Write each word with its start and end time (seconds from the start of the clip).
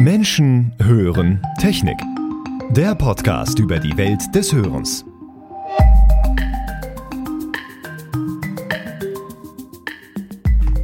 Menschen 0.00 0.74
hören 0.78 1.46
Technik. 1.60 1.98
Der 2.70 2.94
Podcast 2.94 3.58
über 3.58 3.78
die 3.78 3.94
Welt 3.98 4.34
des 4.34 4.50
Hörens. 4.50 5.04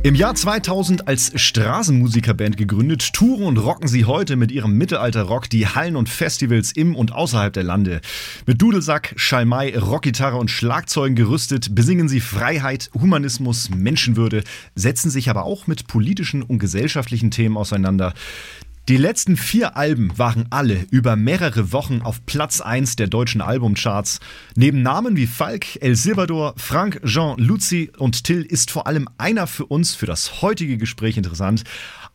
Im 0.03 0.15
Jahr 0.15 0.35
2000 0.35 1.09
als 1.09 1.33
Straßenmusikerband 1.35 2.59
gegründet, 2.59 3.15
touren 3.15 3.47
und 3.47 3.57
rocken 3.57 3.89
sie 3.89 4.05
heute 4.05 4.37
mit 4.37 4.53
ihrem 4.53 4.77
Mittelalter-Rock 4.77 5.49
die 5.49 5.67
Hallen 5.67 5.97
und 5.97 6.11
Festivals 6.11 6.71
im 6.73 6.95
und 6.95 7.13
außerhalb 7.13 7.55
der 7.55 7.65
Lande. 7.65 8.03
Mit 8.47 8.61
Dudelsack, 8.61 9.15
Schalmei, 9.17 9.77
Rockgitarre 9.77 10.37
und 10.37 10.51
Schlagzeugen 10.51 11.17
gerüstet, 11.17 11.75
besingen 11.75 12.09
sie 12.09 12.21
Freiheit, 12.21 12.91
Humanismus, 12.95 13.71
Menschenwürde, 13.71 14.45
setzen 14.75 15.11
sich 15.11 15.31
aber 15.31 15.45
auch 15.45 15.67
mit 15.67 15.87
politischen 15.87 16.43
und 16.43 16.59
gesellschaftlichen 16.59 17.31
Themen 17.31 17.57
auseinander. 17.57 18.13
Die 18.89 18.99
letzten 18.99 19.37
vier 19.37 19.77
Alben 19.77 20.17
waren 20.17 20.47
alle 20.51 20.87
über 20.93 21.17
mehrere 21.17 21.73
Wochen 21.73 22.03
auf 22.03 22.25
Platz 22.25 22.61
1 22.61 22.95
der 22.95 23.09
deutschen 23.09 23.41
Albumcharts. 23.41 24.21
Neben 24.55 24.83
Namen 24.83 25.17
wie 25.17 25.27
Falk, 25.27 25.83
El 25.83 25.97
Silvador, 25.97 26.55
Frank, 26.57 27.01
Jean, 27.05 27.37
Luzi 27.37 27.91
und 27.99 28.23
Till 28.23 28.43
ist 28.43 28.71
vor 28.71 28.87
allem 28.87 29.09
einer 29.19 29.49
für 29.49 29.67
uns 29.67 29.97
für 29.97 30.07
das 30.07 30.41
heutige 30.41 30.79
Gespräch 30.79 31.17
interessant. 31.17 31.65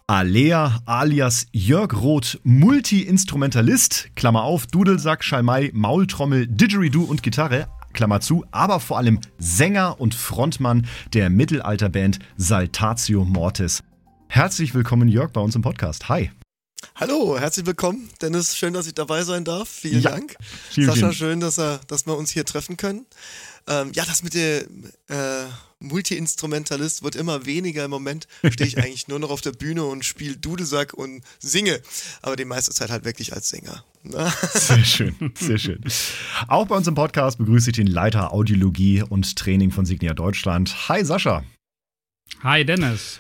Alea 0.08 0.80
alias 0.86 1.48
Jörg 1.52 1.94
Roth, 1.94 2.40
Multi-Instrumentalist, 2.46 4.12
Klammer 4.16 4.44
auf, 4.44 4.66
Dudelsack, 4.66 5.26
Schalmei, 5.26 5.72
Maultrommel, 5.74 6.48
Didgeridoo 6.48 7.04
und 7.04 7.22
Gitarre, 7.22 7.68
Klammer 7.92 8.22
zu, 8.22 8.46
aber 8.52 8.80
vor 8.80 8.98
allem 8.98 9.20
Sänger 9.40 10.00
und 10.00 10.16
Frontmann 10.16 10.88
der 11.14 11.30
Mittelalterband 11.30 12.20
Saltatio 12.38 13.26
Mortis. 13.26 13.84
Herzlich 14.30 14.74
willkommen, 14.74 15.10
Jörg, 15.10 15.34
bei 15.34 15.42
uns 15.42 15.58
im 15.58 15.62
Podcast. 15.62 16.08
Hi. 16.08 16.32
Hallo, 16.96 17.38
herzlich 17.40 17.66
willkommen. 17.66 18.10
Dennis, 18.22 18.58
schön, 18.58 18.74
dass 18.74 18.88
ich 18.88 18.94
dabei 18.94 19.24
sein 19.24 19.44
darf. 19.44 19.70
Vielen 19.70 20.02
ja. 20.02 20.12
Dank. 20.12 20.36
Vielen, 20.70 20.88
Sascha, 20.88 21.00
vielen. 21.00 21.14
schön, 21.14 21.40
dass, 21.40 21.58
er, 21.58 21.80
dass 21.88 22.06
wir 22.06 22.18
uns 22.18 22.32
hier 22.32 22.46
treffen 22.46 22.78
können. 22.78 23.06
Ähm, 23.68 23.92
ja, 23.94 24.06
das 24.06 24.24
mit 24.24 24.34
dem 24.34 24.86
äh, 25.08 25.46
Multi-Instrumentalist 25.80 27.04
wird 27.04 27.16
immer 27.16 27.46
weniger. 27.46 27.86
Im 27.86 27.92
Moment 27.92 28.28
stehe 28.50 28.68
ich 28.68 28.78
eigentlich 28.84 29.08
nur 29.08 29.20
noch 29.20 29.30
auf 29.30 29.42
der 29.42 29.52
Bühne 29.52 29.86
und 29.86 30.06
spiele 30.06 30.38
Dudelsack 30.38 30.94
und 30.94 31.24
singe. 31.40 31.82
Aber 32.22 32.36
die 32.36 32.46
meiste 32.46 32.72
Zeit 32.72 32.90
halt 32.90 33.06
wirklich 33.06 33.34
als 33.34 33.50
Sänger. 33.50 33.84
sehr 34.54 34.84
schön, 34.84 35.16
sehr 35.40 35.58
schön. 35.58 35.82
Auch 36.48 36.68
bei 36.68 36.76
uns 36.76 36.88
im 36.88 36.96
Podcast 36.96 37.38
begrüße 37.38 37.70
ich 37.70 37.76
den 37.76 37.88
Leiter 37.88 38.34
Audiologie 38.34 39.04
und 39.04 39.36
Training 39.36 39.72
von 39.72 39.86
Signia 39.86 40.14
Deutschland. 40.14 40.90
Hi 40.90 41.06
Sascha. 41.06 41.44
Hi 42.44 42.66
Dennis. 42.66 43.20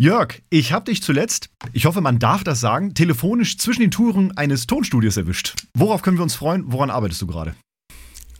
Jörg, 0.00 0.40
ich 0.48 0.72
habe 0.72 0.86
dich 0.86 1.02
zuletzt, 1.02 1.50
ich 1.74 1.84
hoffe, 1.84 2.00
man 2.00 2.18
darf 2.18 2.42
das 2.42 2.58
sagen, 2.58 2.94
telefonisch 2.94 3.58
zwischen 3.58 3.82
den 3.82 3.90
Touren 3.90 4.34
eines 4.34 4.66
Tonstudios 4.66 5.18
erwischt. 5.18 5.66
Worauf 5.76 6.00
können 6.00 6.16
wir 6.16 6.22
uns 6.22 6.34
freuen? 6.34 6.64
Woran 6.72 6.88
arbeitest 6.88 7.20
du 7.20 7.26
gerade? 7.26 7.54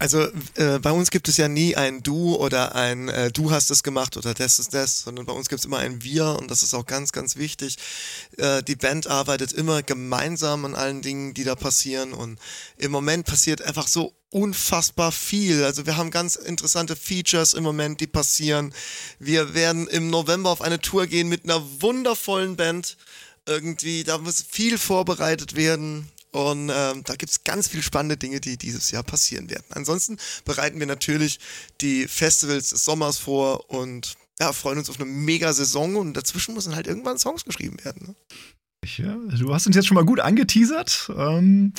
Also 0.00 0.26
äh, 0.54 0.78
bei 0.78 0.92
uns 0.92 1.10
gibt 1.10 1.28
es 1.28 1.36
ja 1.36 1.46
nie 1.46 1.76
ein 1.76 2.02
Du 2.02 2.34
oder 2.34 2.74
ein 2.74 3.10
äh, 3.10 3.30
Du 3.30 3.50
hast 3.50 3.70
es 3.70 3.82
gemacht 3.82 4.16
oder 4.16 4.32
das 4.32 4.58
ist 4.58 4.72
das, 4.72 5.02
sondern 5.02 5.26
bei 5.26 5.34
uns 5.34 5.50
gibt 5.50 5.58
es 5.58 5.66
immer 5.66 5.76
ein 5.76 6.02
Wir 6.02 6.38
und 6.40 6.50
das 6.50 6.62
ist 6.62 6.72
auch 6.72 6.86
ganz, 6.86 7.12
ganz 7.12 7.36
wichtig. 7.36 7.76
Äh, 8.38 8.62
die 8.62 8.76
Band 8.76 9.08
arbeitet 9.08 9.52
immer 9.52 9.82
gemeinsam 9.82 10.64
an 10.64 10.74
allen 10.74 11.02
Dingen, 11.02 11.34
die 11.34 11.44
da 11.44 11.54
passieren 11.54 12.14
und 12.14 12.38
im 12.78 12.90
Moment 12.90 13.26
passiert 13.26 13.60
einfach 13.60 13.88
so 13.88 14.14
unfassbar 14.30 15.12
viel. 15.12 15.64
Also 15.64 15.84
wir 15.84 15.98
haben 15.98 16.10
ganz 16.10 16.34
interessante 16.36 16.96
Features 16.96 17.52
im 17.52 17.62
Moment, 17.62 18.00
die 18.00 18.06
passieren. 18.06 18.72
Wir 19.18 19.52
werden 19.52 19.86
im 19.86 20.08
November 20.08 20.48
auf 20.48 20.62
eine 20.62 20.80
Tour 20.80 21.08
gehen 21.08 21.28
mit 21.28 21.44
einer 21.44 21.62
wundervollen 21.82 22.56
Band. 22.56 22.96
Irgendwie, 23.44 24.02
da 24.04 24.16
muss 24.16 24.42
viel 24.48 24.78
vorbereitet 24.78 25.56
werden. 25.56 26.10
Und 26.32 26.70
ähm, 26.72 27.02
da 27.04 27.16
gibt 27.16 27.30
es 27.30 27.44
ganz 27.44 27.68
viele 27.68 27.82
spannende 27.82 28.16
Dinge, 28.16 28.40
die 28.40 28.56
dieses 28.56 28.90
Jahr 28.90 29.02
passieren 29.02 29.50
werden. 29.50 29.64
Ansonsten 29.70 30.16
bereiten 30.44 30.78
wir 30.78 30.86
natürlich 30.86 31.40
die 31.80 32.06
Festivals 32.06 32.70
des 32.70 32.84
Sommers 32.84 33.18
vor 33.18 33.68
und 33.70 34.16
ja, 34.40 34.52
freuen 34.52 34.78
uns 34.78 34.88
auf 34.88 35.00
eine 35.00 35.10
mega 35.10 35.52
Saison 35.52 35.96
und 35.96 36.14
dazwischen 36.14 36.54
müssen 36.54 36.74
halt 36.74 36.86
irgendwann 36.86 37.18
Songs 37.18 37.44
geschrieben 37.44 37.76
werden. 37.84 38.08
Ne? 38.08 38.14
Ja, 38.96 39.14
du 39.14 39.52
hast 39.52 39.66
uns 39.66 39.76
jetzt 39.76 39.86
schon 39.86 39.96
mal 39.96 40.06
gut 40.06 40.20
angeteasert. 40.20 41.12
Ähm, 41.14 41.74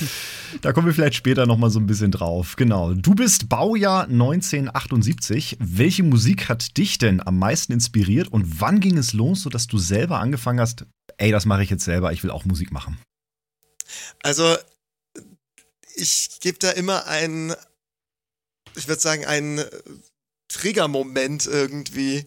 da 0.60 0.72
kommen 0.72 0.86
wir 0.86 0.94
vielleicht 0.94 1.16
später 1.16 1.46
noch 1.46 1.58
mal 1.58 1.68
so 1.68 1.80
ein 1.80 1.86
bisschen 1.86 2.12
drauf. 2.12 2.54
Genau. 2.54 2.94
Du 2.94 3.16
bist 3.16 3.48
Baujahr 3.48 4.04
1978. 4.04 5.56
Welche 5.58 6.04
Musik 6.04 6.48
hat 6.48 6.76
dich 6.76 6.98
denn 6.98 7.20
am 7.26 7.38
meisten 7.38 7.72
inspiriert 7.72 8.28
und 8.28 8.60
wann 8.60 8.78
ging 8.78 8.96
es 8.98 9.14
los, 9.14 9.42
sodass 9.42 9.66
du 9.66 9.78
selber 9.78 10.20
angefangen 10.20 10.60
hast, 10.60 10.86
ey, 11.16 11.32
das 11.32 11.44
mache 11.44 11.64
ich 11.64 11.70
jetzt 11.70 11.84
selber, 11.84 12.12
ich 12.12 12.22
will 12.22 12.30
auch 12.30 12.44
Musik 12.44 12.70
machen? 12.70 12.98
Also, 14.22 14.56
ich 15.94 16.38
gebe 16.40 16.58
da 16.58 16.70
immer 16.70 17.06
einen, 17.06 17.54
ich 18.76 18.88
würde 18.88 19.00
sagen, 19.00 19.26
einen 19.26 19.64
Triggermoment 20.48 21.46
irgendwie 21.46 22.26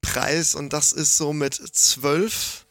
preis 0.00 0.54
und 0.54 0.72
das 0.72 0.92
ist 0.92 1.16
so 1.16 1.32
mit 1.32 1.54
zwölf, 1.54 2.66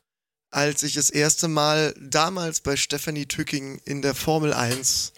als 0.51 0.83
ich 0.83 0.93
das 0.93 1.09
erste 1.09 1.47
Mal 1.47 1.93
damals 1.99 2.61
bei 2.61 2.75
Stephanie 2.75 3.25
Tücking 3.25 3.81
in 3.85 4.01
der 4.01 4.15
Formel 4.15 4.53
1 4.53 5.13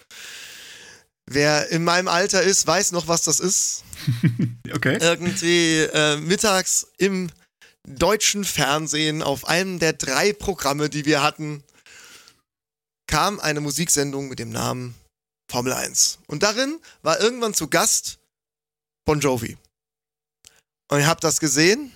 Wer 1.30 1.68
in 1.70 1.84
meinem 1.84 2.08
Alter 2.08 2.42
ist, 2.42 2.66
weiß 2.66 2.92
noch, 2.92 3.06
was 3.06 3.22
das 3.22 3.38
ist. 3.38 3.84
okay. 4.74 4.96
Irgendwie 4.98 5.80
äh, 5.80 6.16
mittags 6.16 6.86
im 6.96 7.28
deutschen 7.86 8.44
Fernsehen 8.44 9.22
auf 9.22 9.46
einem 9.46 9.78
der 9.78 9.92
drei 9.92 10.32
Programme, 10.32 10.88
die 10.88 11.04
wir 11.04 11.22
hatten, 11.22 11.62
kam 13.08 13.40
eine 13.40 13.60
Musiksendung 13.60 14.28
mit 14.28 14.38
dem 14.38 14.50
Namen 14.50 14.94
Formel 15.50 15.72
1. 15.72 16.20
Und 16.28 16.44
darin 16.44 16.78
war 17.02 17.20
irgendwann 17.20 17.54
zu 17.54 17.68
Gast 17.68 18.18
Bon 19.04 19.18
Jovi. 19.18 19.56
Und 20.90 21.00
ich 21.00 21.06
habe 21.06 21.20
das 21.20 21.40
gesehen. 21.40 21.92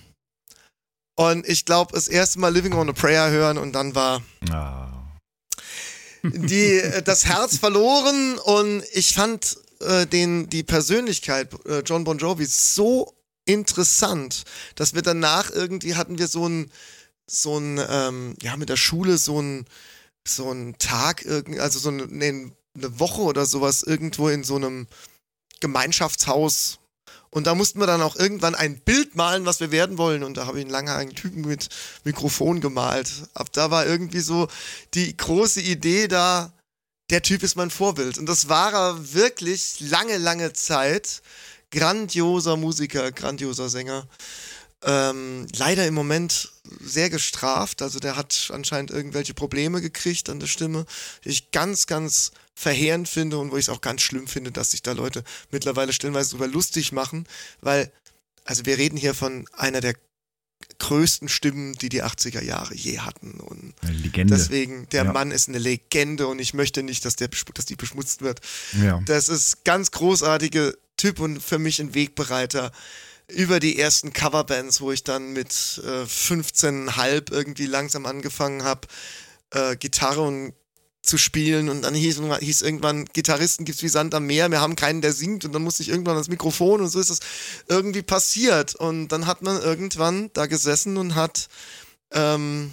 Und 1.15 1.47
ich 1.47 1.65
glaube, 1.65 1.93
das 1.93 2.07
erste 2.07 2.39
Mal 2.39 2.53
Living 2.53 2.73
on 2.73 2.89
a 2.89 2.93
Prayer 2.93 3.29
hören 3.29 3.59
und 3.59 3.73
dann 3.73 3.93
war 3.93 4.23
oh. 4.51 6.27
die, 6.27 6.79
äh, 6.79 7.03
das 7.03 7.25
Herz 7.25 7.57
verloren. 7.57 8.39
Und 8.39 8.83
ich 8.93 9.13
fand 9.13 9.57
äh, 9.81 10.07
den, 10.07 10.49
die 10.49 10.63
Persönlichkeit 10.63 11.53
äh, 11.65 11.79
John 11.81 12.03
Bon 12.03 12.17
Jovi 12.17 12.45
so 12.45 13.13
interessant, 13.45 14.43
dass 14.75 14.95
wir 14.95 15.03
danach 15.03 15.51
irgendwie 15.51 15.95
hatten 15.95 16.17
wir 16.17 16.27
so 16.27 16.47
ein, 16.49 16.71
so 17.27 17.59
ein, 17.59 17.79
ähm, 17.87 18.35
ja, 18.41 18.57
mit 18.57 18.69
der 18.69 18.77
Schule 18.77 19.19
so 19.19 19.39
ein, 19.39 19.67
so 20.27 20.49
einen 20.49 20.77
Tag, 20.77 21.25
also 21.59 21.79
so 21.79 21.89
eine, 21.89 22.03
eine 22.03 22.51
Woche 22.99 23.21
oder 23.21 23.45
sowas 23.45 23.83
irgendwo 23.83 24.29
in 24.29 24.43
so 24.43 24.55
einem 24.55 24.87
Gemeinschaftshaus. 25.59 26.79
Und 27.29 27.47
da 27.47 27.55
mussten 27.55 27.79
wir 27.79 27.87
dann 27.87 28.01
auch 28.01 28.15
irgendwann 28.15 28.53
ein 28.53 28.79
Bild 28.79 29.15
malen, 29.15 29.45
was 29.45 29.59
wir 29.59 29.71
werden 29.71 29.97
wollen. 29.97 30.23
Und 30.23 30.37
da 30.37 30.45
habe 30.45 30.59
ich 30.59 30.65
einen 30.65 30.71
langhaarigen 30.71 31.15
Typen 31.15 31.41
mit 31.41 31.69
Mikrofon 32.03 32.61
gemalt. 32.61 33.11
Ab 33.33 33.51
da 33.51 33.71
war 33.71 33.87
irgendwie 33.87 34.19
so 34.19 34.47
die 34.93 35.17
große 35.17 35.61
Idee 35.61 36.07
da, 36.07 36.53
der 37.09 37.23
Typ 37.23 37.41
ist 37.43 37.55
mein 37.55 37.71
Vorbild. 37.71 38.17
Und 38.17 38.27
das 38.27 38.49
war 38.49 38.73
er 38.73 39.13
wirklich 39.13 39.79
lange, 39.79 40.17
lange 40.17 40.53
Zeit. 40.53 41.21
Grandioser 41.71 42.55
Musiker, 42.55 43.11
grandioser 43.11 43.67
Sänger. 43.67 44.07
Ähm, 44.85 45.47
leider 45.55 45.87
im 45.87 45.93
Moment 45.93 46.51
sehr 46.81 47.09
gestraft. 47.09 47.81
Also 47.81 47.99
der 47.99 48.15
hat 48.15 48.49
anscheinend 48.53 48.91
irgendwelche 48.91 49.33
Probleme 49.33 49.81
gekriegt 49.81 50.29
an 50.29 50.39
der 50.39 50.47
Stimme, 50.47 50.85
die 51.23 51.29
ich 51.29 51.51
ganz, 51.51 51.87
ganz 51.87 52.31
verheerend 52.55 53.07
finde 53.07 53.37
und 53.37 53.51
wo 53.51 53.57
ich 53.57 53.65
es 53.65 53.69
auch 53.69 53.81
ganz 53.81 54.01
schlimm 54.01 54.27
finde, 54.27 54.51
dass 54.51 54.71
sich 54.71 54.81
da 54.81 54.91
Leute 54.91 55.23
mittlerweile 55.51 55.93
stellenweise 55.93 56.31
darüber 56.31 56.47
lustig 56.47 56.91
machen, 56.91 57.25
weil, 57.61 57.91
also 58.45 58.65
wir 58.65 58.77
reden 58.77 58.97
hier 58.97 59.13
von 59.13 59.47
einer 59.53 59.81
der 59.81 59.95
größten 60.79 61.29
Stimmen, 61.29 61.73
die 61.73 61.89
die 61.89 62.03
80er 62.03 62.41
Jahre 62.41 62.75
je 62.75 62.99
hatten. 62.99 63.39
Und 63.39 63.73
Legende. 63.81 64.35
deswegen, 64.35 64.87
der 64.89 65.05
ja. 65.05 65.11
Mann 65.11 65.31
ist 65.31 65.49
eine 65.49 65.59
Legende 65.59 66.27
und 66.27 66.39
ich 66.39 66.53
möchte 66.53 66.83
nicht, 66.83 67.05
dass, 67.05 67.15
der, 67.15 67.29
dass 67.53 67.65
die 67.65 67.75
beschmutzt 67.75 68.21
wird. 68.21 68.41
Ja. 68.81 69.01
Das 69.05 69.29
ist 69.29 69.63
ganz 69.65 69.91
großartige 69.91 70.77
Typ 70.97 71.19
und 71.19 71.41
für 71.41 71.59
mich 71.59 71.79
ein 71.79 71.93
Wegbereiter 71.93 72.71
über 73.27 73.59
die 73.59 73.79
ersten 73.79 74.13
Coverbands, 74.13 74.81
wo 74.81 74.91
ich 74.91 75.03
dann 75.03 75.33
mit 75.33 75.81
äh, 75.83 76.03
15,5 76.03 77.31
irgendwie 77.31 77.65
langsam 77.65 78.05
angefangen 78.05 78.63
habe, 78.63 78.87
äh, 79.51 79.75
Gitarre 79.75 80.21
und 80.21 80.53
zu 81.01 81.17
spielen. 81.17 81.69
Und 81.69 81.81
dann 81.81 81.93
hieß, 81.93 82.21
hieß 82.39 82.61
irgendwann, 82.61 83.05
Gitarristen 83.05 83.65
gibt's 83.65 83.83
wie 83.83 83.89
Sand 83.89 84.15
am 84.15 84.25
Meer, 84.25 84.49
wir 84.49 84.61
haben 84.61 84.75
keinen, 84.75 85.01
der 85.01 85.13
singt. 85.13 85.45
Und 85.45 85.53
dann 85.53 85.61
musste 85.61 85.83
ich 85.83 85.89
irgendwann 85.89 86.15
das 86.15 86.29
Mikrofon 86.29 86.81
und 86.81 86.89
so 86.89 86.99
ist 86.99 87.09
das 87.09 87.19
irgendwie 87.67 88.01
passiert. 88.01 88.75
Und 88.75 89.09
dann 89.09 89.27
hat 89.27 89.41
man 89.41 89.61
irgendwann 89.61 90.31
da 90.33 90.45
gesessen 90.45 90.97
und 90.97 91.15
hat 91.15 91.49
ähm, 92.11 92.71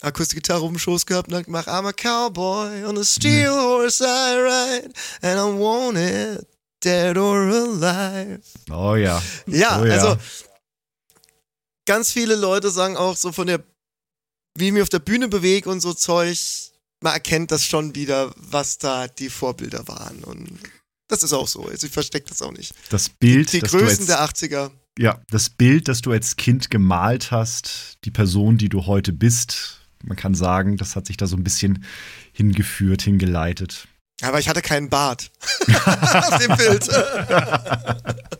Akustikgitarre 0.00 0.62
auf 0.62 0.70
dem 0.70 0.78
Schoß 0.78 1.06
gehabt 1.06 1.28
und 1.28 1.36
hat 1.36 1.44
gemacht, 1.44 1.68
I'm 1.68 1.86
a 1.86 1.92
cowboy 1.92 2.84
on 2.84 2.98
a 2.98 3.04
steel 3.04 3.52
horse 3.52 4.04
I 4.04 4.36
ride 4.36 4.92
and 5.22 5.38
I 5.38 5.60
want 5.60 5.96
it 5.96 6.46
dead 6.84 7.16
or 7.16 7.40
alive. 7.40 8.40
Oh 8.70 8.94
ja. 8.94 9.22
Ja, 9.46 9.80
oh, 9.80 9.84
ja. 9.84 9.94
also 9.94 10.18
ganz 11.86 12.12
viele 12.12 12.36
Leute 12.36 12.70
sagen 12.70 12.96
auch 12.96 13.16
so 13.16 13.32
von 13.32 13.46
der, 13.46 13.62
wie 14.56 14.66
ich 14.66 14.72
mich 14.72 14.82
auf 14.82 14.88
der 14.88 14.98
Bühne 14.98 15.28
bewege 15.28 15.70
und 15.70 15.80
so 15.80 15.92
Zeug, 15.94 16.38
man 17.00 17.14
erkennt 17.14 17.50
das 17.50 17.64
schon 17.64 17.94
wieder, 17.94 18.32
was 18.36 18.78
da 18.78 19.08
die 19.08 19.30
Vorbilder 19.30 19.86
waren. 19.88 20.22
Und 20.24 20.58
das 21.08 21.22
ist 21.22 21.32
auch 21.32 21.48
so. 21.48 21.66
Also 21.66 21.86
ich 21.86 21.92
verstecke 21.92 22.28
das 22.28 22.42
auch 22.42 22.52
nicht. 22.52 22.74
Das 22.90 23.08
Bild, 23.08 23.52
die 23.52 23.60
das 23.60 23.70
Größen 23.70 24.08
als, 24.10 24.40
der 24.40 24.48
80er. 24.58 24.70
Ja, 24.98 25.20
das 25.30 25.50
Bild, 25.50 25.88
das 25.88 26.02
du 26.02 26.12
als 26.12 26.36
Kind 26.36 26.70
gemalt 26.70 27.30
hast, 27.30 27.98
die 28.04 28.10
Person, 28.10 28.58
die 28.58 28.68
du 28.68 28.86
heute 28.86 29.12
bist, 29.12 29.80
man 30.04 30.16
kann 30.16 30.34
sagen, 30.34 30.76
das 30.76 30.96
hat 30.96 31.06
sich 31.06 31.16
da 31.16 31.26
so 31.26 31.36
ein 31.36 31.44
bisschen 31.44 31.84
hingeführt, 32.32 33.02
hingeleitet. 33.02 33.88
Aber 34.20 34.38
ich 34.38 34.48
hatte 34.48 34.62
keinen 34.62 34.88
Bart 34.88 35.32
auf 35.84 36.38
dem 36.38 36.56
Bild. 36.56 36.88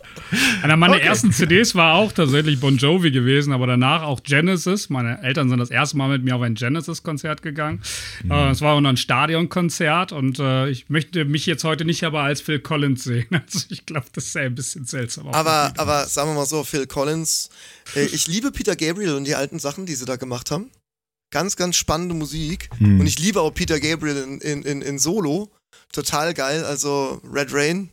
Einer 0.63 0.77
meiner 0.77 0.95
okay. 0.95 1.05
ersten 1.05 1.33
CDs 1.33 1.75
war 1.75 1.95
auch 1.95 2.13
tatsächlich 2.13 2.61
Bon 2.61 2.77
Jovi 2.77 3.11
gewesen, 3.11 3.53
aber 3.53 3.67
danach 3.67 4.03
auch 4.03 4.23
Genesis. 4.23 4.89
Meine 4.89 5.23
Eltern 5.23 5.49
sind 5.49 5.59
das 5.59 5.71
erste 5.71 5.97
Mal 5.97 6.09
mit 6.09 6.25
mir 6.25 6.37
auf 6.37 6.43
ein 6.43 6.55
Genesis-Konzert 6.55 7.43
gegangen. 7.43 7.83
Mhm. 8.25 8.31
Äh, 8.31 8.51
es 8.51 8.61
war 8.61 8.75
auch 8.75 8.81
noch 8.81 8.91
ein 8.91 8.97
Stadionkonzert 8.97 10.13
und 10.13 10.39
äh, 10.39 10.71
ich 10.71 10.89
möchte 10.89 11.25
mich 11.25 11.47
jetzt 11.47 11.65
heute 11.65 11.85
nicht 11.85 12.05
aber 12.05 12.23
als 12.23 12.41
Phil 12.41 12.61
Collins 12.61 13.05
sehen. 13.05 13.27
Also 13.43 13.67
ich 13.71 13.87
glaube, 13.87 14.07
das 14.13 14.27
ist 14.27 14.37
ein 14.37 14.55
bisschen 14.55 14.85
seltsam. 14.85 15.29
Aber, 15.29 15.73
aber 15.77 16.07
sagen 16.07 16.31
wir 16.31 16.35
mal 16.35 16.47
so, 16.47 16.65
Phil 16.65 16.87
Collins, 16.87 17.51
äh, 17.97 18.05
ich 18.05 18.29
liebe 18.29 18.53
Peter 18.53 18.77
Gabriel 18.77 19.15
und 19.15 19.25
die 19.25 19.35
alten 19.35 19.59
Sachen, 19.59 19.85
die 19.85 19.95
sie 19.95 20.05
da 20.05 20.17
gemacht 20.17 20.51
haben. 20.51 20.71
Ganz, 21.31 21.57
ganz 21.57 21.77
spannende 21.77 22.15
Musik. 22.15 22.69
Mhm. 22.79 23.01
Und 23.01 23.07
ich 23.07 23.19
liebe 23.19 23.41
auch 23.41 23.53
Peter 23.53 23.81
Gabriel 23.81 24.17
in, 24.17 24.41
in, 24.41 24.63
in, 24.63 24.83
in 24.83 24.99
Solo 24.99 25.51
total 25.93 26.35
geil. 26.35 26.65
Also 26.65 27.21
Red 27.31 27.53
Rain, 27.53 27.91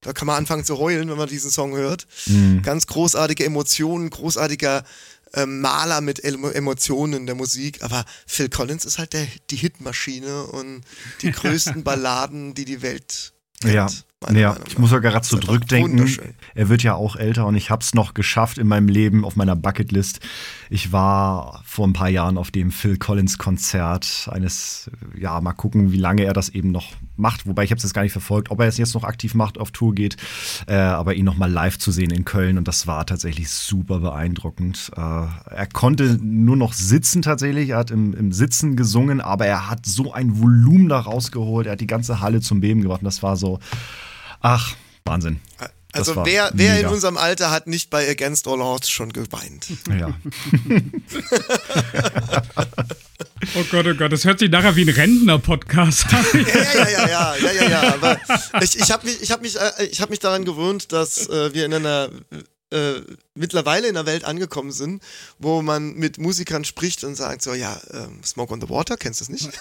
da 0.00 0.12
kann 0.12 0.26
man 0.26 0.36
anfangen 0.36 0.64
zu 0.64 0.78
heulen, 0.78 1.08
wenn 1.08 1.16
man 1.16 1.28
diesen 1.28 1.50
Song 1.50 1.76
hört. 1.76 2.06
Mhm. 2.26 2.62
Ganz 2.62 2.86
großartige 2.86 3.44
Emotionen, 3.44 4.10
großartiger 4.10 4.84
äh, 5.32 5.46
Maler 5.46 6.00
mit 6.00 6.22
Emotionen 6.24 7.14
in 7.14 7.26
der 7.26 7.34
Musik. 7.34 7.82
Aber 7.82 8.04
Phil 8.26 8.48
Collins 8.48 8.84
ist 8.84 8.98
halt 8.98 9.12
der, 9.12 9.26
die 9.50 9.56
Hitmaschine 9.56 10.44
und 10.44 10.82
die 11.22 11.30
größten 11.32 11.84
Balladen, 11.84 12.54
die 12.54 12.64
die 12.64 12.82
Welt 12.82 13.32
kennt. 13.60 13.74
Ja, 13.74 13.88
ja, 14.32 14.56
ich 14.66 14.78
muss 14.78 14.92
ja 14.92 14.98
gerade 14.98 15.26
so 15.26 15.38
zurückdenken. 15.38 16.10
Er 16.54 16.68
wird 16.68 16.82
ja 16.82 16.94
auch 16.94 17.16
älter 17.16 17.46
und 17.46 17.54
ich 17.54 17.70
habe 17.70 17.82
es 17.82 17.94
noch 17.94 18.14
geschafft 18.14 18.58
in 18.58 18.66
meinem 18.66 18.88
Leben 18.88 19.24
auf 19.24 19.36
meiner 19.36 19.56
Bucketlist. 19.56 20.20
Ich 20.70 20.92
war 20.92 21.62
vor 21.64 21.86
ein 21.86 21.92
paar 21.92 22.08
Jahren 22.08 22.38
auf 22.38 22.50
dem 22.50 22.70
Phil 22.70 22.96
Collins 22.96 23.38
Konzert 23.38 24.28
eines, 24.32 24.90
ja, 25.16 25.40
mal 25.40 25.52
gucken, 25.52 25.92
wie 25.92 25.98
lange 25.98 26.24
er 26.24 26.32
das 26.32 26.48
eben 26.48 26.72
noch 26.72 26.92
macht. 27.16 27.46
Wobei 27.46 27.64
ich 27.64 27.70
habe 27.70 27.76
es 27.76 27.84
jetzt 27.84 27.94
gar 27.94 28.02
nicht 28.02 28.12
verfolgt, 28.12 28.50
ob 28.50 28.60
er 28.60 28.66
es 28.66 28.78
jetzt 28.78 28.94
noch 28.94 29.04
aktiv 29.04 29.34
macht, 29.34 29.58
auf 29.58 29.70
Tour 29.70 29.94
geht. 29.94 30.16
Äh, 30.66 30.74
aber 30.74 31.14
ihn 31.14 31.24
noch 31.24 31.36
mal 31.36 31.50
live 31.50 31.78
zu 31.78 31.92
sehen 31.92 32.10
in 32.10 32.24
Köln 32.24 32.58
und 32.58 32.66
das 32.68 32.86
war 32.86 33.06
tatsächlich 33.06 33.50
super 33.50 34.00
beeindruckend. 34.00 34.90
Äh, 34.96 35.00
er 35.00 35.68
konnte 35.72 36.18
nur 36.20 36.56
noch 36.56 36.72
sitzen 36.72 37.22
tatsächlich. 37.22 37.70
Er 37.70 37.78
hat 37.78 37.90
im, 37.90 38.14
im 38.14 38.32
Sitzen 38.32 38.76
gesungen, 38.76 39.20
aber 39.20 39.46
er 39.46 39.70
hat 39.70 39.86
so 39.86 40.12
ein 40.12 40.40
Volumen 40.40 40.88
da 40.88 41.00
rausgeholt. 41.00 41.66
Er 41.66 41.72
hat 41.72 41.80
die 41.80 41.86
ganze 41.86 42.20
Halle 42.20 42.40
zum 42.40 42.60
Beben 42.60 42.82
gebracht 42.82 43.02
und 43.02 43.06
das 43.06 43.22
war 43.22 43.36
so 43.36 43.58
Ach, 44.48 44.76
Wahnsinn. 45.04 45.40
Also 45.90 46.24
wer, 46.24 46.52
wer 46.54 46.78
in 46.78 46.86
unserem 46.86 47.16
Alter 47.16 47.50
hat 47.50 47.66
nicht 47.66 47.90
bei 47.90 48.08
Against 48.08 48.46
All 48.46 48.60
Odds 48.60 48.88
schon 48.88 49.12
geweint? 49.12 49.66
Ja. 49.88 50.08
oh 53.56 53.64
Gott, 53.72 53.86
oh 53.88 53.94
Gott, 53.94 54.12
das 54.12 54.24
hört 54.24 54.38
sich 54.38 54.48
nachher 54.48 54.76
wie 54.76 54.82
ein 54.82 54.88
Rentner-Podcast 54.90 56.14
an. 56.14 56.24
ja, 56.34 56.62
ja, 56.74 56.88
ja, 56.88 57.08
ja, 57.08 57.36
ja, 57.36 57.52
ja, 57.52 57.68
ja, 57.68 57.94
aber 57.94 58.20
ich, 58.60 58.78
ich 58.78 58.92
habe 58.92 59.06
mich, 59.06 59.20
ich 59.20 59.32
hab 59.32 59.42
mich, 59.42 59.56
äh, 59.56 59.88
hab 59.98 60.10
mich 60.10 60.20
daran 60.20 60.44
gewöhnt, 60.44 60.92
dass 60.92 61.28
äh, 61.28 61.52
wir 61.52 61.64
in 61.64 61.74
einer 61.74 62.10
äh, 62.72 63.00
mittlerweile 63.36 63.86
in 63.86 63.94
der 63.94 64.06
Welt 64.06 64.24
angekommen 64.24 64.72
sind, 64.72 65.02
wo 65.38 65.62
man 65.62 65.94
mit 65.94 66.18
Musikern 66.18 66.64
spricht 66.64 67.04
und 67.04 67.14
sagt 67.14 67.42
so, 67.42 67.54
ja, 67.54 67.80
ähm, 67.92 68.20
Smoke 68.24 68.52
on 68.52 68.60
the 68.60 68.68
Water, 68.68 68.96
kennst 68.96 69.20
du 69.20 69.24
das 69.24 69.30
nicht? 69.30 69.50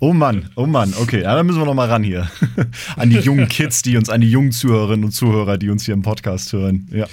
oh 0.00 0.12
Mann, 0.12 0.50
oh 0.56 0.66
Mann, 0.66 0.92
okay, 0.98 1.22
ja, 1.22 1.34
dann 1.34 1.46
müssen 1.46 1.60
wir 1.60 1.66
noch 1.66 1.74
mal 1.74 1.88
ran 1.88 2.02
hier. 2.02 2.30
an 2.96 3.10
die 3.10 3.18
jungen 3.18 3.48
Kids, 3.48 3.82
die 3.82 3.96
uns, 3.96 4.10
an 4.10 4.20
die 4.20 4.30
jungen 4.30 4.52
Zuhörerinnen 4.52 5.04
und 5.04 5.12
Zuhörer, 5.12 5.56
die 5.56 5.70
uns 5.70 5.84
hier 5.84 5.94
im 5.94 6.02
Podcast 6.02 6.52
hören. 6.52 6.88
Ja. 6.92 7.06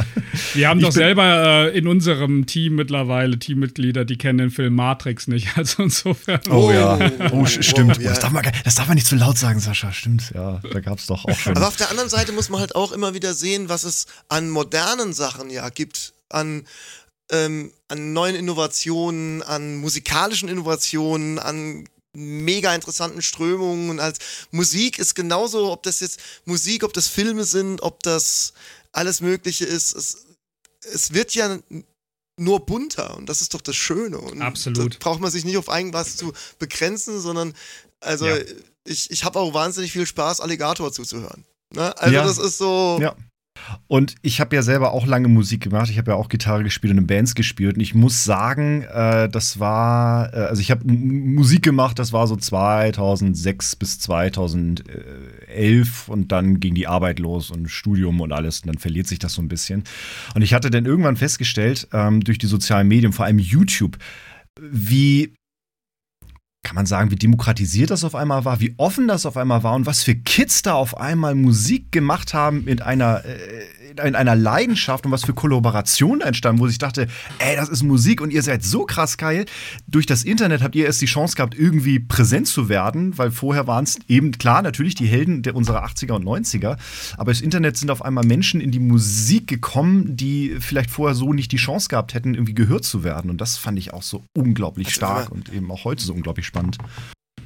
Wir 0.54 0.68
haben 0.68 0.80
ich 0.80 0.86
doch 0.86 0.92
selber 0.92 1.72
äh, 1.72 1.78
in 1.78 1.88
unserem 1.88 2.46
Team 2.46 2.76
mittlerweile 2.76 3.40
Teammitglieder, 3.40 4.04
die 4.04 4.18
kennen 4.18 4.40
den 4.40 4.52
Film 4.52 4.76
Matrix 4.76 5.28
nicht, 5.28 5.48
also 5.58 5.84
insofern. 5.84 6.42
Oh, 6.50 6.68
oh 6.68 6.72
ja, 6.72 7.00
oh, 7.32 7.46
stimmt. 7.46 8.00
Oh, 8.00 8.02
ja. 8.02 8.10
das, 8.10 8.20
darf 8.20 8.32
man, 8.32 8.46
das 8.64 8.76
darf 8.76 8.88
man 8.88 8.96
nicht 8.96 9.08
zu 9.08 9.16
laut 9.16 9.38
sagen, 9.38 9.60
Sascha, 9.60 9.94
stimmt, 9.94 10.32
ja, 10.34 10.60
da 10.70 10.80
gab 10.80 11.00
es 11.00 11.06
doch 11.06 11.26
auch 11.26 11.38
schon. 11.38 11.56
Aber 11.56 11.68
auf 11.68 11.78
der 11.78 11.92
anderen 11.92 12.10
Seite 12.10 12.32
muss 12.32 12.50
man 12.50 12.60
halt 12.60 12.76
auch 12.76 12.92
immer 12.92 13.14
wieder 13.14 13.34
sehen, 13.34 13.53
was 13.70 13.84
es 13.84 14.06
an 14.28 14.50
modernen 14.50 15.14
Sachen 15.14 15.50
ja 15.50 15.70
gibt, 15.70 16.14
an, 16.30 16.68
ähm, 17.32 17.72
an 17.88 18.14
neuen 18.14 18.36
Innovationen, 18.36 19.42
an 19.44 19.78
musikalischen 19.78 20.50
Innovationen, 20.50 21.40
an 21.40 21.88
mega 22.16 22.74
interessanten 22.76 23.22
Strömungen 23.22 23.90
und 23.90 24.00
als 24.00 24.20
Musik 24.52 25.00
ist 25.00 25.16
genauso, 25.16 25.72
ob 25.72 25.84
das 25.84 26.00
jetzt 26.00 26.20
Musik, 26.46 26.84
ob 26.84 26.94
das 26.94 27.08
Filme 27.08 27.44
sind, 27.44 27.82
ob 27.82 28.04
das 28.04 28.54
alles 28.92 29.22
Mögliche 29.22 29.66
ist. 29.66 29.96
Es, 29.96 30.26
es 30.82 31.14
wird 31.14 31.34
ja 31.34 31.58
nur 32.38 32.66
bunter 32.66 33.18
und 33.18 33.28
das 33.28 33.42
ist 33.42 33.54
doch 33.54 33.62
das 33.62 33.76
Schöne. 33.76 34.18
Und 34.18 34.42
Absolut. 34.42 34.96
Da 34.96 35.00
braucht 35.00 35.22
man 35.22 35.32
sich 35.32 35.46
nicht 35.46 35.58
auf 35.58 35.68
irgendwas 35.68 36.18
zu 36.18 36.34
begrenzen, 36.60 37.20
sondern 37.20 37.54
also 38.00 38.28
ja. 38.28 38.38
ich, 38.84 39.10
ich 39.12 39.24
habe 39.24 39.40
auch 39.40 39.54
wahnsinnig 39.54 39.92
viel 39.92 40.06
Spaß, 40.06 40.40
Alligator 40.40 40.92
zuzuhören. 40.92 41.46
Ne? 41.72 41.98
Also 41.98 42.14
ja. 42.14 42.24
das 42.24 42.38
ist 42.38 42.58
so. 42.58 43.00
Ja. 43.02 43.16
Und 43.88 44.16
ich 44.22 44.40
habe 44.40 44.56
ja 44.56 44.62
selber 44.62 44.92
auch 44.92 45.06
lange 45.06 45.28
Musik 45.28 45.62
gemacht. 45.62 45.90
Ich 45.90 45.98
habe 45.98 46.12
ja 46.12 46.18
auch 46.18 46.30
Gitarre 46.30 46.64
gespielt 46.64 46.92
und 46.92 47.00
in 47.00 47.08
Bands 47.08 47.36
gespielt. 47.36 47.76
Und 47.76 47.82
ich 47.82 47.94
muss 47.94 48.24
sagen, 48.24 48.84
äh, 48.84 49.30
das 49.30 49.60
war, 49.60 50.34
äh, 50.34 50.38
also 50.38 50.62
ich 50.62 50.72
habe 50.72 50.86
Musik 50.86 51.64
gemacht, 51.64 52.00
das 52.00 52.14
war 52.14 52.28
so 52.28 52.36
2006 52.36 53.76
bis 53.76 54.00
2011 54.00 56.10
und 56.10 56.32
dann 56.32 56.60
ging 56.60 56.76
die 56.76 56.88
Arbeit 56.88 57.20
los 57.20 57.52
und 57.52 57.70
Studium 57.70 58.22
und 58.22 58.32
alles. 58.32 58.62
Und 58.62 58.68
dann 58.68 58.80
verliert 58.80 59.08
sich 59.08 59.20
das 59.20 59.34
so 59.34 59.42
ein 59.42 59.48
bisschen. 59.48 59.84
Und 60.36 60.42
ich 60.42 60.54
hatte 60.54 60.70
dann 60.70 60.86
irgendwann 60.86 61.18
festgestellt, 61.18 61.88
ähm, 61.94 62.22
durch 62.22 62.38
die 62.38 62.48
sozialen 62.48 62.88
Medien, 62.88 63.14
vor 63.14 63.26
allem 63.26 63.40
YouTube, 63.40 63.98
wie 64.60 65.34
kann 66.64 66.76
man 66.76 66.86
sagen, 66.86 67.12
wie 67.12 67.18
demokratisiert 67.18 67.92
das 67.92 68.06
auf 68.06 68.16
einmal 68.16 68.46
war, 68.46 68.62
wie 68.62 68.74
offen 68.78 69.08
das 69.08 69.26
auf 69.26 69.36
einmal 69.36 69.64
war 69.64 69.76
und 69.76 69.86
was 69.86 70.02
für 70.02 70.16
Kids 70.16 70.62
da 70.62 70.74
auf 70.74 70.98
einmal 70.98 71.36
Musik 71.36 71.92
gemacht 71.92 72.34
haben 72.34 72.64
mit 72.64 72.82
einer, 72.82 73.24
äh, 73.26 74.08
in 74.08 74.16
einer 74.16 74.36
Leidenschaft 74.36 75.06
und 75.06 75.12
was 75.12 75.26
für 75.26 75.34
Kollaborationen 75.34 76.22
entstanden, 76.22 76.62
wo 76.62 76.68
ich 76.68 76.78
dachte, 76.78 77.08
ey, 77.40 77.56
das 77.58 77.68
ist 77.68 77.84
Musik 77.84 78.22
und 78.22 78.32
ihr 78.32 78.42
seid 78.42 78.64
so 78.64 78.86
krass 78.86 79.18
geil. 79.18 79.46
Durch 79.88 80.06
das 80.06 80.24
Internet 80.24 80.64
habt 80.64 80.74
ihr 80.76 80.86
erst 80.86 81.02
die 81.02 81.06
Chance 81.06 81.36
gehabt, 81.36 81.54
irgendwie 81.54 82.00
präsent 82.00 82.48
zu 82.48 82.70
werden, 82.70 83.18
weil 83.18 83.30
vorher 83.30 83.68
waren 83.68 83.84
es 83.84 84.00
eben 84.08 84.32
klar 84.32 84.62
natürlich 84.62 84.96
die 84.96 85.06
Helden 85.06 85.44
der 85.44 85.56
unserer 85.56 85.86
80er 85.86 86.14
und 86.14 86.24
90er, 86.24 86.78
aber 87.18 87.32
das 87.32 87.42
Internet 87.42 87.76
sind 87.76 87.92
auf 87.92 88.04
einmal 88.04 88.26
Menschen 88.26 88.62
in 88.62 88.72
die 88.72 88.80
Musik 88.80 89.48
gekommen, 89.48 90.16
die 90.16 90.56
vielleicht 90.60 90.90
vorher 90.90 91.14
so 91.14 91.34
nicht 91.34 91.52
die 91.52 91.58
Chance 91.58 91.90
gehabt 91.90 92.14
hätten, 92.14 92.34
irgendwie 92.34 92.56
gehört 92.56 92.86
zu 92.86 93.04
werden 93.04 93.30
und 93.30 93.42
das 93.42 93.58
fand 93.58 93.78
ich 93.78 93.94
auch 93.94 94.02
so 94.02 94.24
unglaublich 94.34 94.88
also 94.88 94.96
stark 94.96 95.30
und 95.30 95.54
eben 95.54 95.70
auch 95.70 95.84
heute 95.84 96.04
so 96.04 96.14
unglaublich 96.14 96.48
spannend 96.48 96.53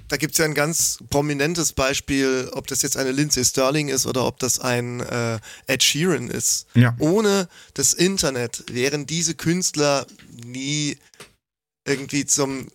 da 0.08 0.18
gibt 0.18 0.34
es 0.34 0.38
ja 0.38 0.46
ein 0.46 0.54
ganz 0.54 1.00
prominentes 1.10 1.74
Beispiel, 1.74 2.50
ob 2.54 2.68
das 2.68 2.82
jetzt 2.82 2.98
eine 2.98 3.12
Lindsay 3.12 3.44
Sterling 3.44 3.90
ist 3.90 4.06
oder 4.06 4.26
ob 4.26 4.40
das 4.40 4.60
ein 4.60 5.02
äh, 5.02 5.40
Ed 5.68 5.84
Sheeran 5.84 6.30
ist. 6.30 6.68
Ja. 6.76 6.96
Ohne 7.00 7.50
das 7.74 7.94
Internet 7.94 8.64
wären 8.72 9.06
diese 9.06 9.36
Künstler 9.36 10.08
nie 10.46 10.98
irgendwie 11.86 12.26
zum, 12.26 12.70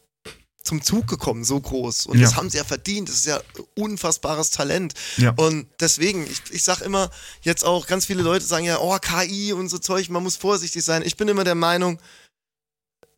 zum 0.63 0.83
Zug 0.83 1.07
gekommen, 1.07 1.45
so 1.45 1.59
groß. 1.59 2.07
Und 2.07 2.19
ja. 2.19 2.25
das 2.25 2.37
haben 2.37 2.51
sie 2.51 2.59
ja 2.59 2.65
verdient. 2.65 3.09
Das 3.09 3.17
ist 3.17 3.27
ja 3.27 3.41
unfassbares 3.77 4.51
Talent. 4.51 4.93
Ja. 5.17 5.33
Und 5.37 5.67
deswegen, 5.81 6.27
ich, 6.27 6.43
ich 6.51 6.65
sag 6.65 6.83
immer, 6.83 7.11
jetzt 7.41 7.65
auch 7.65 7.87
ganz 7.87 8.05
viele 8.05 8.23
Leute 8.23 8.45
sagen 8.45 8.67
ja, 8.67 8.79
oh, 8.79 8.99
KI 8.99 9.53
und 9.55 9.69
so 9.69 9.79
Zeug, 9.79 10.11
man 10.11 10.23
muss 10.23 10.37
vorsichtig 10.37 10.85
sein. 10.85 11.03
Ich 11.03 11.17
bin 11.17 11.29
immer 11.29 11.45
der 11.45 11.55
Meinung, 11.55 11.99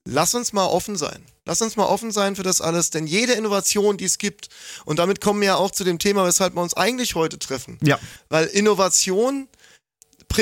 lass 0.04 0.34
uns 0.34 0.52
mal 0.52 0.66
offen 0.66 0.96
sein. 0.96 1.24
Lass 1.46 1.60
uns 1.60 1.76
mal 1.76 1.86
offen 1.86 2.10
sein 2.10 2.36
für 2.36 2.42
das 2.42 2.60
alles, 2.60 2.90
denn 2.90 3.06
jede 3.06 3.34
Innovation, 3.34 3.98
die 3.98 4.06
es 4.06 4.18
gibt, 4.18 4.48
und 4.86 4.98
damit 4.98 5.20
kommen 5.20 5.40
wir 5.40 5.48
ja 5.48 5.56
auch 5.56 5.70
zu 5.70 5.84
dem 5.84 5.98
Thema, 5.98 6.24
weshalb 6.24 6.54
wir 6.54 6.62
uns 6.62 6.74
eigentlich 6.74 7.14
heute 7.14 7.38
treffen. 7.38 7.78
Ja. 7.82 7.98
Weil 8.30 8.46
Innovation 8.46 9.48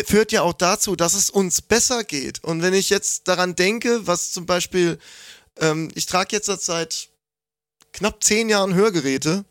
führt 0.06 0.32
ja 0.32 0.42
auch 0.42 0.52
dazu, 0.52 0.96
dass 0.96 1.14
es 1.14 1.28
uns 1.28 1.60
besser 1.60 2.04
geht. 2.04 2.42
Und 2.44 2.62
wenn 2.62 2.72
ich 2.72 2.88
jetzt 2.88 3.28
daran 3.28 3.56
denke, 3.56 4.06
was 4.06 4.30
zum 4.30 4.46
Beispiel, 4.46 4.98
ähm, 5.58 5.90
ich 5.94 6.06
trage 6.06 6.36
jetzt 6.36 6.46
seit 6.46 7.08
knapp 7.92 8.22
zehn 8.22 8.48
Jahren 8.48 8.74
Hörgeräte, 8.74 9.44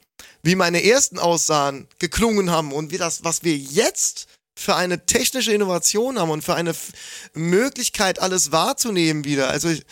wie 0.44 0.56
meine 0.56 0.84
ersten 0.84 1.20
aussahen, 1.20 1.88
geklungen 2.00 2.50
haben 2.50 2.72
und 2.72 2.92
wie 2.92 2.98
das, 2.98 3.24
was 3.24 3.44
wir 3.44 3.56
jetzt 3.56 4.28
für 4.56 4.76
eine 4.76 5.06
technische 5.06 5.54
Innovation 5.54 6.20
haben 6.20 6.30
und 6.30 6.44
für 6.44 6.56
eine 6.56 6.72
F 6.72 6.92
Möglichkeit, 7.34 8.20
alles 8.20 8.52
wahrzunehmen 8.52 9.26
wieder. 9.26 9.50
Also 9.50 9.70
ich 9.70 9.86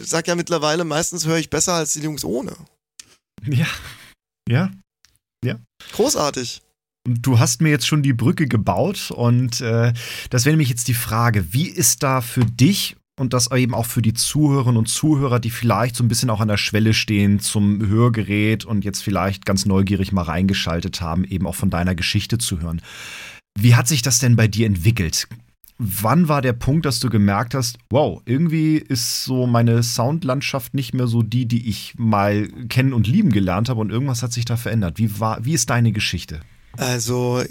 sag 0.00 0.28
ja 0.28 0.34
mittlerweile, 0.34 0.84
meistens 0.84 1.26
höre 1.26 1.38
ich 1.38 1.50
besser 1.50 1.74
als 1.74 1.92
die 1.92 2.00
Jungs 2.00 2.24
ohne. 2.24 2.54
Ja. 3.46 3.66
Ja. 4.48 4.70
Ja. 5.44 5.56
Großartig. 5.92 6.62
Du 7.08 7.38
hast 7.38 7.62
mir 7.62 7.70
jetzt 7.70 7.86
schon 7.86 8.02
die 8.02 8.12
Brücke 8.12 8.46
gebaut 8.46 9.10
und 9.10 9.60
äh, 9.60 9.92
das 10.28 10.44
wäre 10.44 10.52
nämlich 10.52 10.68
jetzt 10.68 10.88
die 10.88 10.94
Frage, 10.94 11.52
wie 11.52 11.68
ist 11.68 12.02
da 12.02 12.20
für 12.20 12.44
dich 12.44 12.96
und 13.18 13.32
das 13.32 13.50
eben 13.52 13.74
auch 13.74 13.86
für 13.86 14.02
die 14.02 14.12
Zuhörerinnen 14.12 14.76
und 14.76 14.86
Zuhörer, 14.86 15.40
die 15.40 15.50
vielleicht 15.50 15.96
so 15.96 16.04
ein 16.04 16.08
bisschen 16.08 16.30
auch 16.30 16.40
an 16.40 16.48
der 16.48 16.56
Schwelle 16.56 16.94
stehen 16.94 17.40
zum 17.40 17.86
Hörgerät 17.86 18.64
und 18.64 18.84
jetzt 18.84 19.02
vielleicht 19.02 19.46
ganz 19.46 19.66
neugierig 19.66 20.12
mal 20.12 20.22
reingeschaltet 20.22 21.00
haben, 21.00 21.24
eben 21.24 21.46
auch 21.46 21.54
von 21.54 21.70
deiner 21.70 21.94
Geschichte 21.94 22.38
zu 22.38 22.60
hören. 22.60 22.82
Wie 23.58 23.74
hat 23.74 23.88
sich 23.88 24.02
das 24.02 24.18
denn 24.18 24.36
bei 24.36 24.48
dir 24.48 24.66
entwickelt? 24.66 25.26
Wann 25.82 26.28
war 26.28 26.42
der 26.42 26.52
Punkt, 26.52 26.84
dass 26.84 27.00
du 27.00 27.08
gemerkt 27.08 27.54
hast, 27.54 27.78
wow, 27.88 28.20
irgendwie 28.26 28.76
ist 28.76 29.24
so 29.24 29.46
meine 29.46 29.82
Soundlandschaft 29.82 30.74
nicht 30.74 30.92
mehr 30.92 31.06
so 31.06 31.22
die, 31.22 31.46
die 31.46 31.70
ich 31.70 31.94
mal 31.96 32.48
kennen 32.68 32.92
und 32.92 33.06
lieben 33.06 33.30
gelernt 33.30 33.70
habe 33.70 33.80
und 33.80 33.90
irgendwas 33.90 34.22
hat 34.22 34.30
sich 34.30 34.44
da 34.44 34.58
verändert? 34.58 34.98
Wie, 34.98 35.18
war, 35.20 35.42
wie 35.42 35.54
ist 35.54 35.70
deine 35.70 35.92
Geschichte? 35.92 36.42
Also, 36.76 37.42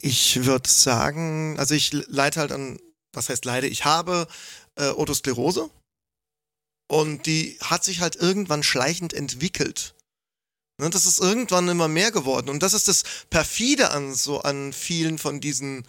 ich 0.00 0.46
würde 0.46 0.70
sagen, 0.70 1.56
also 1.58 1.74
ich 1.74 1.92
leite 1.92 2.40
halt 2.40 2.50
an, 2.50 2.78
was 3.12 3.28
heißt 3.28 3.44
leide, 3.44 3.66
ich 3.66 3.84
habe 3.84 4.26
äh, 4.76 4.88
Otosklerose 4.88 5.68
und 6.86 7.26
die 7.26 7.58
hat 7.60 7.84
sich 7.84 8.00
halt 8.00 8.16
irgendwann 8.16 8.62
schleichend 8.62 9.12
entwickelt. 9.12 9.94
Ne, 10.80 10.88
das 10.88 11.04
ist 11.04 11.20
irgendwann 11.20 11.68
immer 11.68 11.88
mehr 11.88 12.10
geworden 12.10 12.48
und 12.48 12.62
das 12.62 12.72
ist 12.72 12.88
das 12.88 13.02
perfide 13.28 13.90
an 13.90 14.14
so 14.14 14.40
an 14.40 14.72
vielen 14.72 15.18
von 15.18 15.40
diesen 15.40 15.86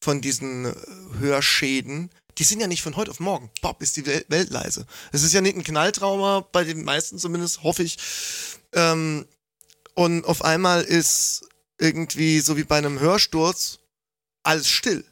von 0.00 0.20
diesen 0.20 0.66
äh, 0.66 0.74
Hörschäden, 1.18 2.10
die 2.38 2.44
sind 2.44 2.60
ja 2.60 2.68
nicht 2.68 2.82
von 2.82 2.96
heute 2.96 3.10
auf 3.10 3.20
morgen. 3.20 3.50
Bob, 3.62 3.82
ist 3.82 3.96
die 3.96 4.06
Welt 4.06 4.50
leise. 4.50 4.86
Es 5.10 5.22
ist 5.22 5.32
ja 5.32 5.40
nicht 5.40 5.56
ein 5.56 5.64
Knalltrauma, 5.64 6.46
bei 6.52 6.64
den 6.64 6.84
meisten 6.84 7.18
zumindest, 7.18 7.64
hoffe 7.64 7.82
ich. 7.82 7.98
Ähm, 8.72 9.26
und 9.94 10.24
auf 10.24 10.44
einmal 10.44 10.82
ist 10.82 11.48
irgendwie, 11.78 12.40
so 12.40 12.56
wie 12.56 12.64
bei 12.64 12.78
einem 12.78 13.00
Hörsturz, 13.00 13.80
alles 14.44 14.68
still. 14.68 15.04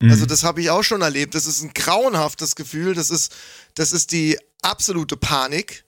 Mhm. 0.00 0.10
Also 0.10 0.26
das 0.26 0.44
habe 0.44 0.62
ich 0.62 0.70
auch 0.70 0.82
schon 0.82 1.02
erlebt. 1.02 1.34
Das 1.34 1.46
ist 1.46 1.62
ein 1.62 1.74
grauenhaftes 1.74 2.56
Gefühl. 2.56 2.94
Das 2.94 3.10
ist, 3.10 3.34
das 3.74 3.92
ist 3.92 4.12
die 4.12 4.38
absolute 4.62 5.16
Panik. 5.16 5.84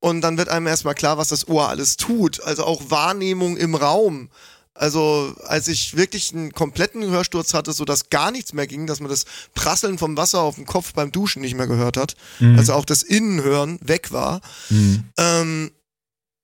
Und 0.00 0.20
dann 0.20 0.36
wird 0.36 0.48
einem 0.48 0.66
erstmal 0.66 0.94
klar, 0.94 1.18
was 1.18 1.28
das 1.28 1.46
Ohr 1.48 1.68
alles 1.68 1.96
tut. 1.96 2.40
Also 2.42 2.64
auch 2.64 2.90
Wahrnehmung 2.90 3.56
im 3.56 3.74
Raum. 3.74 4.30
Also, 4.74 5.34
als 5.44 5.68
ich 5.68 5.96
wirklich 5.96 6.32
einen 6.32 6.52
kompletten 6.52 7.04
Hörsturz 7.04 7.52
hatte, 7.52 7.72
so 7.72 7.84
dass 7.84 8.08
gar 8.08 8.30
nichts 8.30 8.54
mehr 8.54 8.66
ging, 8.66 8.86
dass 8.86 9.00
man 9.00 9.10
das 9.10 9.26
Prasseln 9.54 9.98
vom 9.98 10.16
Wasser 10.16 10.40
auf 10.40 10.54
dem 10.54 10.64
Kopf 10.64 10.94
beim 10.94 11.12
Duschen 11.12 11.42
nicht 11.42 11.54
mehr 11.54 11.66
gehört 11.66 11.98
hat, 11.98 12.16
mhm. 12.40 12.58
also 12.58 12.72
auch 12.72 12.86
das 12.86 13.02
Innenhören 13.02 13.78
weg 13.82 14.12
war, 14.12 14.40
mhm. 14.70 15.04
ähm, 15.18 15.72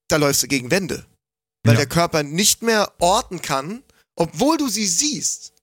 da 0.09 0.17
läufst 0.17 0.43
du 0.43 0.49
gegen 0.49 0.71
Wände. 0.71 1.07
Weil 1.65 1.75
ja. 1.75 1.81
der 1.81 1.89
Körper 1.89 2.23
nicht 2.23 2.63
mehr 2.63 2.93
orten 2.99 3.41
kann, 3.41 3.83
obwohl 4.15 4.59
du 4.59 4.69
sie 4.69 4.87
siehst, 4.87 5.55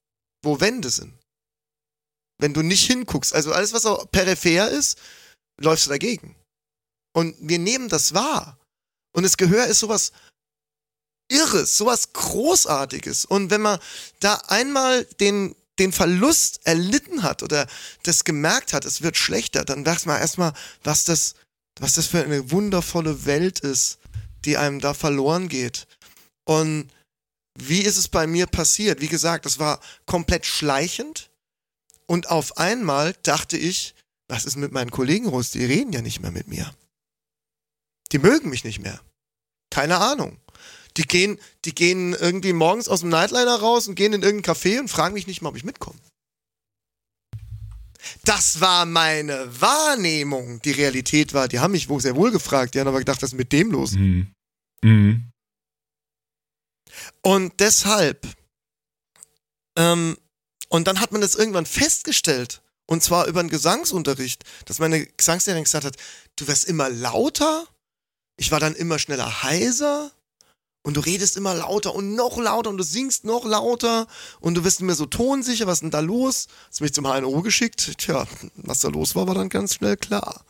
wo 0.42 0.60
Wände 0.60 0.90
sind. 0.90 1.12
Wenn 2.38 2.52
du 2.52 2.62
nicht 2.62 2.86
hinguckst, 2.86 3.34
also 3.34 3.52
alles, 3.52 3.72
was 3.72 3.86
auch 3.86 4.10
peripher 4.10 4.70
ist, 4.70 4.98
läufst 5.60 5.86
du 5.86 5.90
dagegen. 5.90 6.36
Und 7.14 7.34
wir 7.40 7.58
nehmen 7.58 7.88
das 7.88 8.12
wahr. 8.12 8.58
Und 9.14 9.22
das 9.22 9.36
Gehör 9.36 9.66
ist 9.66 9.80
sowas 9.80 10.12
Irres, 11.28 11.76
sowas 11.76 12.12
Großartiges. 12.12 13.24
Und 13.24 13.50
wenn 13.50 13.62
man 13.62 13.78
da 14.20 14.34
einmal 14.48 15.04
den, 15.20 15.54
den 15.78 15.92
Verlust 15.92 16.60
erlitten 16.64 17.22
hat 17.22 17.42
oder 17.42 17.66
das 18.04 18.24
gemerkt 18.24 18.72
hat, 18.72 18.84
es 18.84 19.02
wird 19.02 19.16
schlechter, 19.16 19.64
dann 19.64 19.82
merkt 19.82 20.06
man 20.06 20.20
erstmal, 20.20 20.52
was 20.84 21.04
das, 21.04 21.34
was 21.80 21.94
das 21.94 22.06
für 22.06 22.22
eine 22.22 22.50
wundervolle 22.50 23.26
Welt 23.26 23.60
ist, 23.60 23.98
die 24.44 24.56
einem 24.56 24.80
da 24.80 24.94
verloren 24.94 25.48
geht. 25.48 25.86
Und 26.44 26.90
wie 27.58 27.80
ist 27.80 27.96
es 27.96 28.08
bei 28.08 28.26
mir 28.26 28.46
passiert? 28.46 29.00
Wie 29.00 29.08
gesagt, 29.08 29.46
das 29.46 29.58
war 29.58 29.80
komplett 30.04 30.46
schleichend. 30.46 31.30
Und 32.06 32.30
auf 32.30 32.56
einmal 32.58 33.14
dachte 33.22 33.56
ich, 33.56 33.94
was 34.28 34.44
ist 34.44 34.56
mit 34.56 34.72
meinen 34.72 34.90
Kollegen 34.90 35.30
los? 35.30 35.50
Die 35.50 35.64
reden 35.64 35.92
ja 35.92 36.02
nicht 36.02 36.20
mehr 36.20 36.30
mit 36.30 36.48
mir. 36.48 36.72
Die 38.12 38.18
mögen 38.18 38.50
mich 38.50 38.64
nicht 38.64 38.80
mehr. 38.80 39.00
Keine 39.70 39.98
Ahnung. 39.98 40.38
Die 40.96 41.06
gehen, 41.06 41.38
die 41.64 41.74
gehen 41.74 42.14
irgendwie 42.14 42.52
morgens 42.52 42.88
aus 42.88 43.00
dem 43.00 43.10
Nightliner 43.10 43.56
raus 43.56 43.86
und 43.88 43.94
gehen 43.94 44.12
in 44.12 44.22
irgendein 44.22 44.54
Café 44.54 44.80
und 44.80 44.88
fragen 44.88 45.14
mich 45.14 45.26
nicht 45.26 45.42
mal, 45.42 45.50
ob 45.50 45.56
ich 45.56 45.64
mitkomme. 45.64 45.98
Das 48.24 48.60
war 48.60 48.86
meine 48.86 49.60
Wahrnehmung. 49.60 50.62
Die 50.62 50.70
Realität 50.70 51.34
war, 51.34 51.48
die 51.48 51.58
haben 51.58 51.72
mich 51.72 51.88
wohl 51.88 52.00
sehr 52.00 52.16
wohl 52.16 52.30
gefragt. 52.30 52.74
Die 52.74 52.80
haben 52.80 52.88
aber 52.88 53.00
gedacht, 53.00 53.22
was 53.22 53.32
ist 53.32 53.38
mit 53.38 53.52
dem 53.52 53.70
los? 53.72 53.92
Mhm. 53.92 54.32
Mhm. 54.82 55.30
Und 57.22 57.52
deshalb, 57.60 58.26
ähm, 59.76 60.16
und 60.68 60.86
dann 60.86 61.00
hat 61.00 61.12
man 61.12 61.20
das 61.20 61.34
irgendwann 61.34 61.66
festgestellt, 61.66 62.62
und 62.86 63.02
zwar 63.02 63.26
über 63.26 63.40
einen 63.40 63.50
Gesangsunterricht, 63.50 64.44
dass 64.64 64.78
meine 64.78 65.06
Gesangslehrerin 65.06 65.64
gesagt 65.64 65.84
hat, 65.84 65.96
du 66.36 66.46
wirst 66.46 66.66
immer 66.66 66.88
lauter. 66.88 67.66
Ich 68.36 68.52
war 68.52 68.60
dann 68.60 68.76
immer 68.76 68.98
schneller 68.98 69.42
heiser 69.42 70.12
und 70.86 70.96
du 70.96 71.00
redest 71.00 71.36
immer 71.36 71.52
lauter 71.52 71.96
und 71.96 72.14
noch 72.14 72.38
lauter 72.38 72.70
und 72.70 72.78
du 72.78 72.84
singst 72.84 73.24
noch 73.24 73.44
lauter 73.44 74.06
und 74.38 74.54
du 74.54 74.60
nicht 74.60 74.80
mehr 74.82 74.94
so 74.94 75.06
tonsicher, 75.06 75.66
was 75.66 75.78
ist 75.78 75.82
denn 75.82 75.90
da 75.90 75.98
los? 75.98 76.46
Hast 76.68 76.80
mich 76.80 76.94
zum 76.94 77.06
HNO 77.06 77.42
geschickt? 77.42 77.98
Tja, 77.98 78.24
was 78.54 78.80
da 78.80 78.88
los 78.88 79.16
war, 79.16 79.26
war 79.26 79.34
dann 79.34 79.48
ganz 79.48 79.74
schnell 79.74 79.96
klar. 79.96 80.44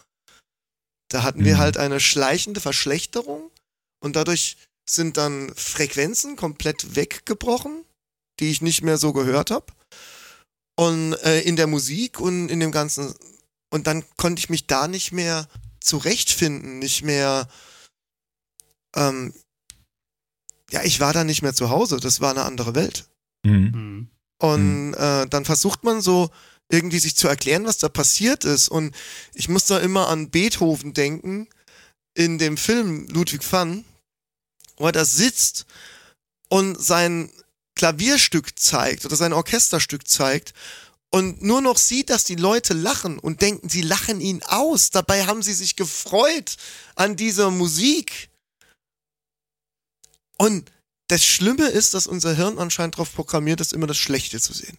Da 1.09 1.23
hatten 1.23 1.41
mhm. 1.41 1.45
wir 1.47 1.59
halt 1.59 1.79
eine 1.79 2.01
schleichende 2.01 2.61
Verschlechterung 2.61 3.51
und 4.01 4.15
dadurch 4.15 4.59
sind 4.87 5.17
dann 5.17 5.55
Frequenzen 5.55 6.37
komplett 6.37 6.97
weggebrochen, 6.97 7.87
die 8.39 8.51
ich 8.51 8.61
nicht 8.61 8.83
mehr 8.83 8.99
so 8.99 9.15
gehört 9.15 9.51
habe. 9.51 9.73
Und 10.79 11.15
äh, 11.25 11.41
in 11.41 11.57
der 11.57 11.67
Musik 11.67 12.21
und 12.21 12.51
in 12.51 12.61
dem 12.61 12.73
ganzen 12.73 13.15
und 13.71 13.87
dann 13.87 14.05
konnte 14.19 14.41
ich 14.41 14.51
mich 14.51 14.67
da 14.67 14.87
nicht 14.87 15.13
mehr 15.13 15.49
zurechtfinden, 15.81 16.79
nicht 16.79 17.05
mehr 17.05 17.49
ähm, 18.95 19.33
ja, 20.71 20.83
ich 20.83 21.01
war 21.01 21.13
da 21.13 21.25
nicht 21.25 21.43
mehr 21.43 21.55
zu 21.55 21.71
Hause, 21.71 21.99
das 21.99 22.21
war 22.21 22.31
eine 22.31 22.45
andere 22.45 22.75
Welt. 22.75 23.09
Mhm. 23.45 23.53
mhm. 23.53 24.11
Und 24.39 24.89
mhm. 24.89 24.95
äh, 24.95 25.27
dann 25.29 25.47
versucht 25.47 25.83
man 25.83 26.03
so 26.03 26.31
irgendwie 26.69 26.99
sich 26.99 27.17
zu 27.17 27.27
erklären, 27.27 27.65
was 27.65 27.79
da 27.79 27.89
passiert 27.89 28.45
ist. 28.45 28.69
Und 28.69 28.95
ich 29.33 29.49
muss 29.49 29.65
da 29.65 29.79
immer 29.79 30.09
an 30.09 30.29
Beethoven 30.29 30.93
denken, 30.93 31.49
in 32.15 32.39
dem 32.39 32.59
Film 32.59 33.07
Ludwig 33.09 33.51
van, 33.51 33.85
wo 34.77 34.87
er 34.87 34.93
da 34.93 35.07
sitzt 35.07 35.65
und 36.49 36.79
sein 36.79 37.31
Klavierstück 37.77 38.59
zeigt 38.59 39.07
oder 39.07 39.17
sein 39.17 39.33
Orchesterstück 39.33 40.07
zeigt 40.07 40.55
und 41.11 41.43
nur 41.43 41.61
noch 41.61 41.79
sieht, 41.79 42.11
dass 42.11 42.25
die 42.25 42.35
Leute 42.35 42.75
lachen 42.75 43.19
und 43.19 43.43
denken, 43.43 43.69
sie 43.69 43.83
lachen 43.83 44.21
ihn 44.21 44.43
aus. 44.43 44.91
Dabei 44.91 45.27
haben 45.27 45.43
sie 45.43 45.55
sich 45.55 45.77
gefreut 45.77 46.57
an 46.95 47.17
dieser 47.17 47.51
Musik. 47.51 48.29
Und 50.39 50.71
das 51.09 51.25
Schlimme 51.25 51.69
ist, 51.69 51.95
dass 51.95 52.07
unser 52.07 52.35
Hirn 52.35 52.59
anscheinend 52.59 52.97
darauf 52.97 53.15
programmiert 53.15 53.61
ist, 53.61 53.73
immer 53.73 53.87
das 53.87 53.97
Schlechte 53.97 54.41
zu 54.41 54.53
sehen. 54.53 54.79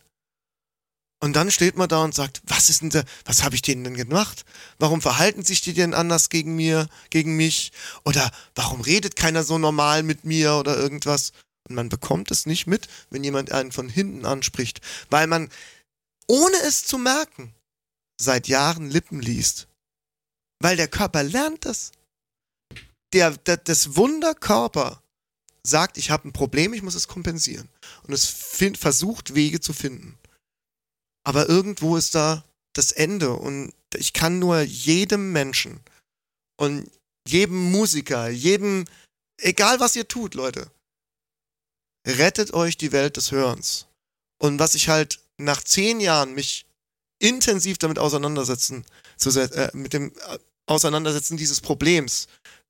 Und 1.20 1.36
dann 1.36 1.50
steht 1.50 1.78
man 1.78 1.90
da 1.90 2.04
und 2.04 2.14
sagt, 2.14 2.42
was 2.46 2.70
ist 2.70 2.82
denn 2.82 2.92
da, 2.92 3.04
was 3.26 3.44
habe 3.44 3.56
ich 3.56 3.64
denen 3.64 3.84
denn 3.84 3.96
gemacht? 3.96 4.46
Warum 4.78 5.02
verhalten 5.02 5.44
sich 5.44 5.62
die 5.62 5.74
denn 5.74 5.96
anders 5.96 6.30
gegen 6.30 6.56
mir, 6.56 6.88
gegen 7.10 7.36
mich? 7.36 7.72
Oder 8.06 8.32
warum 8.54 8.82
redet 8.82 9.16
keiner 9.16 9.44
so 9.44 9.58
normal 9.58 10.04
mit 10.04 10.26
mir 10.26 10.56
oder 10.56 10.78
irgendwas? 10.78 11.32
Und 11.68 11.76
man 11.76 11.90
bekommt 11.90 12.30
es 12.30 12.46
nicht 12.46 12.68
mit, 12.68 12.88
wenn 13.10 13.24
jemand 13.24 13.52
einen 13.52 13.72
von 13.72 13.90
hinten 13.90 14.26
anspricht, 14.26 14.80
weil 15.10 15.26
man, 15.26 15.50
ohne 16.28 16.58
es 16.58 16.86
zu 16.86 17.00
merken, 17.00 17.54
seit 18.22 18.48
Jahren 18.48 18.90
Lippen 18.90 19.20
liest. 19.20 19.68
Weil 20.60 20.78
der 20.78 20.88
Körper 20.88 21.24
lernt 21.24 21.66
das. 21.66 21.92
Der, 23.14 23.32
der, 23.32 23.58
das 23.58 23.96
Wunderkörper 23.96 25.02
sagt, 25.68 25.98
ich 25.98 26.10
habe 26.10 26.28
ein 26.28 26.34
Problem, 26.34 26.74
ich 26.74 26.82
muss 26.82 26.96
es 26.96 27.08
kompensieren. 27.08 27.70
Und 28.04 28.14
es 28.14 28.26
find, 28.26 28.78
versucht, 28.78 29.36
Wege 29.36 29.60
zu 29.60 29.74
finden. 29.74 30.18
Aber 31.24 31.50
irgendwo 31.50 31.98
ist 31.98 32.16
da 32.16 32.44
das 32.74 32.92
Ende. 32.92 33.34
Und 33.34 33.74
ich 33.96 34.14
kann 34.14 34.40
nur 34.40 34.62
jedem 34.62 35.32
Menschen 35.32 35.80
und 36.58 36.90
jedem 37.28 37.72
Musiker, 37.72 38.30
jedem, 38.30 38.86
egal 39.38 39.80
was 39.80 39.96
ihr 39.96 40.08
tut, 40.08 40.34
Leute, 40.34 40.72
rettet 42.08 42.54
euch 42.54 42.78
die 42.78 42.92
Welt 42.92 43.18
des 43.18 43.32
Hörens. 43.32 43.88
Und 44.40 44.60
was 44.60 44.76
ich 44.76 44.88
halt 44.88 45.20
nach 45.38 45.64
zehn 45.64 46.00
Jahren 46.00 46.34
mich 46.34 46.66
intensiv 47.20 47.78
damit 47.78 48.00
auseinandersetzen, 48.00 48.86
zu, 49.18 49.30
äh, 49.40 49.70
mit 49.74 49.94
dem 49.94 50.14
äh, 50.16 50.40
Auseinandersetzen 50.68 51.38
dieses 51.38 51.62
Problems 51.62 52.28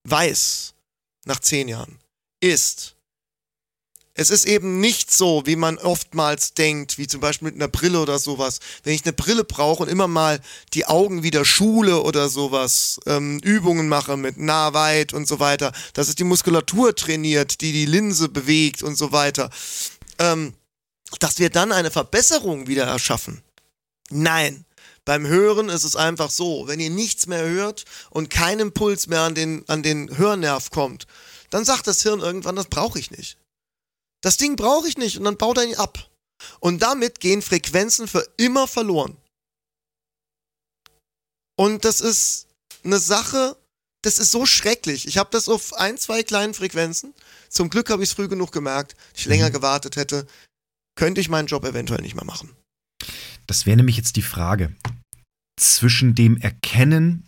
weiß, 0.07 0.73
nach 1.25 1.39
zehn 1.39 1.67
Jahren, 1.67 1.99
ist, 2.39 2.97
es 4.19 4.31
ist 4.31 4.45
eben 4.45 4.79
nicht 4.79 5.13
so, 5.13 5.43
wie 5.45 5.55
man 5.55 5.77
oftmals 5.77 6.55
denkt, 6.55 6.97
wie 6.97 7.05
zum 7.05 7.21
Beispiel 7.21 7.49
mit 7.49 7.55
einer 7.55 7.67
Brille 7.67 7.99
oder 8.01 8.17
sowas. 8.17 8.59
Wenn 8.83 8.95
ich 8.95 9.05
eine 9.05 9.13
Brille 9.13 9.43
brauche 9.43 9.83
und 9.83 9.89
immer 9.89 10.07
mal 10.07 10.39
die 10.73 10.87
Augen 10.87 11.21
wieder 11.21 11.45
schule 11.45 12.01
oder 12.01 12.27
sowas, 12.27 12.99
ähm, 13.05 13.37
Übungen 13.43 13.87
mache 13.87 14.17
mit 14.17 14.37
nah, 14.39 14.73
weit 14.73 15.13
und 15.13 15.27
so 15.27 15.39
weiter, 15.39 15.71
dass 15.93 16.07
es 16.07 16.15
die 16.15 16.23
Muskulatur 16.23 16.95
trainiert, 16.95 17.61
die 17.61 17.71
die 17.71 17.85
Linse 17.85 18.27
bewegt 18.27 18.81
und 18.81 18.97
so 18.97 19.11
weiter, 19.11 19.51
ähm, 20.17 20.55
dass 21.19 21.37
wir 21.37 21.51
dann 21.51 21.71
eine 21.71 21.91
Verbesserung 21.91 22.65
wieder 22.65 22.85
erschaffen. 22.85 23.43
Nein, 24.09 24.65
Beim 25.07 25.25
Hören 25.25 25.69
ist 25.69 25.85
es 25.85 25.95
einfach 25.95 26.29
so, 26.29 26.67
wenn 26.67 26.81
ihr 26.81 26.89
nichts 26.89 27.27
mehr 27.27 27.47
hört 27.47 27.85
und 28.09 28.29
kein 28.29 28.59
Impuls 28.59 29.07
mehr 29.07 29.21
an 29.21 29.35
den, 29.35 29.63
an 29.69 29.81
den 29.81 30.17
Hörnerv 30.17 30.69
kommt, 30.69 31.07
dann 31.49 31.65
sagt 31.65 31.87
das 31.87 32.01
Hirn 32.01 32.19
irgendwann, 32.19 32.55
das 32.55 32.67
brauche 32.67 32.99
ich 32.99 33.11
nicht. 33.11 33.37
Das 34.21 34.37
Ding 34.37 34.55
brauche 34.55 34.87
ich 34.87 34.97
nicht 34.97 35.17
und 35.17 35.23
dann 35.23 35.37
baut 35.37 35.57
er 35.57 35.65
ihn 35.65 35.75
ab. 35.75 36.09
Und 36.59 36.81
damit 36.81 37.19
gehen 37.19 37.41
Frequenzen 37.41 38.07
für 38.07 38.27
immer 38.37 38.67
verloren. 38.67 39.17
Und 41.57 41.85
das 41.85 42.01
ist 42.01 42.47
eine 42.83 42.99
Sache, 42.99 43.57
das 44.03 44.19
ist 44.19 44.31
so 44.31 44.45
schrecklich. 44.45 45.07
Ich 45.07 45.17
habe 45.17 45.29
das 45.31 45.49
auf 45.49 45.73
ein, 45.73 45.97
zwei 45.97 46.23
kleinen 46.23 46.53
Frequenzen. 46.53 47.13
Zum 47.49 47.69
Glück 47.69 47.89
habe 47.89 48.03
ich 48.03 48.09
es 48.09 48.15
früh 48.15 48.27
genug 48.27 48.51
gemerkt. 48.51 48.95
Ich 49.15 49.25
länger 49.25 49.49
mhm. 49.49 49.53
gewartet 49.53 49.95
hätte, 49.95 50.27
könnte 50.95 51.21
ich 51.21 51.29
meinen 51.29 51.47
Job 51.47 51.65
eventuell 51.65 52.01
nicht 52.01 52.15
mehr 52.15 52.25
machen. 52.25 52.55
Das 53.47 53.65
wäre 53.65 53.77
nämlich 53.77 53.97
jetzt 53.97 54.15
die 54.15 54.21
Frage. 54.21 54.75
Zwischen 55.59 56.13
dem 56.13 56.37
Erkennen, 56.37 57.27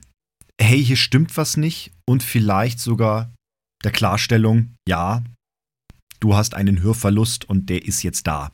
hey, 0.62 0.84
hier 0.84 0.98
stimmt 0.98 1.38
was 1.38 1.58
nicht, 1.58 1.92
und 2.06 2.22
vielleicht 2.24 2.80
sogar 2.80 3.34
der 3.84 3.92
Klarstellung, 3.92 4.76
ja, 4.88 5.24
du 6.20 6.36
hast 6.36 6.54
einen 6.54 6.82
Hörverlust 6.82 7.48
und 7.48 7.70
der 7.70 7.86
ist 7.86 8.04
jetzt 8.04 8.28
da. 8.28 8.52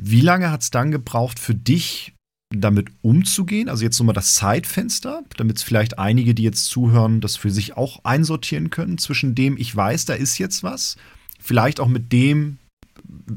Wie 0.00 0.20
lange 0.20 0.50
hat 0.50 0.62
es 0.62 0.70
dann 0.70 0.90
gebraucht 0.90 1.38
für 1.38 1.54
dich, 1.54 2.14
damit 2.54 2.90
umzugehen? 3.02 3.68
Also 3.68 3.84
jetzt 3.84 3.98
nochmal 3.98 4.14
das 4.14 4.34
Zeitfenster, 4.34 5.22
damit 5.36 5.60
vielleicht 5.60 5.98
einige, 5.98 6.34
die 6.34 6.44
jetzt 6.44 6.66
zuhören, 6.66 7.20
das 7.20 7.36
für 7.36 7.50
sich 7.50 7.76
auch 7.76 8.04
einsortieren 8.04 8.70
können, 8.70 8.98
zwischen 8.98 9.34
dem 9.34 9.56
ich 9.56 9.74
weiß, 9.74 10.06
da 10.06 10.14
ist 10.14 10.38
jetzt 10.38 10.62
was, 10.62 10.96
vielleicht 11.40 11.80
auch 11.80 11.88
mit 11.88 12.12
dem, 12.12 12.58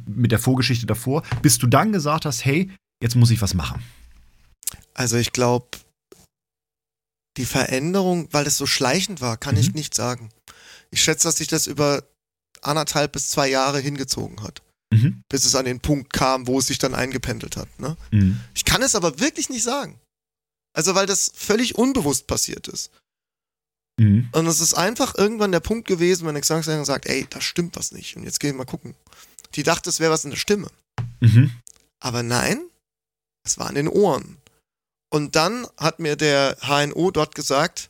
mit 0.07 0.31
der 0.31 0.39
Vorgeschichte 0.39 0.85
davor, 0.85 1.23
bis 1.41 1.57
du 1.57 1.67
dann 1.67 1.91
gesagt 1.91 2.25
hast, 2.25 2.45
hey, 2.45 2.69
jetzt 3.01 3.15
muss 3.15 3.31
ich 3.31 3.41
was 3.41 3.53
machen? 3.53 3.81
Also 4.93 5.17
ich 5.17 5.33
glaube, 5.33 5.67
die 7.37 7.45
Veränderung, 7.45 8.27
weil 8.31 8.47
es 8.47 8.57
so 8.57 8.65
schleichend 8.65 9.21
war, 9.21 9.37
kann 9.37 9.55
mhm. 9.55 9.61
ich 9.61 9.73
nicht 9.73 9.95
sagen. 9.95 10.29
Ich 10.89 11.01
schätze, 11.01 11.27
dass 11.27 11.37
sich 11.37 11.47
das 11.47 11.67
über 11.67 12.03
anderthalb 12.61 13.13
bis 13.13 13.29
zwei 13.29 13.47
Jahre 13.47 13.79
hingezogen 13.79 14.43
hat. 14.43 14.61
Mhm. 14.93 15.23
Bis 15.29 15.45
es 15.45 15.55
an 15.55 15.65
den 15.65 15.79
Punkt 15.79 16.11
kam, 16.11 16.47
wo 16.47 16.59
es 16.59 16.67
sich 16.67 16.77
dann 16.77 16.93
eingependelt 16.93 17.55
hat. 17.55 17.79
Ne? 17.79 17.95
Mhm. 18.11 18.41
Ich 18.53 18.65
kann 18.65 18.81
es 18.81 18.95
aber 18.95 19.19
wirklich 19.19 19.49
nicht 19.49 19.63
sagen. 19.63 19.99
Also, 20.73 20.95
weil 20.95 21.05
das 21.05 21.31
völlig 21.33 21.75
unbewusst 21.75 22.27
passiert 22.27 22.67
ist. 22.67 22.91
Mhm. 23.99 24.29
Und 24.31 24.47
es 24.47 24.59
ist 24.59 24.73
einfach 24.73 25.15
irgendwann 25.17 25.51
der 25.51 25.59
Punkt 25.59 25.87
gewesen, 25.87 26.27
wenn 26.27 26.35
Gesangslehrerin 26.35 26.85
sagt, 26.85 27.07
ey, 27.07 27.25
da 27.29 27.41
stimmt 27.41 27.75
was 27.75 27.91
nicht. 27.91 28.15
Und 28.15 28.23
jetzt 28.23 28.39
gehen 28.39 28.51
wir 28.51 28.59
mal 28.59 28.65
gucken. 28.65 28.95
Die 29.55 29.63
dachte, 29.63 29.89
es 29.89 29.99
wäre 29.99 30.11
was 30.11 30.23
in 30.23 30.31
der 30.31 30.37
Stimme. 30.37 30.69
Mhm. 31.19 31.51
Aber 31.99 32.23
nein, 32.23 32.61
es 33.45 33.57
war 33.57 33.69
in 33.69 33.75
den 33.75 33.87
Ohren. 33.87 34.40
Und 35.11 35.35
dann 35.35 35.67
hat 35.77 35.99
mir 35.99 36.15
der 36.15 36.57
HNO 36.61 37.11
dort 37.11 37.35
gesagt, 37.35 37.89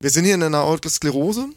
wir 0.00 0.10
sind 0.10 0.24
hier 0.24 0.34
in 0.34 0.42
einer 0.42 0.58
Aortosklerose. 0.58 1.48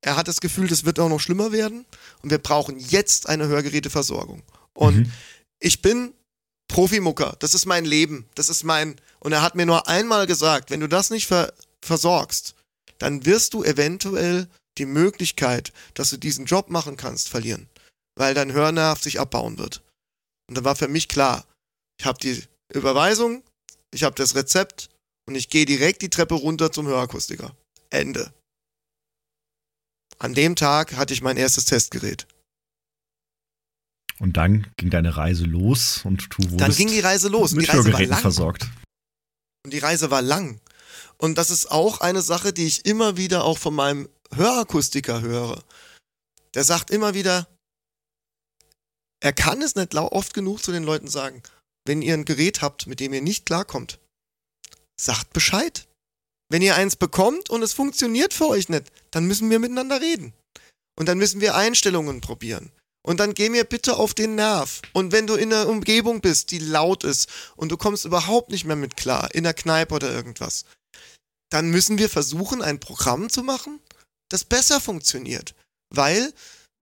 Er 0.00 0.16
hat 0.16 0.28
das 0.28 0.40
Gefühl, 0.40 0.68
das 0.68 0.84
wird 0.84 0.98
auch 0.98 1.08
noch 1.08 1.20
schlimmer 1.20 1.52
werden. 1.52 1.86
Und 2.22 2.30
wir 2.30 2.38
brauchen 2.38 2.78
jetzt 2.78 3.28
eine 3.28 3.46
Hörgeräteversorgung. 3.46 4.42
Und 4.74 4.96
mhm. 4.96 5.12
ich 5.60 5.82
bin 5.82 6.14
Profimucker. 6.68 7.36
Das 7.38 7.54
ist 7.54 7.66
mein 7.66 7.84
Leben. 7.84 8.28
Das 8.34 8.48
ist 8.48 8.64
mein. 8.64 8.96
Und 9.20 9.32
er 9.32 9.42
hat 9.42 9.54
mir 9.54 9.66
nur 9.66 9.88
einmal 9.88 10.26
gesagt, 10.26 10.70
wenn 10.70 10.80
du 10.80 10.88
das 10.88 11.10
nicht 11.10 11.26
ver 11.26 11.52
versorgst, 11.82 12.54
dann 12.98 13.24
wirst 13.24 13.54
du 13.54 13.64
eventuell 13.64 14.48
die 14.76 14.84
Möglichkeit, 14.84 15.72
dass 15.94 16.10
du 16.10 16.18
diesen 16.18 16.44
Job 16.44 16.68
machen 16.68 16.96
kannst, 16.98 17.28
verlieren 17.28 17.70
weil 18.20 18.34
dein 18.34 18.52
Hörnerv 18.52 19.02
sich 19.02 19.18
abbauen 19.18 19.56
wird. 19.56 19.82
Und 20.46 20.56
dann 20.56 20.64
war 20.64 20.76
für 20.76 20.88
mich 20.88 21.08
klar, 21.08 21.46
ich 21.98 22.04
habe 22.04 22.18
die 22.20 22.42
Überweisung, 22.72 23.42
ich 23.92 24.04
habe 24.04 24.14
das 24.16 24.34
Rezept 24.34 24.88
und 25.26 25.34
ich 25.34 25.48
gehe 25.48 25.66
direkt 25.66 26.02
die 26.02 26.10
Treppe 26.10 26.34
runter 26.34 26.72
zum 26.72 26.86
Hörakustiker. 26.86 27.56
Ende. 27.90 28.32
An 30.18 30.34
dem 30.34 30.54
Tag 30.56 30.96
hatte 30.96 31.14
ich 31.14 31.22
mein 31.22 31.36
erstes 31.36 31.64
Testgerät. 31.64 32.26
Und 34.18 34.36
dann 34.36 34.70
ging 34.76 34.90
deine 34.90 35.16
Reise 35.16 35.44
los 35.44 36.04
und 36.04 36.28
du 36.34 36.42
wurdest 36.42 36.60
Dann 36.60 36.74
ging 36.74 36.88
die 36.88 37.00
Reise 37.00 37.28
los 37.28 37.52
mit 37.52 37.68
und 37.70 37.84
die 37.86 37.90
Reise 37.90 37.92
war 37.92 38.06
lang. 38.06 38.20
versorgt. 38.20 38.68
Und 39.64 39.72
die 39.72 39.78
Reise 39.78 40.10
war 40.10 40.20
lang. 40.20 40.60
Und 41.16 41.38
das 41.38 41.50
ist 41.50 41.70
auch 41.70 42.00
eine 42.00 42.20
Sache, 42.20 42.52
die 42.52 42.66
ich 42.66 42.84
immer 42.84 43.16
wieder 43.16 43.44
auch 43.44 43.56
von 43.58 43.74
meinem 43.74 44.08
Hörakustiker 44.34 45.22
höre. 45.22 45.64
Der 46.54 46.64
sagt 46.64 46.90
immer 46.90 47.14
wieder, 47.14 47.48
er 49.20 49.32
kann 49.32 49.62
es 49.62 49.74
nicht 49.74 49.94
oft 49.94 50.34
genug 50.34 50.62
zu 50.62 50.72
den 50.72 50.84
Leuten 50.84 51.08
sagen. 51.08 51.42
Wenn 51.90 52.02
ihr 52.02 52.14
ein 52.14 52.24
Gerät 52.24 52.62
habt, 52.62 52.86
mit 52.86 53.00
dem 53.00 53.12
ihr 53.12 53.20
nicht 53.20 53.46
klarkommt, 53.46 53.98
sagt 54.96 55.32
Bescheid. 55.32 55.88
Wenn 56.48 56.62
ihr 56.62 56.76
eins 56.76 56.94
bekommt 56.94 57.50
und 57.50 57.64
es 57.64 57.72
funktioniert 57.72 58.32
für 58.32 58.46
euch 58.46 58.68
nicht, 58.68 58.92
dann 59.10 59.24
müssen 59.24 59.50
wir 59.50 59.58
miteinander 59.58 60.00
reden. 60.00 60.32
Und 60.96 61.08
dann 61.08 61.18
müssen 61.18 61.40
wir 61.40 61.56
Einstellungen 61.56 62.20
probieren. 62.20 62.70
Und 63.04 63.18
dann 63.18 63.34
geh 63.34 63.48
mir 63.48 63.64
bitte 63.64 63.96
auf 63.96 64.14
den 64.14 64.36
Nerv. 64.36 64.82
Und 64.92 65.10
wenn 65.10 65.26
du 65.26 65.34
in 65.34 65.52
einer 65.52 65.68
Umgebung 65.68 66.20
bist, 66.20 66.52
die 66.52 66.60
laut 66.60 67.02
ist 67.02 67.28
und 67.56 67.72
du 67.72 67.76
kommst 67.76 68.04
überhaupt 68.04 68.52
nicht 68.52 68.64
mehr 68.64 68.76
mit 68.76 68.96
klar, 68.96 69.28
in 69.34 69.42
der 69.42 69.54
Kneipe 69.54 69.92
oder 69.92 70.12
irgendwas, 70.12 70.66
dann 71.50 71.70
müssen 71.70 71.98
wir 71.98 72.08
versuchen, 72.08 72.62
ein 72.62 72.78
Programm 72.78 73.30
zu 73.30 73.42
machen, 73.42 73.80
das 74.28 74.44
besser 74.44 74.80
funktioniert. 74.80 75.56
Weil 75.92 76.32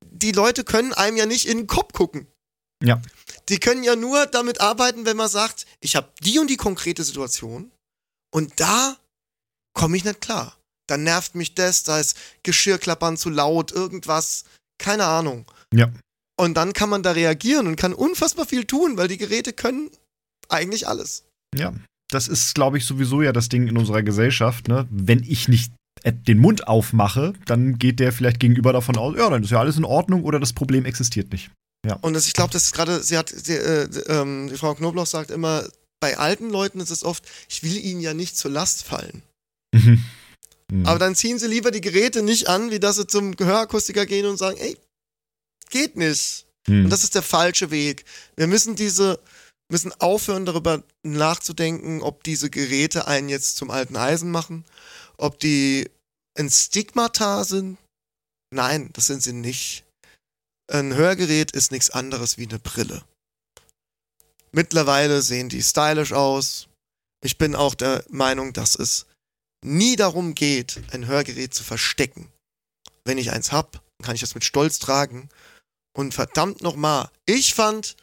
die 0.05 0.33
Leute 0.33 0.65
können 0.65 0.93
einem 0.93 1.17
ja 1.17 1.25
nicht 1.25 1.49
in 1.49 1.61
den 1.61 1.67
Kopf 1.67 1.95
gucken. 1.95 2.27
Ja. 2.85 3.01
Die 3.49 3.59
können 3.59 3.83
ja 3.83 3.97
nur 3.97 4.27
damit 4.27 4.61
arbeiten, 4.61 5.05
wenn 5.05 5.17
man 5.17 5.29
sagt, 5.29 5.67
ich 5.81 5.97
habe 5.97 6.09
die 6.21 6.39
und 6.39 6.49
die 6.49 6.57
konkrete 6.57 7.03
Situation 7.03 7.73
und 8.33 8.61
da 8.61 8.97
komme 9.75 9.97
ich 9.97 10.05
nicht 10.05 10.21
klar. 10.21 10.57
Dann 10.87 11.03
nervt 11.03 11.35
mich 11.35 11.55
das, 11.55 11.83
da 11.83 11.99
ist 11.99 12.17
Geschirrklappern 12.43 13.17
zu 13.17 13.31
laut, 13.31 13.73
irgendwas, 13.73 14.45
keine 14.79 15.05
Ahnung. 15.05 15.51
Ja. 15.75 15.91
Und 16.39 16.55
dann 16.55 16.73
kann 16.73 16.89
man 16.89 17.03
da 17.03 17.13
reagieren 17.13 17.67
und 17.67 17.77
kann 17.77 17.93
unfassbar 17.93 18.47
viel 18.47 18.65
tun, 18.65 18.97
weil 18.97 19.09
die 19.09 19.19
Geräte 19.19 19.53
können 19.53 19.91
eigentlich 20.49 20.87
alles. 20.87 21.25
Ja, 21.55 21.75
das 22.11 22.29
ist, 22.29 22.55
glaube 22.55 22.79
ich, 22.79 22.87
sowieso 22.87 23.23
ja 23.23 23.33
das 23.33 23.49
Ding 23.49 23.67
in 23.67 23.77
unserer 23.77 24.03
Gesellschaft. 24.03 24.69
Ne? 24.69 24.87
Wenn 24.91 25.23
ich 25.23 25.49
nicht 25.49 25.73
den 26.05 26.39
Mund 26.39 26.69
aufmache, 26.69 27.35
dann 27.47 27.79
geht 27.79 27.99
der 28.01 28.13
vielleicht 28.13 28.41
gegenüber 28.41 28.73
davon 28.73 28.97
aus, 28.97 29.17
ja, 29.17 29.29
dann 29.29 29.43
ist 29.43 29.51
ja 29.51 29.59
alles 29.59 29.77
in 29.77 29.85
Ordnung 29.85 30.23
oder 30.23 30.39
das 30.39 30.53
Problem 30.53 30.85
existiert 30.85 31.33
nicht. 31.33 31.51
Ja. 31.87 31.97
Und 31.97 32.15
das, 32.15 32.27
ich 32.27 32.33
glaube, 32.33 32.53
das 32.53 32.65
ist 32.67 32.73
gerade, 32.73 33.03
sie 33.03 33.17
hat, 33.17 33.33
die, 33.47 33.53
äh, 33.53 33.85
ähm, 34.09 34.49
die 34.51 34.57
Frau 34.57 34.75
Knobloch 34.75 35.07
sagt 35.07 35.31
immer, 35.31 35.69
bei 36.01 36.19
alten 36.19 36.51
Leuten 36.51 36.81
ist 36.81 36.91
es 36.91 37.05
oft, 37.05 37.25
ich 37.49 37.63
will 37.63 37.77
ihnen 37.77 38.01
ja 38.01 38.15
nicht 38.15 38.37
zur 38.37 38.51
Last 38.51 38.85
fallen. 38.85 39.23
Mhm. 39.75 40.05
Mhm. 40.71 40.87
Aber 40.87 40.99
dann 40.99 41.15
ziehen 41.15 41.39
sie 41.39 41.47
lieber 41.47 41.71
die 41.71 41.81
Geräte 41.81 42.23
nicht 42.23 42.49
an, 42.49 42.71
wie 42.71 42.81
dass 42.81 42.97
sie 42.97 43.07
zum 43.07 43.37
Gehörakustiker 43.37 44.07
gehen 44.07 44.27
und 44.27 44.37
sagen, 44.37 44.59
ey, 44.59 44.77
geht 45.71 45.97
nicht. 45.97 46.47
Mhm. 46.67 46.85
Und 46.85 46.91
das 46.91 47.05
ist 47.05 47.15
der 47.15 47.23
falsche 47.23 47.71
Weg. 47.71 48.05
Wir 48.37 48.47
müssen 48.47 48.77
diese, 48.77 49.19
müssen 49.71 49.93
aufhören, 50.01 50.47
darüber 50.47 50.83
nachzudenken, 51.03 52.03
ob 52.03 52.23
diese 52.25 52.51
Geräte 52.51 53.07
einen 53.07 53.29
jetzt 53.29 53.57
zum 53.57 53.71
alten 53.71 53.97
Eisen 53.97 54.31
machen 54.31 54.65
ob 55.19 55.39
die 55.39 55.91
ein 56.39 56.49
Stigmata 56.49 57.45
sind? 57.45 57.77
Nein, 58.55 58.91
das 58.95 59.07
sind 59.07 59.23
sie 59.23 59.35
nicht. 59.35 59.85
Ein 60.71 60.95
Hörgerät 60.95 61.53
ist 61.53 61.73
nichts 61.73 61.91
anderes 61.91 62.37
wie 62.37 62.47
eine 62.47 62.59
Brille. 62.59 63.03
Mittlerweile 64.53 65.23
sehen 65.23 65.49
die 65.49 65.63
stylisch 65.63 66.13
aus. 66.13 66.69
Ich 67.23 67.39
bin 67.39 67.55
auch 67.55 67.75
der 67.75 68.05
Meinung, 68.11 68.53
dass 68.53 68.75
es 68.75 69.07
nie 69.65 69.97
darum 69.97 70.35
geht, 70.35 70.81
ein 70.93 71.07
Hörgerät 71.07 71.55
zu 71.55 71.65
verstecken. 71.65 72.31
Wenn 73.05 73.19
ich 73.19 73.33
eins 73.33 73.53
hab, 73.53 73.83
kann 74.03 74.15
ich 74.15 74.21
das 74.21 74.35
mit 74.35 74.45
Stolz 74.45 74.79
tragen. 74.79 75.29
Und 75.97 76.15
verdammt 76.15 76.63
nochmal, 76.63 77.09
ich 77.27 77.55
fand 77.55 77.97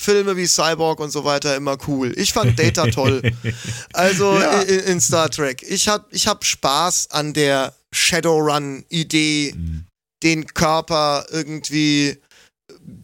Filme 0.00 0.36
wie 0.36 0.46
Cyborg 0.46 1.00
und 1.00 1.10
so 1.10 1.24
weiter 1.24 1.56
immer 1.56 1.76
cool. 1.88 2.12
Ich 2.16 2.32
fand 2.32 2.58
Data 2.58 2.86
toll. 2.86 3.20
Also 3.92 4.38
ja. 4.38 4.62
in, 4.62 4.80
in, 4.80 5.00
Star 5.00 5.28
Trek. 5.28 5.62
Ich 5.62 5.88
hab, 5.88 6.12
ich 6.12 6.28
hab 6.28 6.44
Spaß 6.44 7.10
an 7.10 7.32
der 7.32 7.74
Shadowrun-Idee, 7.92 9.54
mhm. 9.56 9.87
Den 10.22 10.46
Körper 10.46 11.26
irgendwie 11.30 12.18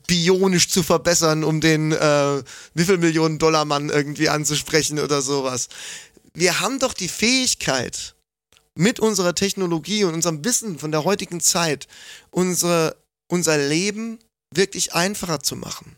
bionisch 0.07 0.69
zu 0.69 0.83
verbessern, 0.83 1.45
um 1.45 1.61
den 1.61 1.93
äh, 1.93 2.43
Millionen 2.75 3.39
Dollar 3.39 3.65
Mann 3.65 3.89
irgendwie 3.89 4.29
anzusprechen 4.29 4.99
oder 4.99 5.23
sowas. 5.23 5.69
Wir 6.35 6.61
haben 6.61 6.79
doch 6.79 6.95
die 6.95 7.09
Fähigkeit, 7.09 8.15
mit 8.77 9.01
unserer 9.01 9.35
Technologie 9.35 10.05
und 10.05 10.15
unserem 10.15 10.45
Wissen 10.45 10.79
von 10.79 10.91
der 10.91 11.05
heutigen 11.05 11.41
Zeit 11.41 11.87
unsere, 12.31 12.97
unser 13.29 13.57
Leben 13.57 14.19
wirklich 14.53 14.95
einfacher 14.95 15.41
zu 15.41 15.57
machen. 15.57 15.97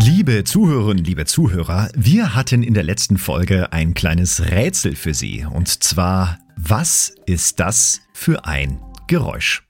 Liebe 0.00 0.44
Zuhörerinnen, 0.44 1.04
liebe 1.04 1.26
Zuhörer, 1.26 1.90
wir 1.94 2.34
hatten 2.34 2.62
in 2.62 2.74
der 2.74 2.82
letzten 2.82 3.18
Folge 3.18 3.72
ein 3.72 3.94
kleines 3.94 4.40
Rätsel 4.50 4.96
für 4.96 5.14
Sie. 5.14 5.44
Und 5.44 5.82
zwar, 5.82 6.38
was 6.56 7.12
ist 7.26 7.60
das 7.60 8.00
für 8.12 8.44
ein 8.44 8.80
Geräusch? 9.06 9.67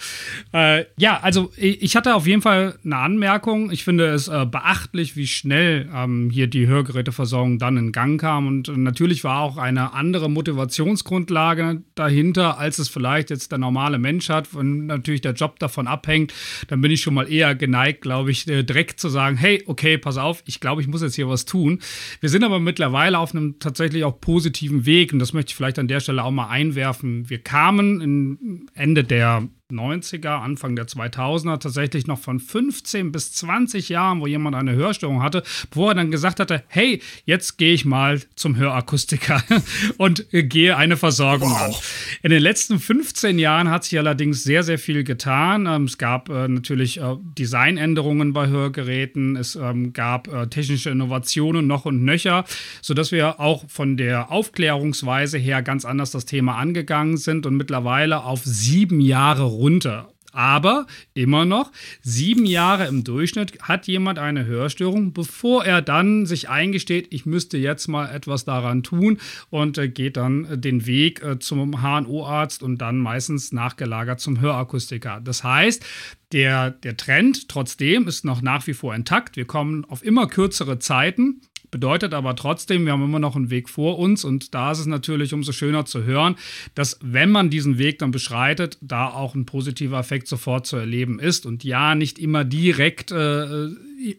Äh, 0.53 0.87
ja, 0.97 1.21
also 1.21 1.53
ich 1.57 1.97
hatte 1.97 2.15
auf 2.15 2.27
jeden 2.27 2.43
Fall 2.43 2.79
eine 2.85 2.97
Anmerkung. 2.97 3.71
Ich 3.71 3.85
finde 3.85 4.07
es 4.07 4.29
äh, 4.29 4.47
beachtlich, 4.47 5.17
wie 5.17 5.27
schnell 5.27 5.89
ähm, 5.95 6.31
hier 6.31 6.47
die 6.47 6.67
Hörgeräteversorgung 6.67 7.59
dann 7.59 7.77
in 7.77 7.93
Gang 7.93 8.21
kam 8.21 8.47
und 8.47 8.69
natürlich 8.77 9.25
war 9.25 9.41
auch 9.41 9.57
eine 9.57 9.93
andere 9.95 10.31
Motivationsgrundlage 10.31 11.83
dahinter, 11.95 12.59
als 12.59 12.79
es 12.79 12.89
vielleicht 12.89 13.31
jetzt 13.31 13.51
der 13.51 13.59
normale 13.59 13.99
Mensch 13.99 14.29
hat. 14.29 14.55
Und 14.55 14.87
natürlich 14.87 15.09
natürlich 15.09 15.21
der 15.23 15.33
Job 15.33 15.59
davon 15.59 15.87
abhängt, 15.87 16.33
dann 16.69 16.81
bin 16.81 16.91
ich 16.91 17.01
schon 17.01 17.15
mal 17.15 17.31
eher 17.31 17.55
geneigt, 17.55 18.03
glaube 18.03 18.31
ich, 18.31 18.47
äh, 18.49 18.63
direkt 18.63 19.01
zu 19.01 19.09
sagen, 19.09 19.37
hey, 19.37 19.58
okay, 19.67 19.99
pass 19.99 20.17
auf, 20.17 20.43
ich 20.47 20.61
glaube, 20.61 20.81
ich 20.81 20.89
muss 20.89 21.03
jetzt 21.03 21.17
hier 21.17 21.29
was 21.29 21.45
tun. 21.45 21.81
Wir 22.21 22.29
sind 22.29 22.45
aber 22.45 22.61
mittlerweile 22.61 23.19
auf 23.19 23.35
einem 23.35 23.59
tatsächlich 23.59 24.05
auch 24.05 24.21
positiven 24.21 24.87
Weg 24.87 25.13
und 25.13 25.19
das 25.19 25.33
möchte 25.33 25.51
ich 25.51 25.57
vielleicht 25.57 25.79
an 25.79 25.89
der 25.89 26.01
Stelle 26.01 26.25
auch 26.25 26.31
mal 26.31 26.49
einwerfen. 26.49 27.29
Wir 27.29 27.39
kamen 27.39 28.69
Ende 28.75 29.05
der 29.05 29.49
90er, 29.71 30.41
Anfang 30.41 30.77
der 30.77 30.87
2000er 30.87 31.59
tatsächlich 31.59 32.07
noch 32.07 32.19
von 32.19 32.41
15 32.41 33.13
bis 33.13 33.33
20 33.35 33.91
Jahren, 33.91 34.23
wo 34.23 34.27
jemand 34.27 34.57
eine 34.57 34.73
Hörstörung 34.73 35.23
hatte, 35.23 35.43
bevor 35.69 35.91
er 35.91 35.97
dann 35.97 36.11
gesagt 36.11 36.41
hatte, 36.41 36.65
hey, 36.69 37.03
jetzt 37.27 37.59
gehe 37.59 37.75
ich 37.75 37.85
mal 37.85 38.19
zum 38.35 38.57
Hörakustiker 38.57 39.43
und 39.99 40.25
gehe 40.31 40.75
eine 40.75 40.97
Versorgung 40.97 41.51
wow. 41.51 41.61
an. 41.61 41.75
In 42.23 42.31
den 42.31 42.43
letzten 42.43 42.79
15 42.79 43.39
Jahren 43.39 43.69
hat 43.69 43.85
sich 43.85 43.99
allerdings 43.99 44.43
sehr, 44.43 44.63
sehr 44.63 44.79
viel 44.79 45.05
getan. 45.05 45.67
Ähm, 45.67 45.85
es 45.85 45.99
gab 45.99 46.31
äh, 46.31 46.49
natürlich 46.49 46.99
äh, 46.99 47.17
Designänderungen 47.39 48.33
bei 48.33 48.47
Hörgeräten, 48.47 49.37
es 49.37 49.55
ähm, 49.55 49.93
gab 49.93 50.29
äh, 50.29 50.47
technische 50.47 50.89
Innovationen 50.89 51.67
noch 51.67 51.85
und 51.85 52.07
nöcher, 52.07 52.47
sodass 52.81 53.13
wir 53.13 53.39
auch 53.39 53.69
von 53.69 53.99
der 53.99 54.33
Aufklärungsweise 54.33 55.37
her 55.37 55.61
ganz 55.61 55.85
anders 55.85 56.11
das 56.11 56.25
Thema 56.25 56.57
angegangen 56.57 57.19
sind 57.19 57.45
und 57.45 57.59
mittlerweile 57.59 58.25
auf 58.25 58.41
sieben 58.47 59.03
Jahre 59.03 59.58
runter. 59.59 60.09
Aber 60.33 60.87
immer 61.15 61.45
noch, 61.45 61.73
sieben 62.03 62.45
Jahre 62.45 62.87
im 62.87 63.03
Durchschnitt 63.03 63.61
hat 63.63 63.87
jemand 63.87 64.19
eine 64.19 64.45
Hörstörung, 64.45 65.13
bevor 65.13 65.65
er 65.65 65.83
dann 65.83 66.27
sich 66.27 66.49
eingesteht, 66.49 67.09
ich 67.11 67.25
müsste 67.27 67.57
jetzt 67.57 67.89
mal 67.89 68.09
etwas 68.15 68.45
daran 68.45 68.83
tun 68.83 69.19
und 69.51 69.79
äh, 69.79 69.89
geht 69.89 70.17
dann 70.17 70.45
äh, 70.45 70.59
den 70.59 70.87
Weg 70.87 71.23
äh, 71.23 71.39
zum 71.39 71.83
HNO-Arzt 71.83 72.63
und 72.63 72.79
dann 72.79 72.99
meistens 72.99 73.53
nachgelagert 73.53 74.21
zum 74.21 74.41
Hörakustiker. 74.41 75.21
Das 75.25 75.45
heißt, 75.45 75.85
der, 76.33 76.71
der 76.71 76.97
Trend 76.97 77.49
trotzdem 77.49 78.07
ist 78.07 78.25
noch 78.25 78.43
nach 78.43 78.67
wie 78.67 78.75
vor 78.75 78.95
intakt. 78.95 79.37
Wir 79.37 79.47
kommen 79.47 79.87
auf 79.87 80.05
immer 80.05 80.27
kürzere 80.29 80.79
Zeiten. 80.79 81.41
Bedeutet 81.71 82.15
aber 82.15 82.35
trotzdem, 82.37 82.85
wir 82.87 82.93
haben 82.93 83.05
immer 83.05 83.19
noch 83.19 83.37
einen 83.37 83.51
Weg 83.51 83.69
vor 83.69 83.99
uns 83.99 84.25
und 84.25 84.55
da 84.55 84.73
ist 84.73 84.79
es 84.79 84.87
natürlich 84.87 85.35
umso 85.35 85.53
schöner 85.53 85.85
zu 85.85 86.05
hören, 86.05 86.37
dass 86.75 86.99
wenn 87.03 87.31
man 87.31 87.51
diesen 87.51 87.79
Weg 87.79 87.99
dann 87.99 88.11
beschreitet, 88.11 88.79
da 88.81 89.09
auch 89.09 89.35
ein 89.35 89.47
positiver 89.47 89.99
Effekt 89.99 90.29
sofort 90.29 90.67
zu 90.67 90.77
erleben 90.77 91.19
ist 91.19 91.47
und 91.47 91.65
ja, 91.65 91.95
nicht 91.95 92.19
immer 92.19 92.45
direkt 92.45 93.13
äh, 93.13 93.69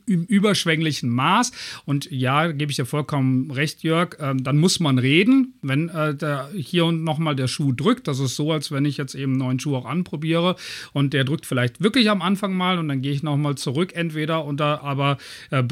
im 0.05 0.25
überschwänglichen 0.25 1.09
Maß. 1.09 1.51
Und 1.85 2.09
ja, 2.12 2.51
gebe 2.51 2.71
ich 2.71 2.75
dir 2.75 2.85
vollkommen 2.85 3.51
recht, 3.51 3.83
Jörg, 3.83 4.19
äh, 4.19 4.35
dann 4.35 4.57
muss 4.57 4.79
man 4.79 4.97
reden, 4.97 5.53
wenn 5.62 5.89
äh, 5.89 6.15
der, 6.15 6.49
hier 6.55 6.85
und 6.85 7.03
nochmal 7.03 7.35
der 7.35 7.47
Schuh 7.47 7.71
drückt. 7.71 8.07
Das 8.07 8.19
ist 8.19 8.35
so, 8.35 8.51
als 8.51 8.71
wenn 8.71 8.85
ich 8.85 8.97
jetzt 8.97 9.15
eben 9.15 9.33
einen 9.33 9.39
neuen 9.39 9.59
Schuh 9.59 9.75
auch 9.75 9.85
anprobiere 9.85 10.55
und 10.93 11.13
der 11.13 11.23
drückt 11.23 11.45
vielleicht 11.45 11.81
wirklich 11.81 12.09
am 12.09 12.21
Anfang 12.21 12.53
mal 12.53 12.77
und 12.77 12.88
dann 12.88 13.01
gehe 13.01 13.13
ich 13.13 13.23
nochmal 13.23 13.55
zurück, 13.55 13.93
entweder 13.95 14.45
unter, 14.45 14.83
aber 14.83 15.17
äh, 15.51 15.63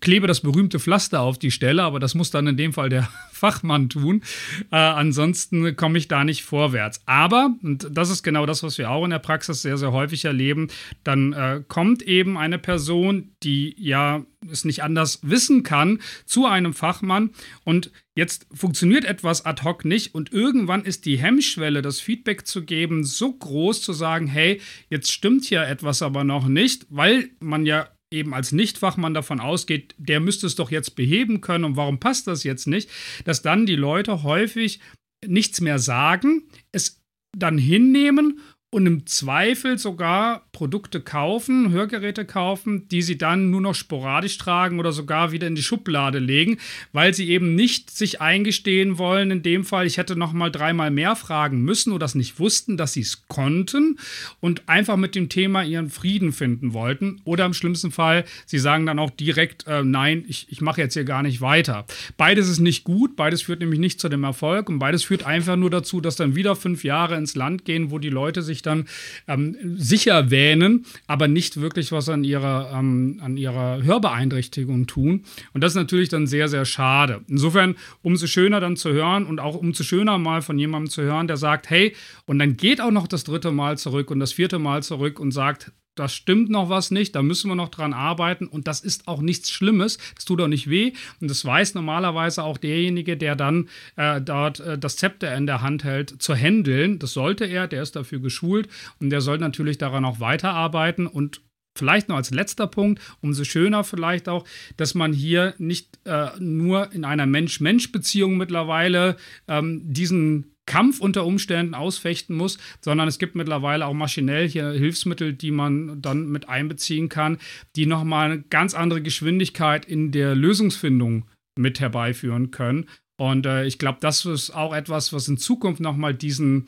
klebe 0.00 0.26
das 0.26 0.40
berühmte 0.40 0.78
Pflaster 0.78 1.20
auf 1.24 1.38
die 1.38 1.50
Stelle, 1.50 1.82
aber 1.82 1.98
das 1.98 2.14
muss 2.14 2.30
dann 2.30 2.46
in 2.46 2.56
dem 2.56 2.72
Fall 2.72 2.88
der 2.88 3.08
Fachmann 3.32 3.88
tun. 3.88 4.22
Äh, 4.70 4.76
ansonsten 4.76 5.76
komme 5.76 5.98
ich 5.98 6.08
da 6.08 6.24
nicht 6.24 6.44
vorwärts. 6.44 7.02
Aber, 7.06 7.54
und 7.62 7.88
das 7.90 8.10
ist 8.10 8.22
genau 8.22 8.46
das, 8.46 8.62
was 8.62 8.78
wir 8.78 8.90
auch 8.90 9.04
in 9.04 9.10
der 9.10 9.18
Praxis 9.18 9.62
sehr, 9.62 9.76
sehr 9.76 9.92
häufig 9.92 10.24
erleben, 10.24 10.68
dann 11.02 11.32
äh, 11.32 11.62
kommt 11.66 12.02
eben 12.02 12.36
eine 12.38 12.58
Person, 12.58 13.32
die 13.42 13.74
ja 13.78 14.24
es 14.50 14.64
nicht 14.64 14.82
anders 14.82 15.20
wissen 15.22 15.62
kann, 15.62 16.00
zu 16.26 16.46
einem 16.46 16.74
Fachmann 16.74 17.30
und 17.64 17.90
jetzt 18.14 18.46
funktioniert 18.52 19.04
etwas 19.04 19.44
ad 19.44 19.62
hoc 19.62 19.84
nicht 19.84 20.14
und 20.14 20.32
irgendwann 20.32 20.84
ist 20.84 21.06
die 21.06 21.18
Hemmschwelle, 21.18 21.82
das 21.82 22.00
Feedback 22.00 22.46
zu 22.46 22.64
geben, 22.64 23.04
so 23.04 23.32
groß 23.32 23.82
zu 23.82 23.92
sagen, 23.92 24.26
hey, 24.26 24.60
jetzt 24.88 25.12
stimmt 25.12 25.44
hier 25.44 25.62
etwas 25.62 26.02
aber 26.02 26.24
noch 26.24 26.46
nicht, 26.46 26.86
weil 26.90 27.30
man 27.40 27.66
ja 27.66 27.88
eben 28.14 28.32
als 28.32 28.52
Nichtfachmann 28.52 29.12
davon 29.12 29.40
ausgeht, 29.40 29.94
der 29.98 30.20
müsste 30.20 30.46
es 30.46 30.54
doch 30.54 30.70
jetzt 30.70 30.96
beheben 30.96 31.40
können. 31.40 31.64
Und 31.64 31.76
warum 31.76 32.00
passt 32.00 32.26
das 32.26 32.44
jetzt 32.44 32.66
nicht, 32.66 32.88
dass 33.24 33.42
dann 33.42 33.66
die 33.66 33.76
Leute 33.76 34.22
häufig 34.22 34.80
nichts 35.26 35.60
mehr 35.60 35.78
sagen, 35.78 36.44
es 36.72 37.02
dann 37.36 37.58
hinnehmen 37.58 38.40
und 38.70 38.86
im 38.86 39.06
Zweifel 39.06 39.78
sogar 39.78 40.43
Produkte 40.54 41.02
kaufen, 41.02 41.70
Hörgeräte 41.70 42.24
kaufen, 42.24 42.88
die 42.88 43.02
sie 43.02 43.18
dann 43.18 43.50
nur 43.50 43.60
noch 43.60 43.74
sporadisch 43.74 44.38
tragen 44.38 44.78
oder 44.78 44.92
sogar 44.92 45.32
wieder 45.32 45.46
in 45.46 45.54
die 45.54 45.62
Schublade 45.62 46.18
legen, 46.18 46.56
weil 46.92 47.12
sie 47.12 47.28
eben 47.28 47.54
nicht 47.54 47.90
sich 47.90 48.22
eingestehen 48.22 48.96
wollen, 48.96 49.30
in 49.30 49.42
dem 49.42 49.64
Fall, 49.64 49.86
ich 49.86 49.98
hätte 49.98 50.16
noch 50.16 50.32
mal 50.32 50.50
dreimal 50.50 50.90
mehr 50.90 51.16
fragen 51.16 51.60
müssen 51.62 51.92
oder 51.92 52.04
das 52.04 52.14
nicht 52.14 52.38
wussten, 52.38 52.76
dass 52.76 52.92
sie 52.92 53.00
es 53.00 53.26
konnten 53.28 53.98
und 54.40 54.68
einfach 54.68 54.96
mit 54.96 55.14
dem 55.14 55.28
Thema 55.28 55.62
ihren 55.64 55.90
Frieden 55.90 56.32
finden 56.32 56.72
wollten 56.72 57.20
oder 57.24 57.46
im 57.46 57.54
schlimmsten 57.54 57.90
Fall, 57.90 58.24
sie 58.46 58.58
sagen 58.58 58.86
dann 58.86 58.98
auch 58.98 59.10
direkt, 59.10 59.66
äh, 59.66 59.82
nein, 59.82 60.24
ich, 60.28 60.46
ich 60.50 60.60
mache 60.60 60.80
jetzt 60.80 60.94
hier 60.94 61.04
gar 61.04 61.22
nicht 61.22 61.40
weiter. 61.40 61.86
Beides 62.16 62.48
ist 62.48 62.60
nicht 62.60 62.84
gut, 62.84 63.16
beides 63.16 63.42
führt 63.42 63.60
nämlich 63.60 63.80
nicht 63.80 64.00
zu 64.00 64.08
dem 64.08 64.22
Erfolg 64.22 64.68
und 64.68 64.78
beides 64.78 65.02
führt 65.02 65.26
einfach 65.26 65.56
nur 65.56 65.70
dazu, 65.70 66.00
dass 66.00 66.16
dann 66.16 66.36
wieder 66.36 66.54
fünf 66.54 66.84
Jahre 66.84 67.16
ins 67.16 67.34
Land 67.34 67.64
gehen, 67.64 67.90
wo 67.90 67.98
die 67.98 68.10
Leute 68.10 68.42
sich 68.42 68.62
dann 68.62 68.86
ähm, 69.26 69.56
sicher 69.76 70.30
wähnen, 70.44 70.84
aber 71.06 71.26
nicht 71.26 71.60
wirklich 71.60 71.90
was 71.90 72.08
an 72.08 72.22
ihrer, 72.22 72.70
ähm, 72.74 73.18
an 73.22 73.36
ihrer 73.36 73.82
Hörbeeinträchtigung 73.82 74.86
tun. 74.86 75.24
Und 75.52 75.64
das 75.64 75.72
ist 75.72 75.76
natürlich 75.76 76.10
dann 76.10 76.26
sehr, 76.26 76.48
sehr 76.48 76.64
schade. 76.64 77.22
Insofern 77.28 77.76
umso 78.02 78.26
schöner 78.26 78.60
dann 78.60 78.76
zu 78.76 78.92
hören 78.92 79.26
und 79.26 79.40
auch 79.40 79.56
umso 79.56 79.84
schöner 79.84 80.18
mal 80.18 80.42
von 80.42 80.58
jemandem 80.58 80.90
zu 80.90 81.02
hören, 81.02 81.26
der 81.26 81.38
sagt, 81.38 81.70
hey, 81.70 81.94
und 82.26 82.38
dann 82.38 82.56
geht 82.56 82.80
auch 82.80 82.90
noch 82.90 83.06
das 83.06 83.24
dritte 83.24 83.52
Mal 83.52 83.78
zurück 83.78 84.10
und 84.10 84.20
das 84.20 84.32
vierte 84.32 84.58
Mal 84.58 84.82
zurück 84.82 85.18
und 85.18 85.32
sagt, 85.32 85.72
das 85.94 86.14
stimmt 86.14 86.50
noch 86.50 86.68
was 86.68 86.90
nicht, 86.90 87.14
da 87.14 87.22
müssen 87.22 87.48
wir 87.50 87.54
noch 87.54 87.68
dran 87.68 87.92
arbeiten 87.92 88.46
und 88.46 88.66
das 88.66 88.80
ist 88.80 89.08
auch 89.08 89.20
nichts 89.20 89.50
Schlimmes, 89.50 89.98
das 90.14 90.24
tut 90.24 90.40
auch 90.40 90.48
nicht 90.48 90.68
weh 90.68 90.92
und 91.20 91.30
das 91.30 91.44
weiß 91.44 91.74
normalerweise 91.74 92.42
auch 92.42 92.58
derjenige, 92.58 93.16
der 93.16 93.36
dann 93.36 93.68
äh, 93.96 94.20
dort 94.20 94.60
äh, 94.60 94.78
das 94.78 94.96
Zepter 94.96 95.34
in 95.36 95.46
der 95.46 95.62
Hand 95.62 95.84
hält, 95.84 96.22
zu 96.22 96.34
handeln. 96.34 96.98
Das 96.98 97.12
sollte 97.12 97.44
er, 97.44 97.68
der 97.68 97.82
ist 97.82 97.96
dafür 97.96 98.20
geschult 98.20 98.68
und 99.00 99.10
der 99.10 99.20
soll 99.20 99.38
natürlich 99.38 99.78
daran 99.78 100.04
auch 100.04 100.20
weiterarbeiten 100.20 101.06
und 101.06 101.40
Vielleicht 101.76 102.08
noch 102.08 102.16
als 102.16 102.30
letzter 102.30 102.68
Punkt, 102.68 103.02
umso 103.20 103.42
schöner 103.42 103.82
vielleicht 103.82 104.28
auch, 104.28 104.44
dass 104.76 104.94
man 104.94 105.12
hier 105.12 105.54
nicht 105.58 105.98
äh, 106.04 106.28
nur 106.38 106.92
in 106.92 107.04
einer 107.04 107.26
Mensch-Mensch-Beziehung 107.26 108.36
mittlerweile 108.36 109.16
ähm, 109.48 109.80
diesen 109.82 110.53
Kampf 110.66 111.00
unter 111.00 111.24
Umständen 111.24 111.74
ausfechten 111.74 112.36
muss, 112.36 112.58
sondern 112.80 113.08
es 113.08 113.18
gibt 113.18 113.34
mittlerweile 113.34 113.86
auch 113.86 113.94
maschinell 113.94 114.48
hier 114.48 114.70
Hilfsmittel, 114.70 115.32
die 115.32 115.50
man 115.50 116.00
dann 116.00 116.28
mit 116.28 116.48
einbeziehen 116.48 117.08
kann, 117.08 117.38
die 117.76 117.86
nochmal 117.86 118.30
eine 118.30 118.42
ganz 118.42 118.74
andere 118.74 119.02
Geschwindigkeit 119.02 119.84
in 119.84 120.12
der 120.12 120.34
Lösungsfindung 120.34 121.26
mit 121.58 121.80
herbeiführen 121.80 122.50
können. 122.50 122.88
Und 123.16 123.46
äh, 123.46 123.64
ich 123.64 123.78
glaube, 123.78 123.98
das 124.00 124.24
ist 124.24 124.50
auch 124.50 124.74
etwas, 124.74 125.12
was 125.12 125.28
in 125.28 125.38
Zukunft 125.38 125.80
nochmal 125.80 126.14
diesen, 126.14 126.66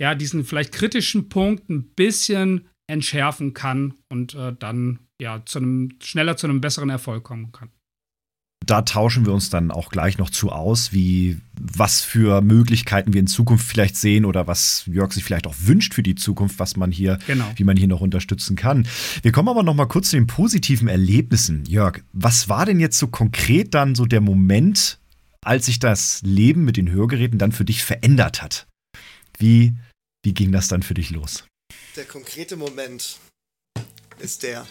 ja, 0.00 0.14
diesen 0.14 0.44
vielleicht 0.44 0.72
kritischen 0.72 1.28
Punkt 1.28 1.68
ein 1.68 1.84
bisschen 1.94 2.68
entschärfen 2.86 3.54
kann 3.54 3.94
und 4.10 4.34
äh, 4.34 4.54
dann 4.58 4.98
ja 5.20 5.42
zu 5.44 5.58
einem, 5.58 5.90
schneller 6.02 6.36
zu 6.36 6.46
einem 6.46 6.60
besseren 6.60 6.90
Erfolg 6.90 7.24
kommen 7.24 7.52
kann. 7.52 7.70
Da 8.66 8.82
tauschen 8.82 9.26
wir 9.26 9.32
uns 9.32 9.50
dann 9.50 9.70
auch 9.70 9.90
gleich 9.90 10.18
noch 10.18 10.30
zu 10.30 10.50
aus, 10.50 10.92
wie 10.92 11.38
was 11.60 12.02
für 12.02 12.40
Möglichkeiten 12.40 13.12
wir 13.12 13.20
in 13.20 13.26
Zukunft 13.26 13.66
vielleicht 13.66 13.96
sehen 13.96 14.24
oder 14.24 14.46
was 14.46 14.84
Jörg 14.86 15.12
sich 15.12 15.24
vielleicht 15.24 15.46
auch 15.46 15.54
wünscht 15.58 15.94
für 15.94 16.02
die 16.02 16.14
Zukunft, 16.14 16.58
was 16.58 16.76
man 16.76 16.90
hier, 16.90 17.18
genau. 17.26 17.44
wie 17.56 17.64
man 17.64 17.76
hier 17.76 17.88
noch 17.88 18.00
unterstützen 18.00 18.56
kann. 18.56 18.88
Wir 19.22 19.32
kommen 19.32 19.48
aber 19.48 19.62
noch 19.62 19.74
mal 19.74 19.86
kurz 19.86 20.10
zu 20.10 20.16
den 20.16 20.26
positiven 20.26 20.88
Erlebnissen. 20.88 21.64
Jörg, 21.66 22.02
was 22.12 22.48
war 22.48 22.64
denn 22.64 22.80
jetzt 22.80 22.98
so 22.98 23.08
konkret 23.08 23.74
dann 23.74 23.94
so 23.94 24.06
der 24.06 24.20
Moment, 24.20 24.98
als 25.42 25.66
sich 25.66 25.78
das 25.78 26.22
Leben 26.22 26.64
mit 26.64 26.76
den 26.76 26.90
Hörgeräten 26.90 27.38
dann 27.38 27.52
für 27.52 27.64
dich 27.64 27.84
verändert 27.84 28.42
hat? 28.42 28.66
Wie, 29.38 29.74
wie 30.24 30.32
ging 30.32 30.52
das 30.52 30.68
dann 30.68 30.82
für 30.82 30.94
dich 30.94 31.10
los? 31.10 31.44
Der 31.96 32.04
konkrete 32.04 32.56
Moment 32.56 33.18
ist 34.18 34.42
der. 34.42 34.66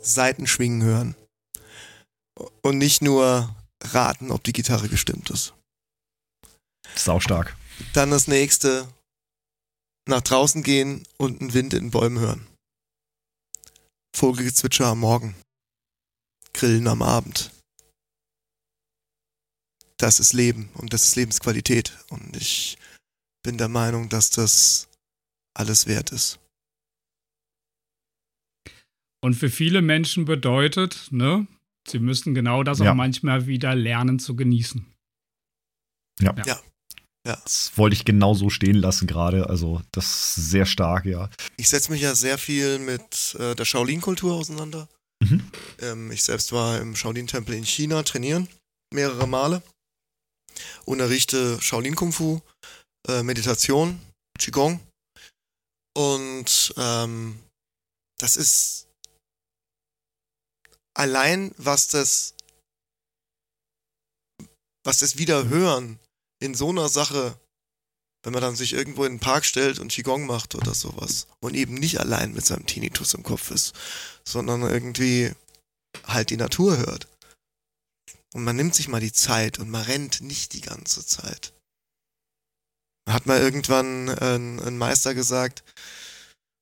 Seitenschwingen 0.00 0.82
hören. 0.82 1.14
Und 2.62 2.78
nicht 2.78 3.02
nur 3.02 3.54
raten, 3.82 4.30
ob 4.30 4.44
die 4.44 4.52
Gitarre 4.52 4.88
gestimmt 4.88 5.30
ist. 5.30 5.54
Sau 6.94 7.20
stark. 7.20 7.56
Dann 7.92 8.10
das 8.10 8.28
nächste, 8.28 8.88
nach 10.08 10.20
draußen 10.20 10.62
gehen 10.62 11.04
und 11.16 11.40
einen 11.40 11.54
Wind 11.54 11.74
in 11.74 11.84
den 11.84 11.90
Bäumen 11.90 12.18
hören. 12.18 12.46
Vogelgezwitscher 14.16 14.86
am 14.86 15.00
Morgen. 15.00 15.36
Grillen 16.54 16.88
am 16.88 17.02
Abend. 17.02 17.50
Das 19.96 20.20
ist 20.20 20.32
Leben 20.32 20.70
und 20.74 20.92
das 20.92 21.04
ist 21.04 21.16
Lebensqualität. 21.16 21.96
Und 22.08 22.36
ich 22.36 22.78
bin 23.42 23.58
der 23.58 23.68
Meinung, 23.68 24.08
dass 24.08 24.30
das 24.30 24.88
alles 25.54 25.86
wert 25.86 26.10
ist. 26.10 26.38
Und 29.20 29.34
für 29.34 29.50
viele 29.50 29.82
Menschen 29.82 30.24
bedeutet, 30.24 31.08
ne, 31.10 31.46
sie 31.88 31.98
müssen 31.98 32.34
genau 32.34 32.62
das 32.62 32.78
ja. 32.78 32.90
auch 32.90 32.94
manchmal 32.94 33.46
wieder 33.46 33.74
lernen 33.74 34.18
zu 34.18 34.36
genießen. 34.36 34.86
Ja. 36.20 36.34
ja. 36.46 36.60
ja. 37.26 37.38
Das 37.42 37.72
wollte 37.76 37.94
ich 37.94 38.04
genau 38.04 38.34
so 38.34 38.50
stehen 38.50 38.76
lassen 38.76 39.06
gerade. 39.06 39.48
Also, 39.48 39.82
das 39.92 40.36
ist 40.36 40.50
sehr 40.50 40.66
stark, 40.66 41.04
ja. 41.04 41.30
Ich 41.56 41.68
setze 41.68 41.90
mich 41.90 42.00
ja 42.00 42.14
sehr 42.14 42.38
viel 42.38 42.78
mit 42.78 43.36
äh, 43.38 43.54
der 43.54 43.64
Shaolin-Kultur 43.64 44.34
auseinander. 44.34 44.88
Mhm. 45.20 45.50
Ähm, 45.80 46.10
ich 46.12 46.22
selbst 46.22 46.52
war 46.52 46.80
im 46.80 46.94
Shaolin-Tempel 46.94 47.54
in 47.54 47.66
China 47.66 48.02
trainieren, 48.02 48.48
mehrere 48.92 49.26
Male. 49.26 49.62
Unterrichte 50.84 51.60
Shaolin-Kung-Fu, 51.60 52.40
äh, 53.08 53.22
Meditation, 53.22 54.00
Qigong. 54.38 54.80
Und 55.96 56.74
ähm, 56.76 57.38
das 58.18 58.36
ist 58.36 58.87
allein 60.98 61.54
was 61.56 61.88
das, 61.88 62.34
was 64.84 64.98
das 64.98 65.16
Wiederhören 65.16 65.98
in 66.40 66.54
so 66.54 66.70
einer 66.70 66.88
Sache, 66.88 67.38
wenn 68.24 68.32
man 68.32 68.42
dann 68.42 68.56
sich 68.56 68.72
irgendwo 68.72 69.04
in 69.04 69.14
den 69.14 69.20
Park 69.20 69.44
stellt 69.44 69.78
und 69.78 69.92
Qigong 69.92 70.26
macht 70.26 70.54
oder 70.54 70.74
sowas 70.74 71.28
und 71.40 71.54
eben 71.54 71.74
nicht 71.74 72.00
allein 72.00 72.32
mit 72.32 72.44
seinem 72.44 72.66
Tinnitus 72.66 73.14
im 73.14 73.22
Kopf 73.22 73.50
ist, 73.50 73.74
sondern 74.24 74.62
irgendwie 74.62 75.32
halt 76.04 76.30
die 76.30 76.36
Natur 76.36 76.76
hört. 76.78 77.06
Und 78.34 78.44
man 78.44 78.56
nimmt 78.56 78.74
sich 78.74 78.88
mal 78.88 79.00
die 79.00 79.12
Zeit 79.12 79.58
und 79.58 79.70
man 79.70 79.82
rennt 79.82 80.20
nicht 80.20 80.52
die 80.52 80.60
ganze 80.60 81.06
Zeit. 81.06 81.52
Hat 83.08 83.24
mal 83.24 83.40
irgendwann 83.40 84.10
ein, 84.10 84.60
ein 84.60 84.76
Meister 84.76 85.14
gesagt, 85.14 85.62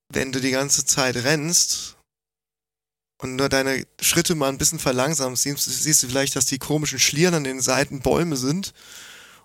wenn 0.09 0.31
du 0.31 0.39
die 0.39 0.51
ganze 0.51 0.85
Zeit 0.85 1.17
rennst 1.17 1.96
und 3.19 3.35
nur 3.35 3.49
deine 3.49 3.85
Schritte 3.99 4.35
mal 4.35 4.49
ein 4.49 4.57
bisschen 4.57 4.79
verlangsamst, 4.79 5.43
siehst, 5.43 5.65
siehst 5.65 6.03
du 6.03 6.07
vielleicht, 6.07 6.35
dass 6.35 6.45
die 6.45 6.59
komischen 6.59 6.99
Schlieren 6.99 7.35
an 7.35 7.43
den 7.43 7.61
Seiten 7.61 8.01
Bäume 8.01 8.37
sind. 8.37 8.73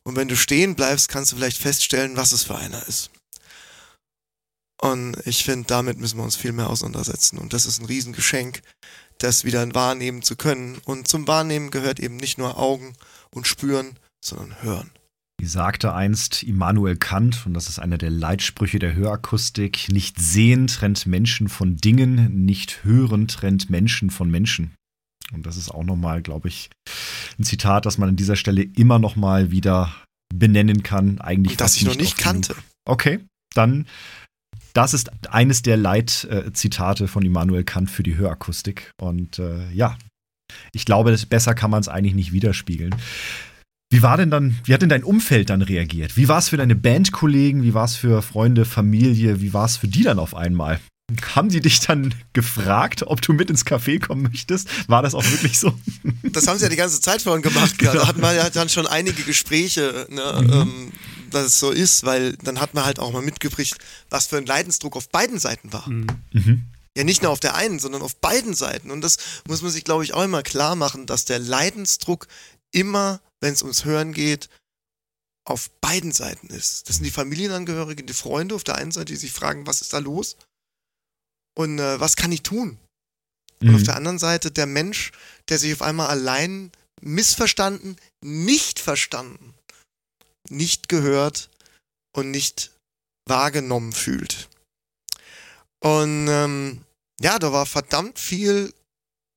Und 0.02 0.16
wenn 0.16 0.28
du 0.28 0.36
stehen 0.36 0.74
bleibst, 0.74 1.08
kannst 1.08 1.32
du 1.32 1.36
vielleicht 1.36 1.58
feststellen, 1.58 2.16
was 2.16 2.32
es 2.32 2.42
für 2.44 2.56
einer 2.56 2.86
ist. 2.86 3.10
Und 4.80 5.16
ich 5.26 5.44
finde, 5.44 5.68
damit 5.68 5.98
müssen 5.98 6.18
wir 6.18 6.24
uns 6.24 6.34
viel 6.34 6.52
mehr 6.52 6.68
auseinandersetzen. 6.68 7.38
Und 7.38 7.52
das 7.52 7.66
ist 7.66 7.80
ein 7.80 7.86
Riesengeschenk, 7.86 8.62
das 9.18 9.44
wieder 9.44 9.72
wahrnehmen 9.74 10.22
zu 10.22 10.34
können. 10.34 10.80
Und 10.84 11.06
zum 11.06 11.28
Wahrnehmen 11.28 11.70
gehört 11.70 12.00
eben 12.00 12.16
nicht 12.16 12.36
nur 12.36 12.58
Augen 12.58 12.94
und 13.30 13.46
Spüren, 13.46 13.96
sondern 14.20 14.60
Hören. 14.60 14.90
Wie 15.42 15.48
sagte 15.48 15.92
einst 15.92 16.44
Immanuel 16.44 16.96
Kant, 16.96 17.46
und 17.46 17.54
das 17.54 17.68
ist 17.68 17.80
einer 17.80 17.98
der 17.98 18.10
Leitsprüche 18.10 18.78
der 18.78 18.94
Hörakustik, 18.94 19.88
nicht 19.90 20.20
sehen 20.20 20.68
trennt 20.68 21.04
Menschen 21.04 21.48
von 21.48 21.76
Dingen, 21.76 22.44
nicht 22.44 22.84
hören 22.84 23.26
trennt 23.26 23.68
Menschen 23.68 24.10
von 24.10 24.30
Menschen. 24.30 24.70
Und 25.32 25.44
das 25.44 25.56
ist 25.56 25.68
auch 25.68 25.82
nochmal, 25.82 26.22
glaube 26.22 26.46
ich, 26.46 26.70
ein 27.40 27.42
Zitat, 27.42 27.86
das 27.86 27.98
man 27.98 28.10
an 28.10 28.14
dieser 28.14 28.36
Stelle 28.36 28.62
immer 28.62 29.00
nochmal 29.00 29.50
wieder 29.50 29.92
benennen 30.32 30.84
kann. 30.84 31.20
Eigentlich 31.20 31.56
das 31.56 31.74
ich 31.74 31.86
noch 31.86 31.96
nicht 31.96 32.18
kannte. 32.18 32.54
Okay, 32.84 33.18
dann 33.52 33.86
das 34.74 34.94
ist 34.94 35.10
eines 35.28 35.62
der 35.62 35.76
Leitzitate 35.76 37.08
von 37.08 37.24
Immanuel 37.24 37.64
Kant 37.64 37.90
für 37.90 38.04
die 38.04 38.14
Hörakustik. 38.14 38.92
Und 39.00 39.40
äh, 39.40 39.68
ja, 39.72 39.98
ich 40.72 40.84
glaube, 40.84 41.18
besser 41.28 41.56
kann 41.56 41.72
man 41.72 41.80
es 41.80 41.88
eigentlich 41.88 42.14
nicht 42.14 42.30
widerspiegeln. 42.32 42.94
Wie 43.92 44.00
war 44.00 44.16
denn 44.16 44.30
dann, 44.30 44.58
wie 44.64 44.72
hat 44.72 44.80
denn 44.80 44.88
dein 44.88 45.04
Umfeld 45.04 45.50
dann 45.50 45.60
reagiert? 45.60 46.16
Wie 46.16 46.26
war 46.26 46.38
es 46.38 46.48
für 46.48 46.56
deine 46.56 46.74
Bandkollegen? 46.74 47.62
Wie 47.62 47.74
war 47.74 47.84
es 47.84 47.94
für 47.94 48.22
Freunde, 48.22 48.64
Familie? 48.64 49.42
Wie 49.42 49.52
war 49.52 49.66
es 49.66 49.76
für 49.76 49.86
die 49.86 50.02
dann 50.02 50.18
auf 50.18 50.34
einmal? 50.34 50.80
Haben 51.34 51.50
die 51.50 51.60
dich 51.60 51.80
dann 51.80 52.14
gefragt, 52.32 53.02
ob 53.06 53.20
du 53.20 53.34
mit 53.34 53.50
ins 53.50 53.66
Café 53.66 54.00
kommen 54.00 54.22
möchtest? 54.22 54.66
War 54.88 55.02
das 55.02 55.14
auch 55.14 55.24
wirklich 55.30 55.58
so? 55.58 55.74
Das 56.22 56.46
haben 56.46 56.56
sie 56.56 56.64
ja 56.64 56.70
die 56.70 56.76
ganze 56.76 57.02
Zeit 57.02 57.20
vorhin 57.20 57.42
gemacht. 57.42 57.78
Genau. 57.78 57.92
Da 57.92 58.06
hatten 58.06 58.22
wir 58.22 58.32
ja 58.32 58.48
dann 58.48 58.70
schon 58.70 58.86
einige 58.86 59.24
Gespräche, 59.24 60.06
ne, 60.08 60.40
mhm. 60.40 60.52
ähm, 60.52 60.92
dass 61.30 61.44
es 61.44 61.60
so 61.60 61.70
ist, 61.70 62.04
weil 62.04 62.32
dann 62.44 62.62
hat 62.62 62.72
man 62.72 62.86
halt 62.86 62.98
auch 62.98 63.12
mal 63.12 63.20
mitgekriegt, 63.20 63.76
was 64.08 64.26
für 64.26 64.38
ein 64.38 64.46
Leidensdruck 64.46 64.96
auf 64.96 65.10
beiden 65.10 65.38
Seiten 65.38 65.70
war. 65.70 65.86
Mhm. 65.86 66.06
mhm. 66.32 66.62
Ja, 66.94 67.04
nicht 67.04 67.22
nur 67.22 67.30
auf 67.30 67.40
der 67.40 67.54
einen, 67.54 67.78
sondern 67.78 68.02
auf 68.02 68.16
beiden 68.16 68.52
Seiten. 68.52 68.90
Und 68.90 69.00
das 69.00 69.16
muss 69.48 69.62
man 69.62 69.70
sich, 69.70 69.82
glaube 69.82 70.04
ich, 70.04 70.12
auch 70.12 70.22
immer 70.22 70.42
klar 70.42 70.76
machen, 70.76 71.06
dass 71.06 71.24
der 71.24 71.38
Leidensdruck 71.38 72.26
immer 72.72 73.20
wenn 73.42 73.52
es 73.52 73.62
ums 73.62 73.84
Hören 73.84 74.14
geht, 74.14 74.48
auf 75.44 75.70
beiden 75.80 76.12
Seiten 76.12 76.46
ist. 76.46 76.88
Das 76.88 76.96
sind 76.96 77.04
die 77.04 77.10
Familienangehörigen, 77.10 78.06
die 78.06 78.12
Freunde 78.14 78.54
auf 78.54 78.64
der 78.64 78.76
einen 78.76 78.92
Seite, 78.92 79.12
die 79.12 79.16
sich 79.16 79.32
fragen, 79.32 79.66
was 79.66 79.80
ist 79.80 79.92
da 79.92 79.98
los? 79.98 80.36
Und 81.54 81.80
äh, 81.80 82.00
was 82.00 82.16
kann 82.16 82.32
ich 82.32 82.42
tun? 82.42 82.78
Und 83.60 83.68
mhm. 83.68 83.74
auf 83.74 83.82
der 83.82 83.96
anderen 83.96 84.20
Seite 84.20 84.52
der 84.52 84.66
Mensch, 84.66 85.10
der 85.48 85.58
sich 85.58 85.72
auf 85.72 85.82
einmal 85.82 86.08
allein 86.08 86.70
missverstanden, 87.00 87.96
nicht 88.24 88.78
verstanden, 88.78 89.54
nicht 90.48 90.88
gehört 90.88 91.50
und 92.16 92.30
nicht 92.30 92.70
wahrgenommen 93.26 93.92
fühlt. 93.92 94.48
Und 95.80 96.28
ähm, 96.28 96.84
ja, 97.20 97.40
da 97.40 97.52
war 97.52 97.66
verdammt 97.66 98.20
viel 98.20 98.72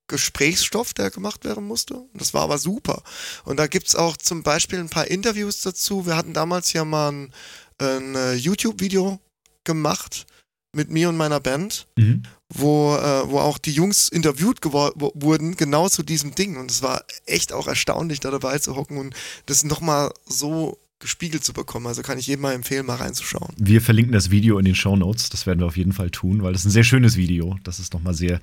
Gesprächsstoff, 0.07 0.93
der 0.93 1.09
gemacht 1.09 1.45
werden 1.45 1.65
musste. 1.65 2.03
Das 2.13 2.33
war 2.33 2.43
aber 2.43 2.57
super. 2.57 3.03
Und 3.43 3.57
da 3.57 3.67
gibt 3.67 3.87
es 3.87 3.95
auch 3.95 4.17
zum 4.17 4.43
Beispiel 4.43 4.79
ein 4.79 4.89
paar 4.89 5.07
Interviews 5.07 5.61
dazu. 5.61 6.05
Wir 6.05 6.15
hatten 6.15 6.33
damals 6.33 6.73
ja 6.73 6.85
mal 6.85 7.11
ein, 7.11 7.33
ein 7.79 8.15
äh, 8.15 8.33
YouTube-Video 8.33 9.19
gemacht 9.63 10.25
mit 10.73 10.91
mir 10.91 11.09
und 11.09 11.17
meiner 11.17 11.39
Band, 11.39 11.87
mhm. 11.97 12.23
wo, 12.53 12.95
äh, 12.95 13.29
wo 13.29 13.39
auch 13.39 13.57
die 13.57 13.71
Jungs 13.71 14.09
interviewt 14.09 14.59
wurden, 14.63 15.55
genau 15.55 15.89
zu 15.89 16.03
diesem 16.03 16.35
Ding. 16.35 16.57
Und 16.57 16.69
es 16.69 16.81
war 16.81 17.03
echt 17.25 17.53
auch 17.53 17.67
erstaunlich, 17.67 18.19
da 18.19 18.29
dabei 18.29 18.59
zu 18.59 18.75
hocken 18.75 18.97
und 18.97 19.15
das 19.45 19.63
nochmal 19.63 20.11
so 20.27 20.77
gespiegelt 21.05 21.43
zu 21.43 21.53
bekommen. 21.53 21.85
Also 21.85 22.01
kann 22.01 22.17
ich 22.17 22.25
jedem 22.25 22.41
mal 22.41 22.53
empfehlen, 22.53 22.85
mal 22.85 22.95
reinzuschauen. 22.95 23.53
Wir 23.57 23.79
verlinken 23.79 24.11
das 24.11 24.31
Video 24.31 24.57
in 24.57 24.65
den 24.65 24.73
Show 24.73 24.95
Notes. 24.95 25.29
Das 25.29 25.45
werden 25.45 25.59
wir 25.59 25.67
auf 25.67 25.77
jeden 25.77 25.93
Fall 25.93 26.09
tun, 26.09 26.41
weil 26.41 26.51
das 26.51 26.61
ist 26.61 26.67
ein 26.67 26.71
sehr 26.71 26.83
schönes 26.83 27.15
Video. 27.15 27.57
Das 27.63 27.79
ist 27.79 27.93
nochmal 27.93 28.15
sehr 28.15 28.39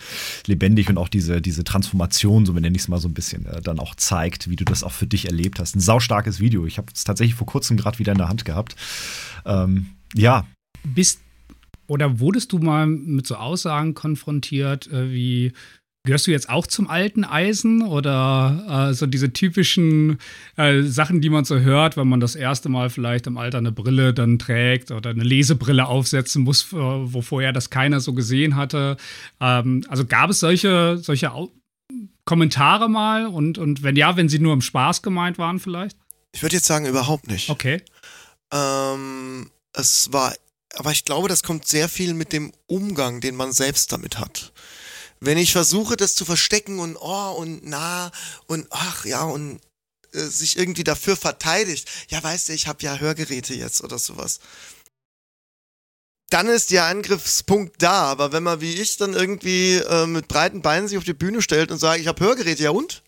lebendig 0.47 0.89
und 0.89 0.97
auch 0.97 1.09
diese, 1.09 1.43
diese 1.43 1.65
Transformation, 1.65 2.47
so 2.47 2.53
nenne 2.53 2.77
ich 2.77 2.83
es 2.83 2.89
mal 2.89 3.01
so 3.01 3.09
ein 3.09 3.15
bisschen, 3.15 3.47
äh, 3.47 3.61
dann 3.61 3.81
auch 3.81 3.97
zeigt, 3.97 4.49
wie 4.49 4.57
du 4.57 4.65
das 4.65 4.85
auch 4.85 4.93
für 4.93 5.09
dich 5.09 5.27
erlebt 5.27 5.59
hast. 5.59 5.75
Ein 5.75 5.81
saustarkes 5.81 6.39
Video. 6.39 6.65
Ich 6.65 6.79
habe 6.79 6.87
es 6.95 7.03
tatsächlich 7.03 7.35
vor 7.35 7.49
kurzem 7.49 7.77
gerade 7.77 7.99
wieder 7.99 8.13
in 8.13 8.19
der 8.19 8.29
Hand 8.29 8.45
gehabt. 8.45 8.77
Ähm, 9.45 9.87
ja. 10.15 10.47
Bist 10.85 11.21
oder 11.89 12.21
wurdest 12.21 12.53
du 12.53 12.59
mal 12.59 12.87
mit 12.87 13.27
so 13.27 13.35
Aussagen 13.35 13.95
konfrontiert, 13.95 14.87
äh, 14.87 15.11
wie 15.11 15.53
Gehörst 16.05 16.27
du 16.27 16.33
jetzt 16.33 16.49
auch 16.49 16.67
zum 16.67 16.91
alten 16.91 17.23
Eisen 17.23 17.83
oder 17.83 18.89
äh, 18.91 18.93
so 18.93 19.07
diese 19.07 19.33
typischen 19.33 20.19
äh, 20.57 20.83
Sachen, 20.83 21.21
die 21.21 21.31
man 21.31 21.45
so 21.45 21.61
hört, 21.61 21.97
wenn 21.97 22.09
man 22.09 22.19
das 22.19 22.35
erste 22.35 22.69
Mal 22.69 22.91
vielleicht 22.91 23.29
im 23.29 23.39
Alter 23.39 23.59
eine 23.59 23.71
Brille 23.71 24.13
dann 24.13 24.41
trägt 24.41 24.91
oder 24.91 25.11
eine 25.11 25.23
Lesebrille 25.23 25.87
aufsetzen 25.87 26.43
muss, 26.43 26.73
wo 26.73 27.23
vorher 27.23 27.53
das 27.53 27.71
keiner 27.71 28.01
so 28.01 28.15
gesehen 28.15 28.57
hatte? 28.57 28.97
Ähm, 29.41 29.85
also 29.87 30.05
gab 30.05 30.31
es 30.31 30.41
solche, 30.41 30.99
solche 30.99 31.31
Au 31.33 31.53
Kommentare 32.25 32.89
mal 32.89 33.27
und, 33.27 33.59
und 33.59 33.85
wenn 33.85 33.97
ja, 33.97 34.17
wenn 34.17 34.29
sie 34.29 34.39
nur 34.39 34.55
im 34.55 34.61
Spaß 34.61 35.03
gemeint 35.03 35.39
waren 35.39 35.61
vielleicht? 35.61 35.97
Ich 36.33 36.43
würde 36.43 36.57
jetzt 36.57 36.67
sagen, 36.67 36.87
überhaupt 36.87 37.29
nicht. 37.29 37.49
Okay. 37.49 37.83
Ähm, 38.53 39.51
es 39.73 40.13
war, 40.13 40.35
aber 40.75 40.91
ich 40.91 41.05
glaube, 41.05 41.29
das 41.29 41.43
kommt 41.45 41.67
sehr 41.67 41.89
viel 41.89 42.15
mit 42.15 42.33
dem 42.33 42.53
Umgang, 42.67 43.21
den 43.21 43.37
man 43.37 43.53
selbst 43.53 43.93
damit 43.93 44.19
hat 44.19 44.52
wenn 45.25 45.39
ich 45.39 45.53
versuche, 45.53 45.97
das 45.97 46.17
zu 46.17 46.25
verstecken 46.25 46.81
und 46.81 46.97
oh 46.97 47.37
und 47.39 47.61
na 47.63 48.11
und 48.47 48.67
ach 48.71 49.05
ja 49.05 49.23
und 49.23 49.61
äh, 50.13 50.19
sich 50.19 50.59
irgendwie 50.59 50.83
dafür 50.83 51.17
verteidigt, 51.17 51.89
ja 52.09 52.23
weißt 52.23 52.49
du, 52.49 52.53
ich 52.53 52.67
habe 52.67 52.83
ja 52.83 52.99
Hörgeräte 52.99 53.55
jetzt 53.55 53.85
oder 53.85 53.99
sowas. 53.99 54.41
Dann 56.31 56.49
ist 56.49 56.71
der 56.73 56.87
Angriffspunkt 56.87 57.81
da, 57.83 58.05
aber 58.05 58.33
wenn 58.33 58.43
man 58.43 58.61
wie 58.61 58.75
ich 58.75 58.97
dann 58.97 59.13
irgendwie 59.13 59.77
äh, 59.77 60.07
mit 60.07 60.27
breiten 60.27 60.61
Beinen 60.61 60.89
sich 60.89 60.99
auf 60.99 61.05
die 61.05 61.15
Bühne 61.15 61.41
stellt 61.41 61.71
und 61.71 61.79
sagt, 61.79 62.01
ich 62.01 62.09
habe 62.09 62.25
Hörgeräte, 62.25 62.65
ja 62.65 62.71
und? 62.71 63.03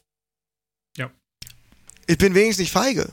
Ja. 0.97 1.11
Ich 2.07 2.19
bin 2.19 2.35
wenigstens 2.35 2.65
nicht 2.65 2.73
feige. 2.73 3.11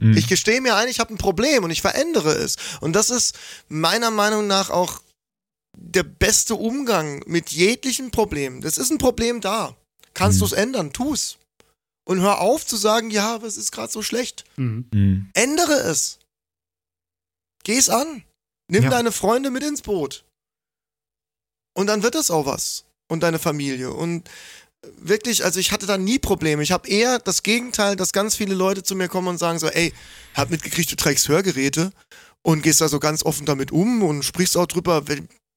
Mhm. 0.00 0.16
Ich 0.16 0.26
gestehe 0.26 0.62
mir 0.62 0.76
ein, 0.76 0.88
ich 0.88 1.00
habe 1.00 1.12
ein 1.12 1.18
Problem 1.18 1.64
und 1.64 1.70
ich 1.70 1.82
verändere 1.82 2.32
es. 2.32 2.56
Und 2.80 2.94
das 2.94 3.10
ist 3.10 3.36
meiner 3.68 4.10
Meinung 4.10 4.46
nach 4.46 4.70
auch 4.70 5.02
der 5.80 6.02
beste 6.02 6.54
Umgang 6.54 7.22
mit 7.26 7.50
jeglichen 7.50 8.10
Problemen. 8.10 8.60
Das 8.60 8.78
ist 8.78 8.90
ein 8.90 8.98
Problem 8.98 9.40
da. 9.40 9.76
Kannst 10.14 10.38
mhm. 10.38 10.40
du 10.40 10.46
es 10.46 10.52
ändern? 10.52 10.92
Tu's. 10.92 11.38
Und 12.04 12.20
hör 12.20 12.40
auf 12.40 12.66
zu 12.66 12.76
sagen, 12.76 13.10
ja, 13.10 13.34
aber 13.34 13.46
es 13.46 13.56
ist 13.56 13.70
gerade 13.70 13.92
so 13.92 14.02
schlecht. 14.02 14.44
Mhm. 14.56 14.86
mhm. 14.92 15.30
Ändere 15.34 15.74
es. 15.74 16.18
Geh 17.64 17.76
es 17.76 17.88
an. 17.88 18.24
Nimm 18.70 18.84
ja. 18.84 18.90
deine 18.90 19.12
Freunde 19.12 19.50
mit 19.50 19.62
ins 19.62 19.82
Boot. 19.82 20.24
Und 21.74 21.86
dann 21.86 22.02
wird 22.02 22.14
das 22.14 22.30
auch 22.30 22.46
was. 22.46 22.84
Und 23.08 23.22
deine 23.22 23.38
Familie. 23.38 23.92
Und 23.92 24.28
wirklich, 24.96 25.44
also 25.44 25.60
ich 25.60 25.72
hatte 25.72 25.86
da 25.86 25.96
nie 25.96 26.18
Probleme. 26.18 26.62
Ich 26.62 26.72
habe 26.72 26.88
eher 26.88 27.18
das 27.18 27.42
Gegenteil, 27.42 27.96
dass 27.96 28.12
ganz 28.12 28.36
viele 28.36 28.54
Leute 28.54 28.82
zu 28.82 28.94
mir 28.94 29.08
kommen 29.08 29.28
und 29.28 29.38
sagen 29.38 29.58
so, 29.58 29.68
ey, 29.68 29.92
hab 30.34 30.50
mitgekriegt, 30.50 30.90
du 30.90 30.96
trägst 30.96 31.28
Hörgeräte 31.28 31.92
und 32.42 32.62
gehst 32.62 32.80
da 32.80 32.88
so 32.88 33.00
ganz 33.00 33.24
offen 33.24 33.46
damit 33.46 33.72
um 33.72 34.02
und 34.02 34.24
sprichst 34.24 34.56
auch 34.56 34.66
drüber, 34.66 35.04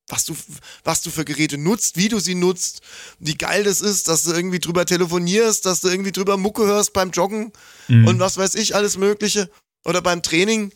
was 0.07 0.25
du, 0.25 0.35
was 0.83 1.01
du 1.01 1.09
für 1.09 1.25
Geräte 1.25 1.57
nutzt, 1.57 1.97
wie 1.97 2.09
du 2.09 2.19
sie 2.19 2.35
nutzt, 2.35 2.81
wie 3.19 3.35
geil 3.35 3.63
das 3.63 3.81
ist, 3.81 4.07
dass 4.07 4.23
du 4.23 4.31
irgendwie 4.31 4.59
drüber 4.59 4.85
telefonierst, 4.85 5.65
dass 5.65 5.81
du 5.81 5.89
irgendwie 5.89 6.11
drüber 6.11 6.37
Mucke 6.37 6.65
hörst 6.65 6.93
beim 6.93 7.11
Joggen 7.11 7.51
mhm. 7.87 8.07
und 8.07 8.19
was 8.19 8.37
weiß 8.37 8.55
ich, 8.55 8.75
alles 8.75 8.97
Mögliche 8.97 9.49
oder 9.85 10.01
beim 10.01 10.21
Training. 10.21 10.71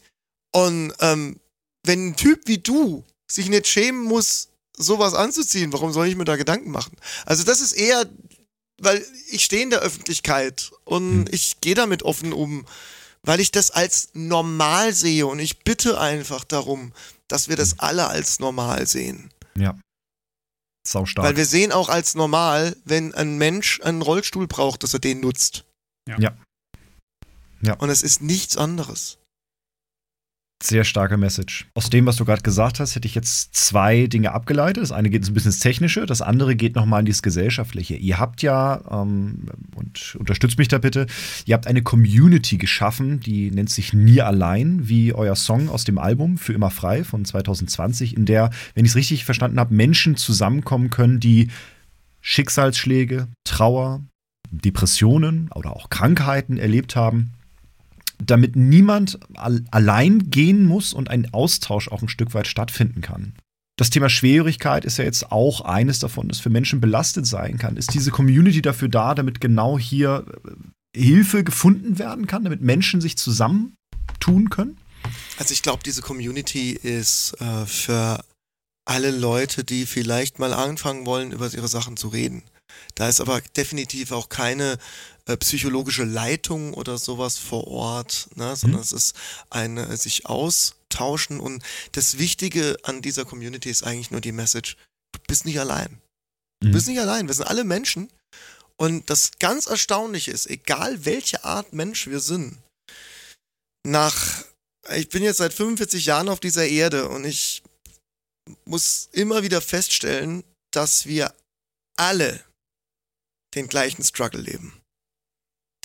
Und 0.52 0.94
ähm, 1.00 1.40
wenn 1.84 2.10
ein 2.10 2.16
Typ 2.16 2.42
wie 2.46 2.60
du 2.60 3.04
sich 3.28 3.50
nicht 3.50 3.68
schämen 3.68 4.04
muss, 4.04 4.50
sowas 4.78 5.14
anzuziehen, 5.14 5.74
warum 5.74 5.92
soll 5.92 6.08
ich 6.08 6.16
mir 6.16 6.26
da 6.26 6.36
Gedanken 6.36 6.72
machen? 6.72 6.96
Also 7.26 7.44
das 7.44 7.62
ist 7.62 7.74
eher, 7.74 8.06
weil 8.78 9.06
ich 9.30 9.44
stehe 9.44 9.64
in 9.64 9.70
der 9.70 9.80
Öffentlichkeit 9.80 10.72
und 10.84 11.20
mhm. 11.20 11.26
ich 11.32 11.62
gehe 11.62 11.76
damit 11.76 12.04
offen 12.04 12.34
um, 12.34 12.66
weil 13.26 13.40
ich 13.40 13.52
das 13.52 13.72
als 13.72 14.10
normal 14.14 14.94
sehe 14.94 15.28
und 15.28 15.40
ich 15.40 15.64
bitte 15.64 16.00
einfach 16.00 16.44
darum, 16.44 16.94
dass 17.28 17.50
wir 17.50 17.56
das 17.56 17.80
alle 17.80 18.08
als 18.08 18.40
normal 18.40 18.88
sehen. 18.88 19.32
Ja. 19.58 19.78
Sau 20.88 21.06
stark. 21.06 21.26
Weil 21.26 21.36
wir 21.36 21.46
sehen 21.46 21.72
auch 21.72 21.90
als 21.90 22.14
normal, 22.16 22.76
wenn 22.86 23.14
ein 23.16 23.38
Mensch 23.38 23.82
einen 23.82 24.02
Rollstuhl 24.02 24.48
braucht, 24.48 24.84
dass 24.84 24.94
er 24.94 25.00
den 25.00 25.20
nutzt. 25.20 25.66
Ja. 26.08 26.20
ja. 26.20 26.38
ja. 27.62 27.74
Und 27.76 27.90
es 27.90 28.04
ist 28.04 28.22
nichts 28.22 28.56
anderes. 28.56 29.18
Sehr 30.66 30.84
starke 30.84 31.16
Message. 31.18 31.68
Aus 31.76 31.92
dem, 31.92 32.08
was 32.08 32.16
du 32.16 32.26
gerade 32.26 32.42
gesagt 32.42 32.80
hast, 32.80 32.96
hätte 32.96 33.08
ich 33.08 33.14
jetzt 33.14 33.54
zwei 33.54 34.08
Dinge 34.08 34.32
abgeleitet. 34.32 34.82
Das 34.82 34.92
eine 34.92 35.12
geht 35.12 35.24
ein 35.28 35.34
bisschen 35.36 35.50
ins 35.50 35.60
Technische, 35.60 36.08
das 36.08 36.24
andere 36.24 36.56
geht 36.56 36.76
nochmal 36.76 37.02
in 37.02 37.06
das 37.06 37.22
Gesellschaftliche. 37.22 37.96
Ihr 37.96 38.20
habt 38.20 38.42
ja, 38.42 38.82
ähm, 38.90 39.46
und 39.76 40.16
unterstützt 40.16 40.58
mich 40.58 40.68
da 40.68 40.80
bitte, 40.80 41.06
ihr 41.46 41.54
habt 41.54 41.68
eine 41.68 41.84
Community 41.84 42.58
geschaffen, 42.58 43.20
die 43.20 43.52
nennt 43.52 43.70
sich 43.70 43.94
Nie 43.94 44.22
allein, 44.22 44.90
wie 44.90 45.14
euer 45.14 45.36
Song 45.36 45.70
aus 45.70 45.84
dem 45.84 46.00
Album 46.00 46.40
Für 46.40 46.54
immer 46.54 46.72
frei 46.72 47.04
von 47.04 47.26
2020, 47.26 48.18
in 48.18 48.26
der, 48.26 48.50
wenn 48.74 48.86
ich 48.86 48.92
es 48.92 48.98
richtig 48.98 49.24
verstanden 49.24 49.60
habe, 49.60 49.72
Menschen 49.72 50.16
zusammenkommen 50.16 50.90
können, 50.90 51.20
die 51.20 51.50
Schicksalsschläge, 52.22 53.28
Trauer, 53.44 54.02
Depressionen 54.50 55.52
oder 55.54 55.76
auch 55.76 55.92
Krankheiten 55.92 56.58
erlebt 56.58 56.96
haben 56.96 57.35
damit 58.18 58.56
niemand 58.56 59.20
allein 59.72 60.30
gehen 60.30 60.66
muss 60.66 60.94
und 60.94 61.10
ein 61.10 61.34
Austausch 61.34 61.88
auch 61.90 62.02
ein 62.02 62.10
Stück 62.10 62.34
weit 62.34 62.48
stattfinden 62.48 63.02
kann. 63.02 63.34
Das 63.78 63.90
Thema 63.90 64.10
Schwierigkeit 64.10 64.86
ist 64.86 64.98
ja 64.98 65.04
jetzt 65.04 65.32
auch 65.32 65.62
eines 65.62 66.00
davon, 66.00 66.30
das 66.30 66.40
für 66.40 66.50
Menschen 66.50 66.80
belastet 66.80 67.28
sein 67.28 67.58
kann. 67.58 67.76
Ist 67.76 67.94
diese 67.94 68.10
Community 68.10 68.62
dafür 68.62 68.88
da, 68.88 69.16
damit 69.16 69.42
genau 69.42 69.78
hier 69.78 70.26
äh, 70.46 71.00
Hilfe 71.00 71.44
gefunden 71.44 72.00
werden 72.00 72.26
kann, 72.26 72.46
damit 72.46 72.62
Menschen 72.62 73.02
sich 73.02 73.18
zusammentun 73.18 74.50
können? 74.50 74.78
Also 75.38 75.52
ich 75.52 75.62
glaube, 75.62 75.84
diese 75.84 76.02
Community 76.02 76.72
ist 76.72 77.36
äh, 77.42 77.66
für 77.66 78.24
alle 78.86 79.12
Leute, 79.12 79.66
die 79.66 79.86
vielleicht 79.86 80.40
mal 80.40 80.54
anfangen 80.54 81.06
wollen, 81.06 81.32
über 81.32 81.54
ihre 81.54 81.68
Sachen 81.68 81.98
zu 81.98 82.08
reden. 82.08 82.44
Da 82.96 83.10
ist 83.10 83.20
aber 83.20 83.42
definitiv 83.58 84.12
auch 84.12 84.30
keine 84.30 84.78
äh, 85.28 85.38
psychologische 85.38 86.04
Leitung 86.04 86.74
oder 86.74 86.98
sowas 86.98 87.38
vor 87.38 87.68
Ort, 87.68 88.30
ne? 88.36 88.56
sondern 88.56 88.80
mhm. 88.80 88.84
es 88.84 88.92
ist 88.92 89.16
ein 89.50 89.78
äh, 89.78 89.98
sich 89.98 90.28
austauschen 90.28 91.40
und 91.40 91.64
das 91.94 92.18
Wichtige 92.20 92.78
an 92.84 93.02
dieser 93.02 93.26
Community 93.26 93.70
ist 93.70 93.84
eigentlich 93.84 94.12
nur 94.12 94.22
die 94.22 94.32
Message, 94.32 94.78
du 95.14 95.20
bist 95.28 95.46
nicht 95.46 95.60
allein. 95.60 96.00
Du 96.62 96.68
mhm. 96.68 96.72
bist 96.74 96.88
nicht 96.88 97.00
allein, 97.00 97.28
wir 97.28 97.34
sind 97.34 97.48
alle 97.48 97.64
Menschen 97.64 98.10
und 98.78 99.10
das 99.10 99.32
ganz 99.40 99.66
Erstaunliche 99.66 100.32
ist, 100.32 100.48
egal 100.48 101.06
welche 101.06 101.44
Art 101.44 101.74
Mensch 101.74 102.08
wir 102.08 102.20
sind, 102.20 102.58
nach, 103.84 104.44
ich 104.96 105.10
bin 105.10 105.24
jetzt 105.24 105.38
seit 105.38 105.54
45 105.54 106.06
Jahren 106.06 106.30
auf 106.30 106.40
dieser 106.40 106.68
Erde 106.68 107.10
und 107.10 107.26
ich 107.26 107.64
muss 108.66 109.10
immer 109.12 109.44
wieder 109.44 109.62
feststellen, 109.62 110.44
dass 110.72 111.06
wir 111.06 111.34
alle 111.96 112.44
den 113.56 113.68
gleichen 113.68 114.04
Struggle 114.04 114.42
leben. 114.42 114.85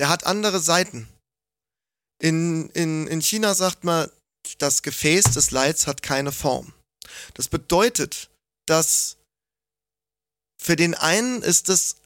Der 0.01 0.09
hat 0.09 0.25
andere 0.25 0.61
Seiten. 0.61 1.07
In, 2.23 2.71
in, 2.71 3.07
in 3.07 3.21
China 3.21 3.55
sagt 3.55 3.85
man, 3.85 4.11
das 4.57 4.81
Gefäß 4.81 5.25
des 5.35 5.51
Leids 5.51 5.87
hat 5.87 6.03
keine 6.03 6.33
Form. 6.33 6.73
Das 7.35 7.49
bedeutet, 7.49 8.31
dass 8.67 9.19
für 10.61 10.75
den 10.75 10.95
einen 10.95 11.43
ist 11.43 11.69
das 11.69 11.97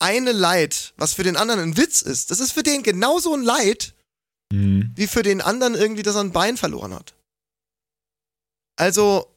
eine 0.00 0.30
Leid, 0.30 0.94
was 0.96 1.14
für 1.14 1.24
den 1.24 1.36
anderen 1.36 1.60
ein 1.60 1.76
Witz 1.76 2.02
ist, 2.02 2.30
das 2.30 2.38
ist 2.38 2.52
für 2.52 2.62
den 2.62 2.84
genauso 2.84 3.34
ein 3.34 3.42
Leid, 3.42 3.94
mhm. 4.52 4.92
wie 4.94 5.08
für 5.08 5.22
den 5.22 5.40
anderen 5.40 5.74
irgendwie, 5.74 6.02
dass 6.02 6.14
er 6.14 6.22
ein 6.22 6.32
Bein 6.32 6.56
verloren 6.56 6.94
hat. 6.94 7.14
Also, 8.76 9.32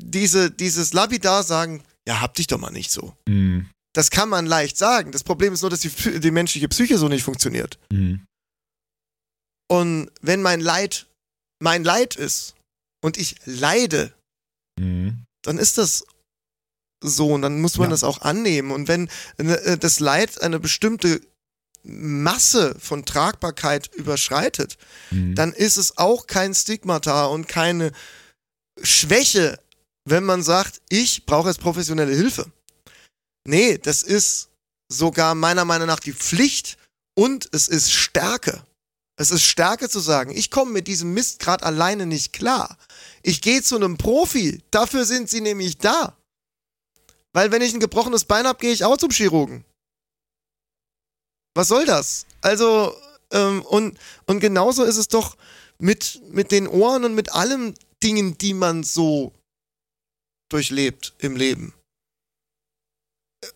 diese, 0.00 0.50
dieses 0.50 0.94
Lapidar 0.94 1.42
sagen, 1.42 1.82
ja, 2.06 2.20
hab 2.20 2.34
dich 2.34 2.46
doch 2.46 2.58
mal 2.58 2.70
nicht 2.70 2.90
so. 2.90 3.14
Mhm. 3.26 3.70
Das 3.96 4.10
kann 4.10 4.28
man 4.28 4.46
leicht 4.46 4.76
sagen. 4.76 5.10
Das 5.12 5.24
Problem 5.24 5.54
ist 5.54 5.62
nur, 5.62 5.70
dass 5.70 5.80
die, 5.80 6.20
die 6.20 6.30
menschliche 6.30 6.68
Psyche 6.68 6.98
so 6.98 7.08
nicht 7.08 7.22
funktioniert. 7.22 7.78
Mhm. 7.90 8.26
Und 9.68 10.10
wenn 10.20 10.42
mein 10.42 10.60
Leid 10.60 11.06
mein 11.58 11.84
Leid 11.84 12.16
ist 12.16 12.54
und 13.02 13.16
ich 13.16 13.36
leide, 13.44 14.12
mhm. 14.78 15.24
dann 15.42 15.58
ist 15.58 15.78
das 15.78 16.04
so 17.02 17.32
und 17.32 17.42
dann 17.42 17.60
muss 17.60 17.78
man 17.78 17.88
ja. 17.88 17.90
das 17.90 18.04
auch 18.04 18.22
annehmen. 18.22 18.70
Und 18.70 18.88
wenn 18.88 19.08
äh, 19.38 19.78
das 19.78 20.00
Leid 20.00 20.42
eine 20.42 20.60
bestimmte 20.60 21.20
Masse 21.82 22.74
von 22.78 23.04
Tragbarkeit 23.04 23.94
überschreitet, 23.94 24.76
mhm. 25.10 25.34
dann 25.34 25.52
ist 25.52 25.76
es 25.76 25.98
auch 25.98 26.26
kein 26.26 26.54
Stigmata 26.54 27.26
und 27.26 27.48
keine 27.48 27.92
Schwäche, 28.82 29.58
wenn 30.04 30.24
man 30.24 30.42
sagt, 30.42 30.82
ich 30.88 31.26
brauche 31.26 31.48
jetzt 31.48 31.60
professionelle 31.60 32.14
Hilfe. 32.14 32.50
Nee, 33.46 33.78
das 33.78 34.02
ist 34.02 34.48
sogar 34.88 35.34
meiner 35.34 35.64
Meinung 35.64 35.86
nach 35.86 36.00
die 36.00 36.12
Pflicht 36.12 36.78
und 37.14 37.48
es 37.52 37.68
ist 37.68 37.92
Stärke. 37.92 38.64
Es 39.18 39.30
ist 39.30 39.42
Stärke 39.42 39.88
zu 39.88 40.00
sagen, 40.00 40.36
ich 40.36 40.50
komme 40.50 40.72
mit 40.72 40.88
diesem 40.88 41.14
Mist 41.14 41.38
gerade 41.38 41.64
alleine 41.64 42.06
nicht 42.06 42.32
klar. 42.32 42.76
Ich 43.22 43.40
gehe 43.40 43.62
zu 43.62 43.76
einem 43.76 43.96
Profi. 43.96 44.62
Dafür 44.70 45.04
sind 45.04 45.30
sie 45.30 45.40
nämlich 45.40 45.78
da. 45.78 46.16
Weil 47.32 47.50
wenn 47.52 47.62
ich 47.62 47.72
ein 47.72 47.80
gebrochenes 47.80 48.24
Bein 48.24 48.46
habe, 48.46 48.58
gehe 48.58 48.72
ich 48.72 48.84
auch 48.84 48.96
zum 48.96 49.10
Chirurgen. 49.10 49.64
Was 51.54 51.68
soll 51.68 51.86
das? 51.86 52.26
Also, 52.42 52.94
ähm, 53.30 53.62
und, 53.62 53.98
und 54.26 54.40
genauso 54.40 54.84
ist 54.84 54.96
es 54.96 55.08
doch 55.08 55.36
mit, 55.78 56.20
mit 56.30 56.50
den 56.50 56.66
Ohren 56.66 57.04
und 57.04 57.14
mit 57.14 57.32
allen 57.32 57.74
Dingen, 58.02 58.36
die 58.38 58.54
man 58.54 58.82
so 58.82 59.32
durchlebt 60.50 61.14
im 61.18 61.36
Leben 61.36 61.75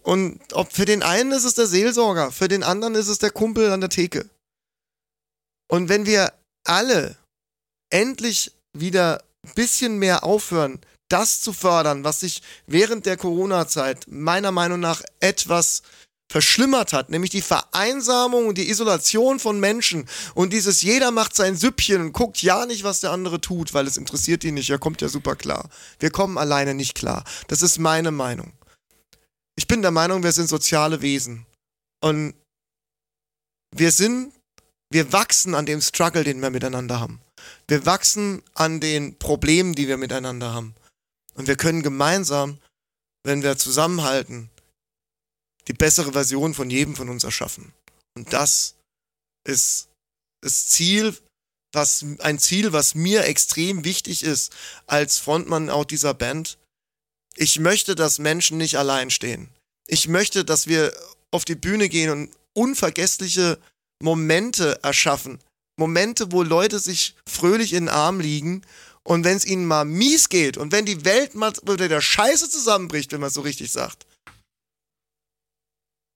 und 0.03 0.41
ob 0.53 0.73
für 0.73 0.85
den 0.85 1.03
einen 1.03 1.33
ist 1.33 1.45
es 1.45 1.55
der 1.55 1.67
Seelsorger, 1.67 2.33
für 2.33 2.49
den 2.49 2.63
anderen 2.63 2.95
ist 2.95 3.09
es 3.09 3.19
der 3.19 3.31
Kumpel 3.31 3.71
an 3.71 3.81
der 3.81 3.91
Theke. 3.91 4.29
Und 5.69 5.89
wenn 5.89 6.07
wir 6.07 6.33
alle 6.65 7.17
endlich 7.91 8.53
wieder 8.73 9.23
ein 9.47 9.55
bisschen 9.55 9.99
mehr 9.99 10.25
aufhören, 10.25 10.81
das 11.09 11.41
zu 11.41 11.53
fördern, 11.53 12.05
was 12.05 12.21
sich 12.21 12.43
während 12.67 13.07
der 13.07 13.17
Corona-Zeit 13.17 14.07
meiner 14.09 14.53
Meinung 14.53 14.81
nach 14.81 15.03
etwas 15.19 15.83
verschlimmert 16.31 16.93
hat, 16.93 17.11
nämlich 17.11 17.31
die 17.31 17.43
Vereinsamung 17.43 18.47
und 18.47 18.57
die 18.57 18.71
Isolation 18.71 19.41
von 19.41 19.59
Menschen 19.59 20.09
und 20.35 20.53
dieses 20.53 20.83
jeder 20.83 21.11
macht 21.11 21.35
sein 21.35 21.57
Süppchen 21.57 22.01
und 22.01 22.13
guckt 22.13 22.41
ja 22.41 22.67
nicht, 22.67 22.85
was 22.85 23.01
der 23.01 23.11
andere 23.11 23.41
tut, 23.41 23.75
weil 23.75 23.89
es 23.89 23.97
interessiert 23.97 24.45
ihn 24.45 24.55
nicht, 24.55 24.71
er 24.71 24.79
kommt 24.79 25.03
ja 25.03 25.09
super 25.09 25.35
klar. 25.35 25.69
Wir 25.99 26.11
kommen 26.11 26.39
alleine 26.39 26.75
nicht 26.75 26.95
klar. 26.95 27.25
Das 27.49 27.63
ist 27.63 27.79
meine 27.79 28.13
Meinung. 28.13 28.53
Ich 29.61 29.67
bin 29.67 29.83
der 29.83 29.91
Meinung, 29.91 30.23
wir 30.23 30.33
sind 30.33 30.49
soziale 30.49 31.03
Wesen 31.03 31.45
und 32.03 32.33
wir 33.77 33.93
sind, 33.93 34.33
wir 34.89 35.13
wachsen 35.13 35.55
an 35.55 35.67
dem 35.67 35.83
Struggle, 35.83 36.25
den 36.25 36.41
wir 36.41 36.49
miteinander 36.49 36.99
haben. 36.99 37.21
Wir 37.69 37.85
wachsen 37.85 38.43
an 38.55 38.81
den 38.81 39.19
Problemen, 39.19 39.75
die 39.75 39.87
wir 39.87 39.99
miteinander 39.99 40.55
haben. 40.55 40.75
Und 41.35 41.47
wir 41.47 41.57
können 41.57 41.83
gemeinsam, 41.83 42.59
wenn 43.23 43.43
wir 43.43 43.59
zusammenhalten, 43.59 44.49
die 45.69 45.75
bessere 45.75 46.13
Version 46.13 46.55
von 46.55 46.71
jedem 46.71 46.97
von 46.97 47.11
uns 47.11 47.25
erschaffen. 47.25 47.75
Und 48.17 48.33
das 48.33 48.77
ist 49.47 49.91
das 50.41 50.69
Ziel, 50.69 51.15
was, 51.75 52.03
ein 52.21 52.39
Ziel, 52.39 52.73
was 52.73 52.95
mir 52.95 53.25
extrem 53.25 53.85
wichtig 53.85 54.23
ist 54.23 54.55
als 54.87 55.19
Frontmann 55.19 55.69
auch 55.69 55.85
dieser 55.85 56.15
Band. 56.15 56.57
Ich 57.41 57.59
möchte, 57.59 57.95
dass 57.95 58.19
Menschen 58.19 58.59
nicht 58.59 58.77
allein 58.77 59.09
stehen. 59.09 59.49
Ich 59.87 60.09
möchte, 60.09 60.45
dass 60.45 60.67
wir 60.67 60.93
auf 61.31 61.47
die 61.47 61.55
Bühne 61.55 61.89
gehen 61.89 62.11
und 62.11 62.31
unvergessliche 62.53 63.59
Momente 64.03 64.79
erschaffen. 64.83 65.39
Momente, 65.79 66.33
wo 66.33 66.43
Leute 66.43 66.79
sich 66.79 67.15
fröhlich 67.27 67.73
in 67.73 67.87
den 67.87 67.95
Arm 67.95 68.21
liegen 68.21 68.61
und 69.05 69.25
wenn 69.25 69.39
es 69.39 69.47
ihnen 69.47 69.65
mal 69.65 69.87
mies 69.87 70.29
geht 70.29 70.59
und 70.59 70.71
wenn 70.71 70.85
die 70.85 71.07
Welt 71.07 71.35
mal 71.35 71.55
wieder 71.63 71.89
der 71.89 72.03
Scheiße 72.03 72.51
zusammenbricht, 72.51 73.11
wenn 73.13 73.21
man 73.21 73.29
es 73.29 73.35
so 73.35 73.41
richtig 73.41 73.73
sagt, 73.73 74.07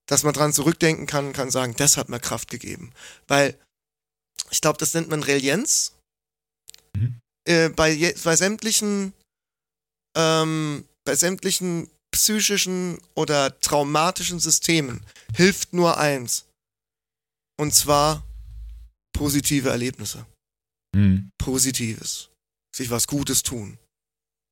dass 0.06 0.24
man 0.24 0.34
dran 0.34 0.52
zurückdenken 0.52 1.06
kann 1.06 1.28
und 1.28 1.32
kann 1.32 1.50
sagen, 1.50 1.74
das 1.78 1.96
hat 1.96 2.10
mir 2.10 2.20
Kraft 2.20 2.50
gegeben. 2.50 2.92
Weil 3.28 3.58
ich 4.50 4.60
glaube, 4.60 4.76
das 4.76 4.92
nennt 4.92 5.08
man 5.08 5.22
Relienz. 5.22 5.94
Mhm. 6.94 7.18
Äh, 7.48 7.70
bei, 7.70 8.14
bei 8.22 8.36
sämtlichen 8.36 9.14
ähm, 10.14 10.86
bei 11.04 11.14
sämtlichen 11.14 11.90
psychischen 12.12 12.98
oder 13.14 13.58
traumatischen 13.60 14.38
Systemen 14.38 15.04
hilft 15.34 15.72
nur 15.72 15.98
eins. 15.98 16.46
Und 17.58 17.74
zwar 17.74 18.24
positive 19.12 19.70
Erlebnisse. 19.70 20.26
Mhm. 20.94 21.30
Positives. 21.38 22.30
Sich 22.74 22.90
was 22.90 23.06
Gutes 23.06 23.42
tun. 23.42 23.78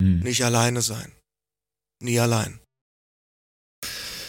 Mhm. 0.01 0.21
Nicht 0.21 0.45
alleine 0.45 0.83
sein. 0.83 1.13
Nie 2.03 2.19
allein. 2.19 2.61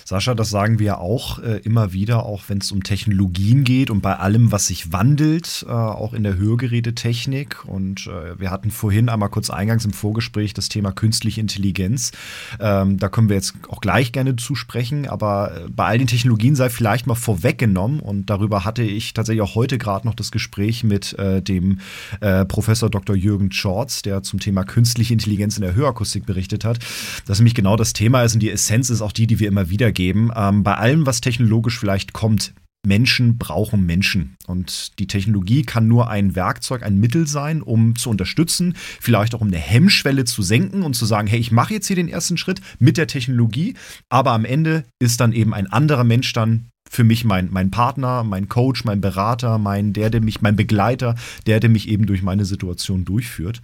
Sascha, 0.05 0.35
das 0.35 0.49
sagen 0.49 0.79
wir 0.79 0.99
auch 0.99 1.39
äh, 1.39 1.59
immer 1.59 1.93
wieder, 1.93 2.25
auch 2.25 2.43
wenn 2.47 2.57
es 2.57 2.71
um 2.71 2.83
Technologien 2.83 3.63
geht 3.63 3.89
und 3.89 4.01
bei 4.01 4.17
allem, 4.17 4.51
was 4.51 4.67
sich 4.67 4.91
wandelt, 4.91 5.65
äh, 5.67 5.71
auch 5.71 6.13
in 6.13 6.23
der 6.23 6.37
Hörgerätetechnik. 6.37 7.63
Und 7.65 8.07
äh, 8.07 8.37
wir 8.39 8.51
hatten 8.51 8.69
vorhin 8.69 9.07
einmal 9.07 9.29
kurz 9.29 9.49
eingangs 9.49 9.85
im 9.85 9.93
Vorgespräch 9.93 10.53
das 10.53 10.67
Thema 10.67 10.91
künstliche 10.91 11.39
Intelligenz. 11.39 12.11
Ähm, 12.59 12.97
da 12.97 13.07
können 13.07 13.29
wir 13.29 13.37
jetzt 13.37 13.53
auch 13.69 13.79
gleich 13.79 14.11
gerne 14.11 14.35
zusprechen, 14.35 15.07
aber 15.07 15.55
äh, 15.55 15.69
bei 15.69 15.85
all 15.85 15.97
den 15.97 16.07
Technologien 16.07 16.55
sei 16.55 16.69
vielleicht 16.69 17.07
mal 17.07 17.15
vorweggenommen 17.15 18.01
und 18.01 18.29
darüber 18.29 18.65
hatte 18.65 18.83
ich 18.83 19.13
tatsächlich 19.13 19.41
auch 19.41 19.55
heute 19.55 19.77
gerade 19.77 20.05
noch 20.05 20.15
das 20.15 20.31
Gespräch 20.31 20.83
mit 20.83 21.17
äh, 21.17 21.41
dem 21.41 21.79
äh, 22.19 22.43
Professor 22.43 22.89
Dr. 22.89 23.15
Jürgen 23.15 23.51
Schorz, 23.53 24.01
der 24.01 24.21
zum 24.21 24.41
Thema 24.41 24.65
künstliche 24.65 25.13
Intelligenz 25.13 25.55
in 25.55 25.61
der 25.61 25.75
Hörakustik 25.75 26.25
berichtet 26.25 26.65
hat, 26.65 26.79
dass 27.25 27.39
nämlich 27.39 27.55
genau 27.55 27.77
das 27.77 27.93
Thema 27.93 28.23
ist 28.23 28.33
und 28.33 28.41
die 28.41 28.51
Essenz 28.51 28.89
ist 28.89 29.01
auch 29.01 29.13
die, 29.13 29.27
die 29.27 29.39
wir 29.39 29.47
immer 29.47 29.69
wieder 29.69 29.92
geben. 29.93 30.31
Ähm, 30.35 30.63
bei 30.63 30.75
allem, 30.75 31.05
was 31.05 31.21
technologisch 31.21 31.79
vielleicht 31.79 32.13
kommt, 32.13 32.53
Menschen 32.85 33.37
brauchen 33.37 33.85
Menschen. 33.85 34.35
Und 34.45 34.99
die 34.99 35.07
Technologie 35.07 35.63
kann 35.63 35.87
nur 35.87 36.09
ein 36.09 36.35
Werkzeug, 36.35 36.83
ein 36.83 36.99
Mittel 36.99 37.27
sein, 37.27 37.61
um 37.61 37.95
zu 37.95 38.09
unterstützen, 38.09 38.75
vielleicht 38.99 39.33
auch 39.33 39.41
um 39.41 39.47
eine 39.47 39.57
Hemmschwelle 39.57 40.25
zu 40.25 40.41
senken 40.41 40.83
und 40.83 40.93
zu 40.93 41.05
sagen, 41.05 41.27
hey, 41.27 41.39
ich 41.39 41.51
mache 41.51 41.73
jetzt 41.73 41.87
hier 41.87 41.95
den 41.95 42.09
ersten 42.09 42.37
Schritt 42.37 42.59
mit 42.79 42.97
der 42.97 43.07
Technologie, 43.07 43.75
aber 44.09 44.31
am 44.31 44.43
Ende 44.43 44.83
ist 44.99 45.21
dann 45.21 45.31
eben 45.31 45.53
ein 45.53 45.67
anderer 45.67 46.03
Mensch 46.03 46.33
dann 46.33 46.67
für 46.89 47.05
mich 47.05 47.23
mein, 47.23 47.49
mein 47.51 47.71
Partner, 47.71 48.23
mein 48.23 48.49
Coach, 48.49 48.83
mein 48.83 49.01
Berater, 49.01 49.57
mein, 49.57 49.93
der, 49.93 50.09
der 50.09 50.21
mich, 50.21 50.41
mein 50.41 50.55
Begleiter, 50.55 51.15
der, 51.47 51.59
der 51.59 51.69
mich 51.69 51.87
eben 51.87 52.05
durch 52.05 52.21
meine 52.21 52.45
Situation 52.45 53.05
durchführt. 53.05 53.61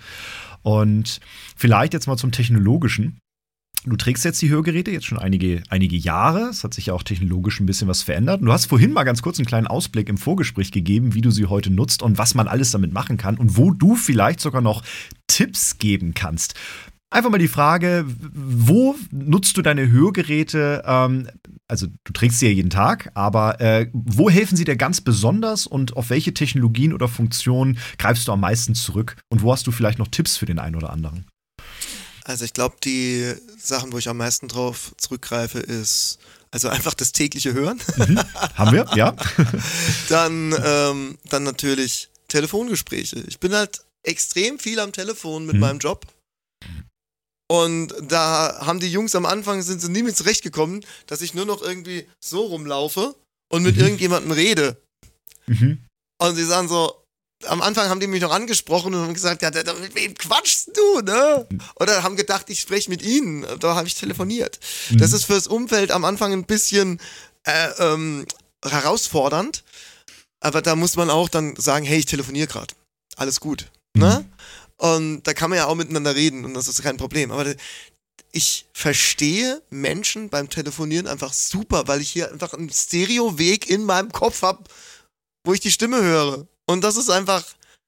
Und 0.62 1.20
vielleicht 1.56 1.94
jetzt 1.94 2.08
mal 2.08 2.18
zum 2.18 2.32
Technologischen. 2.32 3.20
Du 3.86 3.96
trägst 3.96 4.26
jetzt 4.26 4.42
die 4.42 4.50
Hörgeräte 4.50 4.92
jetzt 4.92 5.06
schon 5.06 5.20
einige, 5.20 5.64
einige 5.70 5.96
Jahre. 5.96 6.50
Es 6.50 6.66
hat 6.66 6.74
sich 6.74 6.88
ja 6.88 6.94
auch 6.94 7.04
technologisch 7.04 7.60
ein 7.62 7.66
bisschen 7.66 7.88
was 7.88 8.02
verändert. 8.02 8.42
Und 8.42 8.48
du 8.48 8.52
hast 8.52 8.66
vorhin 8.66 8.92
mal 8.92 9.06
ganz 9.06 9.22
kurz 9.22 9.40
einen 9.40 9.46
kleinen 9.46 9.68
Ausblick 9.68 10.10
im 10.10 10.18
Vorgespräch 10.18 10.72
gegeben, 10.72 11.14
wie 11.14 11.22
du 11.22 11.32
sie 11.32 11.46
heute 11.46 11.72
nutzt 11.72 12.04
und 12.04 12.18
was 12.18 12.36
man 12.36 12.50
alles 12.50 12.72
damit 12.72 12.92
machen 12.92 13.16
kann 13.16 13.38
und 13.38 13.56
wo 13.56 13.72
du 13.72 13.96
vielleicht 13.96 14.42
sogar 14.42 14.62
noch 14.62 14.84
Tipps 15.28 15.78
geben 15.78 16.14
kannst. 16.14 16.56
Einfach 17.10 17.32
mal 17.32 17.40
die 17.40 17.48
Frage, 17.48 18.06
wo 18.34 18.96
nutzt 19.12 19.58
du 19.58 19.62
deine 19.62 19.90
Hörgeräte? 19.90 20.84
Ähm, 20.86 21.28
also 21.68 21.88
du 22.04 22.14
trägst 22.14 22.40
sie 22.40 22.48
ja 22.48 22.52
jeden 22.52 22.70
Tag, 22.70 23.12
aber 23.16 23.62
äh, 23.62 23.90
wo 23.94 24.30
helfen 24.30 24.58
sie 24.58 24.66
dir 24.66 24.76
ganz 24.76 25.02
besonders 25.02 25.66
und 25.66 25.96
auf 25.96 26.10
welche 26.10 26.34
Technologien 26.34 26.94
oder 26.94 27.08
Funktionen 27.08 27.80
greifst 27.98 28.28
du 28.28 28.34
am 28.34 28.42
meisten 28.42 28.76
zurück? 28.76 29.16
Und 29.30 29.42
wo 29.42 29.54
hast 29.54 29.66
du 29.66 29.72
vielleicht 29.72 30.00
noch 30.00 30.10
Tipps 30.10 30.38
für 30.38 30.46
den 30.46 30.60
einen 30.60 30.76
oder 30.76 30.92
anderen? 30.92 31.26
Also 32.30 32.46
ich 32.46 32.54
glaube, 32.54 32.76
die 32.84 33.34
Sachen, 33.58 33.92
wo 33.92 33.98
ich 33.98 34.08
am 34.08 34.18
meisten 34.18 34.48
drauf 34.48 34.94
zurückgreife, 34.98 35.58
ist 35.58 36.20
also 36.52 36.70
einfach 36.70 36.94
das 36.94 37.12
tägliche 37.12 37.54
Hören. 37.54 37.82
Mhm. 37.98 38.20
Haben 38.54 38.72
wir, 38.72 38.86
ja. 38.96 39.16
dann, 40.10 40.56
ähm, 40.64 41.18
dann 41.30 41.42
natürlich 41.42 42.10
Telefongespräche. 42.28 43.24
Ich 43.28 43.40
bin 43.40 43.56
halt 43.56 43.84
extrem 44.04 44.60
viel 44.60 44.80
am 44.80 44.92
Telefon 44.92 45.48
mit 45.48 45.56
mhm. 45.56 45.62
meinem 45.62 45.80
Job. 45.80 46.06
Und 47.52 47.96
da 48.04 48.60
haben 48.64 48.80
die 48.80 48.92
Jungs 48.92 49.16
am 49.16 49.26
Anfang, 49.26 49.64
sind 49.64 49.82
sie 49.82 49.90
nie 49.90 50.04
mit 50.04 50.16
zurechtgekommen, 50.16 50.86
dass 51.08 51.22
ich 51.22 51.34
nur 51.34 51.48
noch 51.48 51.64
irgendwie 51.64 52.08
so 52.24 52.46
rumlaufe 52.46 53.16
und 53.52 53.64
mit 53.64 53.76
mhm. 53.78 53.82
irgendjemandem 53.82 54.34
rede. 54.34 54.78
Mhm. 55.48 55.84
Und 56.22 56.36
sie 56.36 56.46
sagen 56.46 56.68
so, 56.68 56.94
am 57.48 57.62
Anfang 57.62 57.90
haben 57.90 58.00
die 58.00 58.08
mich 58.08 58.22
noch 58.22 58.32
angesprochen 58.32 58.94
und 58.94 59.02
haben 59.02 59.14
gesagt, 59.14 59.42
ja, 59.42 59.52
mit 59.80 59.96
wem 59.96 60.14
quatschst 60.14 60.72
du, 60.76 61.02
ne? 61.02 61.48
Oder 61.76 62.04
haben 62.04 62.16
gedacht, 62.16 62.50
ich 62.50 62.60
spreche 62.60 62.90
mit 62.90 63.02
ihnen. 63.02 63.46
Da 63.60 63.76
habe 63.76 63.88
ich 63.88 63.96
telefoniert. 63.96 64.60
Mhm. 64.90 64.98
Das 64.98 65.14
ist 65.14 65.26
fürs 65.26 65.48
Umfeld 65.48 65.92
am 65.92 66.06
Anfang 66.06 66.34
ein 66.34 66.46
bisschen 66.46 67.00
äh, 67.46 67.70
ähm, 67.80 68.26
herausfordernd. 68.64 69.64
Aber 70.42 70.62
da 70.62 70.76
muss 70.76 70.96
man 70.96 71.10
auch 71.10 71.30
dann 71.30 71.56
sagen, 71.56 71.86
hey, 71.86 72.00
ich 72.00 72.06
telefoniere 72.06 72.48
gerade. 72.48 72.74
Alles 73.16 73.40
gut. 73.40 73.68
Ne? 73.94 74.06
Mhm. 74.06 74.10
Ne? 74.10 74.26
Und 74.78 75.24
da 75.24 75.34
kann 75.34 75.50
man 75.50 75.58
ja 75.58 75.66
auch 75.66 75.76
miteinander 75.76 76.16
reden 76.16 76.46
und 76.46 76.54
das 76.54 76.70
ist 76.70 76.82
kein 76.82 76.96
Problem. 76.96 77.32
Aber 77.32 77.54
ich 78.32 78.66
verstehe 78.74 79.62
Menschen 79.70 80.30
beim 80.30 80.50
Telefonieren 80.50 81.08
einfach 81.08 81.34
super, 81.34 81.88
weil 81.88 82.00
ich 82.00 82.12
hier 82.12 82.32
einfach 82.32 82.54
einen 82.54 82.70
Stereoweg 82.70 83.70
in 83.70 83.84
meinem 83.84 84.12
Kopf 84.12 84.42
habe, 84.42 84.64
wo 85.44 85.54
ich 85.54 85.60
die 85.60 85.72
Stimme 85.72 86.02
höre. 86.02 86.48
Und 86.70 86.84
das 86.84 86.98
ist 86.98 87.10
einfach, 87.10 87.44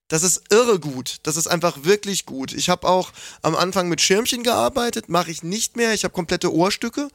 das 0.07 0.23
ist 0.23 0.41
irre 0.49 0.79
gut. 0.79 1.17
Das 1.21 1.37
ist 1.37 1.45
einfach 1.45 1.83
wirklich 1.83 2.25
gut. 2.25 2.51
Ich 2.51 2.67
habe 2.67 2.87
auch 2.87 3.11
am 3.43 3.55
Anfang 3.55 3.89
mit 3.89 4.01
Schirmchen 4.01 4.41
gearbeitet, 4.41 5.07
mache 5.07 5.29
ich 5.29 5.43
nicht 5.43 5.77
mehr. 5.77 5.93
Ich 5.93 6.03
habe 6.03 6.15
komplette 6.15 6.51
Ohrstücke 6.51 7.09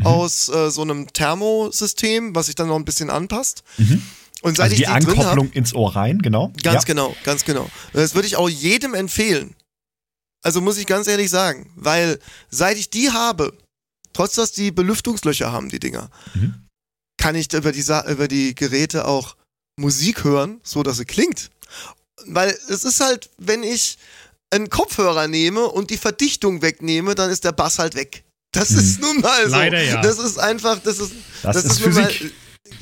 mhm. 0.00 0.06
aus 0.06 0.48
äh, 0.48 0.68
so 0.72 0.82
einem 0.82 1.12
Thermosystem, 1.12 2.34
was 2.34 2.46
sich 2.46 2.56
dann 2.56 2.66
noch 2.66 2.74
ein 2.74 2.84
bisschen 2.84 3.08
anpasst. 3.08 3.62
Mhm. 3.78 4.02
Und 4.42 4.56
seit 4.56 4.64
also 4.64 4.74
die, 4.74 4.82
ich 4.82 4.88
die 4.88 4.92
Ankopplung 4.92 5.46
hab, 5.46 5.54
ins 5.54 5.72
Ohr 5.74 5.94
rein, 5.94 6.18
genau. 6.22 6.52
Ganz 6.64 6.82
ja. 6.82 6.86
genau, 6.88 7.14
ganz 7.22 7.44
genau. 7.44 7.70
Das 7.92 8.16
würde 8.16 8.26
ich 8.26 8.34
auch 8.34 8.48
jedem 8.48 8.94
empfehlen. 8.94 9.54
Also 10.42 10.60
muss 10.60 10.76
ich 10.76 10.86
ganz 10.88 11.06
ehrlich 11.06 11.30
sagen, 11.30 11.70
weil 11.76 12.18
seit 12.50 12.76
ich 12.78 12.90
die 12.90 13.12
habe, 13.12 13.56
trotz 14.12 14.34
dass 14.34 14.50
die 14.50 14.72
Belüftungslöcher 14.72 15.52
haben, 15.52 15.68
die 15.68 15.78
Dinger, 15.78 16.10
mhm. 16.34 16.66
kann 17.16 17.36
ich 17.36 17.52
über 17.52 17.70
die, 17.70 17.84
über 18.08 18.26
die 18.26 18.56
Geräte 18.56 19.06
auch 19.06 19.36
Musik 19.76 20.24
hören, 20.24 20.60
so 20.62 20.82
dass 20.82 20.98
sie 20.98 21.04
klingt. 21.04 21.50
Weil 22.26 22.56
es 22.68 22.84
ist 22.84 23.00
halt, 23.00 23.30
wenn 23.38 23.62
ich 23.62 23.98
einen 24.50 24.70
Kopfhörer 24.70 25.28
nehme 25.28 25.64
und 25.66 25.90
die 25.90 25.96
Verdichtung 25.96 26.62
wegnehme, 26.62 27.14
dann 27.14 27.30
ist 27.30 27.44
der 27.44 27.52
Bass 27.52 27.78
halt 27.78 27.94
weg. 27.94 28.24
Das 28.52 28.70
hm. 28.70 28.78
ist 28.78 29.00
nun 29.00 29.20
mal 29.20 29.44
so. 29.44 29.50
Leider 29.50 29.82
ja. 29.82 30.02
Das 30.02 30.18
ist 30.18 30.38
einfach, 30.38 30.78
das 30.78 30.98
ist, 30.98 31.12
das, 31.42 31.56
das 31.56 31.64
ist, 31.64 31.72
ist 31.72 31.80
Physik. 31.80 32.22
Mal, 32.22 32.30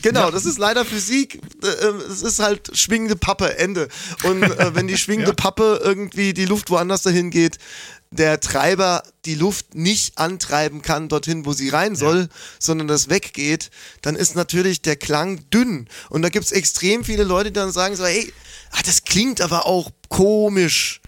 genau, 0.03 0.25
ja. 0.27 0.31
das 0.33 0.45
ist 0.45 0.59
leider 0.59 0.85
Physik. 0.85 1.41
äh, 1.63 1.67
es 2.11 2.23
ist 2.23 2.41
halt 2.41 2.77
schwingende 2.77 3.17
Pappe, 3.17 3.57
Ende. 3.57 3.89
Und 4.25 4.43
äh, 4.43 4.75
wenn 4.75 4.89
die 4.89 4.99
schwingende 4.99 5.31
ja. 5.31 5.37
Pappe 5.37 5.81
irgendwie 5.83 6.35
die 6.35 6.47
Luft 6.47 6.71
woanders 6.71 7.03
dahin 7.03 7.31
geht, 7.31 7.59
der 8.13 8.41
Treiber 8.41 9.05
die 9.25 9.37
Luft 9.37 9.75
nicht 9.75 10.19
antreiben 10.19 10.83
kann 10.83 11.09
dorthin, 11.09 11.47
wo 11.47 11.53
sie 11.53 11.69
rein 11.69 11.95
soll, 11.95 12.23
ja. 12.23 12.29
sondern 12.59 12.89
das 12.89 13.09
weggeht, 13.09 13.71
dann 14.03 14.17
ist 14.17 14.35
natürlich 14.35 14.83
der 14.83 14.97
Klang 14.97 15.49
dünn. 15.51 15.89
Und 16.09 16.23
da 16.23 16.29
gibt 16.29 16.45
es 16.45 16.53
extrem 16.53 17.05
viele 17.05 17.23
Leute, 17.23 17.51
die 17.51 17.61
dann 17.61 17.73
sagen 17.73 17.95
so, 17.95 18.05
hey, 18.05 18.33
ah, 18.73 18.81
das 18.85 19.05
klingt 19.05 19.41
aber 19.41 19.67
auch 19.67 19.93
komisch. 20.09 21.01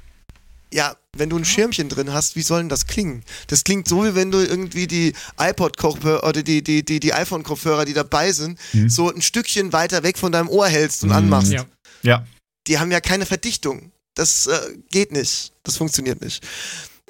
Ja, 0.72 0.96
wenn 1.16 1.28
du 1.28 1.36
ein 1.36 1.44
Schirmchen 1.44 1.88
drin 1.88 2.12
hast, 2.12 2.36
wie 2.36 2.42
soll 2.42 2.60
denn 2.60 2.68
das 2.68 2.86
klingen? 2.86 3.24
Das 3.48 3.64
klingt 3.64 3.88
so, 3.88 4.04
wie 4.04 4.14
wenn 4.14 4.30
du 4.30 4.38
irgendwie 4.38 4.86
die 4.86 5.12
iPod-Kopfhörer 5.38 6.26
oder 6.26 6.42
die, 6.42 6.62
die, 6.62 6.84
die, 6.84 7.00
die 7.00 7.12
iPhone-Kopfhörer, 7.12 7.84
die 7.84 7.92
dabei 7.92 8.32
sind, 8.32 8.58
mhm. 8.72 8.88
so 8.88 9.12
ein 9.12 9.20
Stückchen 9.20 9.72
weiter 9.72 10.02
weg 10.04 10.16
von 10.16 10.32
deinem 10.32 10.48
Ohr 10.48 10.68
hältst 10.68 11.02
und 11.02 11.10
mhm. 11.10 11.16
anmachst. 11.16 11.52
Ja. 11.52 11.66
ja. 12.02 12.26
Die 12.68 12.78
haben 12.78 12.92
ja 12.92 13.00
keine 13.00 13.26
Verdichtung. 13.26 13.92
Das 14.14 14.46
äh, 14.46 14.58
geht 14.90 15.12
nicht. 15.12 15.52
Das 15.64 15.76
funktioniert 15.76 16.22
nicht. 16.22 16.42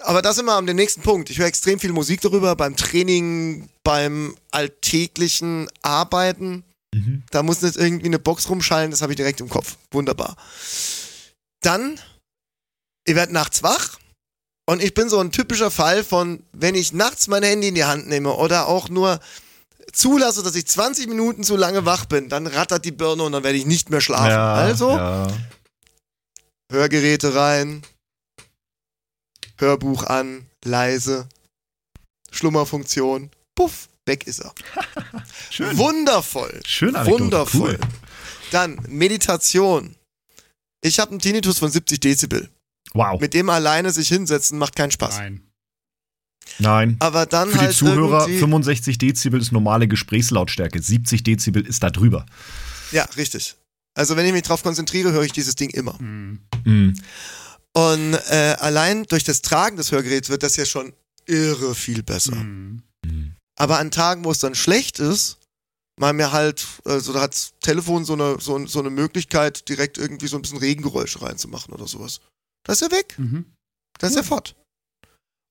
Aber 0.04 0.22
das 0.22 0.38
immer 0.38 0.54
am 0.54 0.64
nächsten 0.64 1.02
Punkt. 1.02 1.30
Ich 1.30 1.38
höre 1.38 1.46
extrem 1.46 1.78
viel 1.78 1.92
Musik 1.92 2.20
darüber 2.20 2.56
beim 2.56 2.76
Training, 2.76 3.68
beim 3.84 4.36
alltäglichen 4.50 5.68
Arbeiten. 5.82 6.64
Mhm. 6.94 7.22
Da 7.30 7.42
muss 7.42 7.62
nicht 7.62 7.76
irgendwie 7.76 8.06
eine 8.06 8.18
Box 8.18 8.48
rumschallen, 8.48 8.90
das 8.90 9.02
habe 9.02 9.12
ich 9.12 9.16
direkt 9.16 9.40
im 9.40 9.48
Kopf. 9.48 9.76
Wunderbar. 9.90 10.36
Dann 11.62 11.98
ihr 13.06 13.16
werdet 13.16 13.32
nachts 13.32 13.62
wach 13.62 13.98
und 14.66 14.82
ich 14.82 14.94
bin 14.94 15.08
so 15.08 15.18
ein 15.18 15.32
typischer 15.32 15.70
Fall 15.70 16.04
von, 16.04 16.42
wenn 16.52 16.74
ich 16.74 16.92
nachts 16.92 17.26
mein 17.28 17.42
Handy 17.42 17.68
in 17.68 17.74
die 17.74 17.84
Hand 17.84 18.08
nehme 18.08 18.32
oder 18.34 18.68
auch 18.68 18.88
nur 18.88 19.20
zulasse, 19.92 20.42
dass 20.42 20.54
ich 20.54 20.66
20 20.66 21.08
Minuten 21.08 21.42
zu 21.44 21.56
lange 21.56 21.84
wach 21.84 22.06
bin, 22.06 22.28
dann 22.28 22.46
rattert 22.46 22.84
die 22.84 22.92
Birne 22.92 23.24
und 23.24 23.32
dann 23.32 23.44
werde 23.44 23.58
ich 23.58 23.66
nicht 23.66 23.90
mehr 23.90 24.00
schlafen. 24.00 24.30
Ja, 24.30 24.54
also 24.54 24.90
ja. 24.90 25.28
Hörgeräte 26.70 27.34
rein, 27.34 27.82
Hörbuch 29.62 30.04
an, 30.04 30.46
leise, 30.64 31.28
Schlummerfunktion, 32.30 33.30
puff, 33.54 33.88
weg 34.06 34.26
ist 34.26 34.40
er. 34.40 34.52
Schön. 35.50 35.78
Wundervoll. 35.78 36.60
Schön, 36.66 36.96
Anekdote. 36.96 37.22
Wundervoll. 37.24 37.78
Cool. 37.80 37.88
Dann 38.50 38.78
Meditation. 38.88 39.96
Ich 40.82 40.98
habe 40.98 41.12
einen 41.12 41.20
Tinnitus 41.20 41.58
von 41.58 41.70
70 41.70 42.00
Dezibel. 42.00 42.50
Wow. 42.92 43.20
Mit 43.20 43.34
dem 43.34 43.48
alleine 43.48 43.92
sich 43.92 44.08
hinsetzen 44.08 44.58
macht 44.58 44.76
keinen 44.76 44.90
Spaß. 44.90 45.18
Nein. 45.18 45.42
Nein. 46.58 46.96
Aber 46.98 47.24
dann 47.24 47.50
Für 47.50 47.60
halt 47.60 47.70
die 47.70 47.76
Zuhörer, 47.76 48.28
65 48.28 48.98
Dezibel 48.98 49.40
ist 49.40 49.52
normale 49.52 49.88
Gesprächslautstärke, 49.88 50.82
70 50.82 51.22
Dezibel 51.22 51.64
ist 51.64 51.82
da 51.82 51.90
drüber. 51.90 52.26
Ja, 52.90 53.04
richtig. 53.16 53.54
Also 53.94 54.16
wenn 54.16 54.26
ich 54.26 54.32
mich 54.32 54.42
drauf 54.42 54.62
konzentriere, 54.62 55.12
höre 55.12 55.22
ich 55.22 55.32
dieses 55.32 55.54
Ding 55.54 55.70
immer. 55.70 55.96
Mhm. 56.00 56.94
Und 57.74 58.14
äh, 58.14 58.56
allein 58.58 59.04
durch 59.04 59.24
das 59.24 59.42
Tragen 59.42 59.76
des 59.76 59.92
Hörgeräts 59.92 60.28
wird 60.28 60.42
das 60.42 60.56
ja 60.56 60.66
schon 60.66 60.92
irre 61.26 61.74
viel 61.74 62.02
besser. 62.02 62.34
Mhm. 62.34 62.82
Aber 63.58 63.78
an 63.78 63.90
Tagen, 63.90 64.24
wo 64.24 64.30
es 64.30 64.40
dann 64.40 64.54
schlecht 64.54 64.98
ist, 64.98 65.38
mal 65.98 66.12
mir 66.12 66.32
halt, 66.32 66.66
also 66.84 67.12
da 67.12 67.22
hat 67.22 67.32
das 67.32 67.52
Telefon 67.60 68.04
so 68.04 68.14
eine, 68.14 68.40
so, 68.40 68.66
so 68.66 68.80
eine 68.80 68.90
Möglichkeit, 68.90 69.68
direkt 69.68 69.98
irgendwie 69.98 70.26
so 70.26 70.36
ein 70.36 70.42
bisschen 70.42 70.58
Regengeräusche 70.58 71.22
reinzumachen 71.22 71.72
oder 71.72 71.86
sowas. 71.86 72.20
Das 72.64 72.80
ist 72.80 72.90
er 72.90 72.96
weg. 72.96 73.18
Mhm. 73.18 73.46
Das 73.98 74.10
ist 74.10 74.16
er 74.16 74.24
fort. 74.24 74.56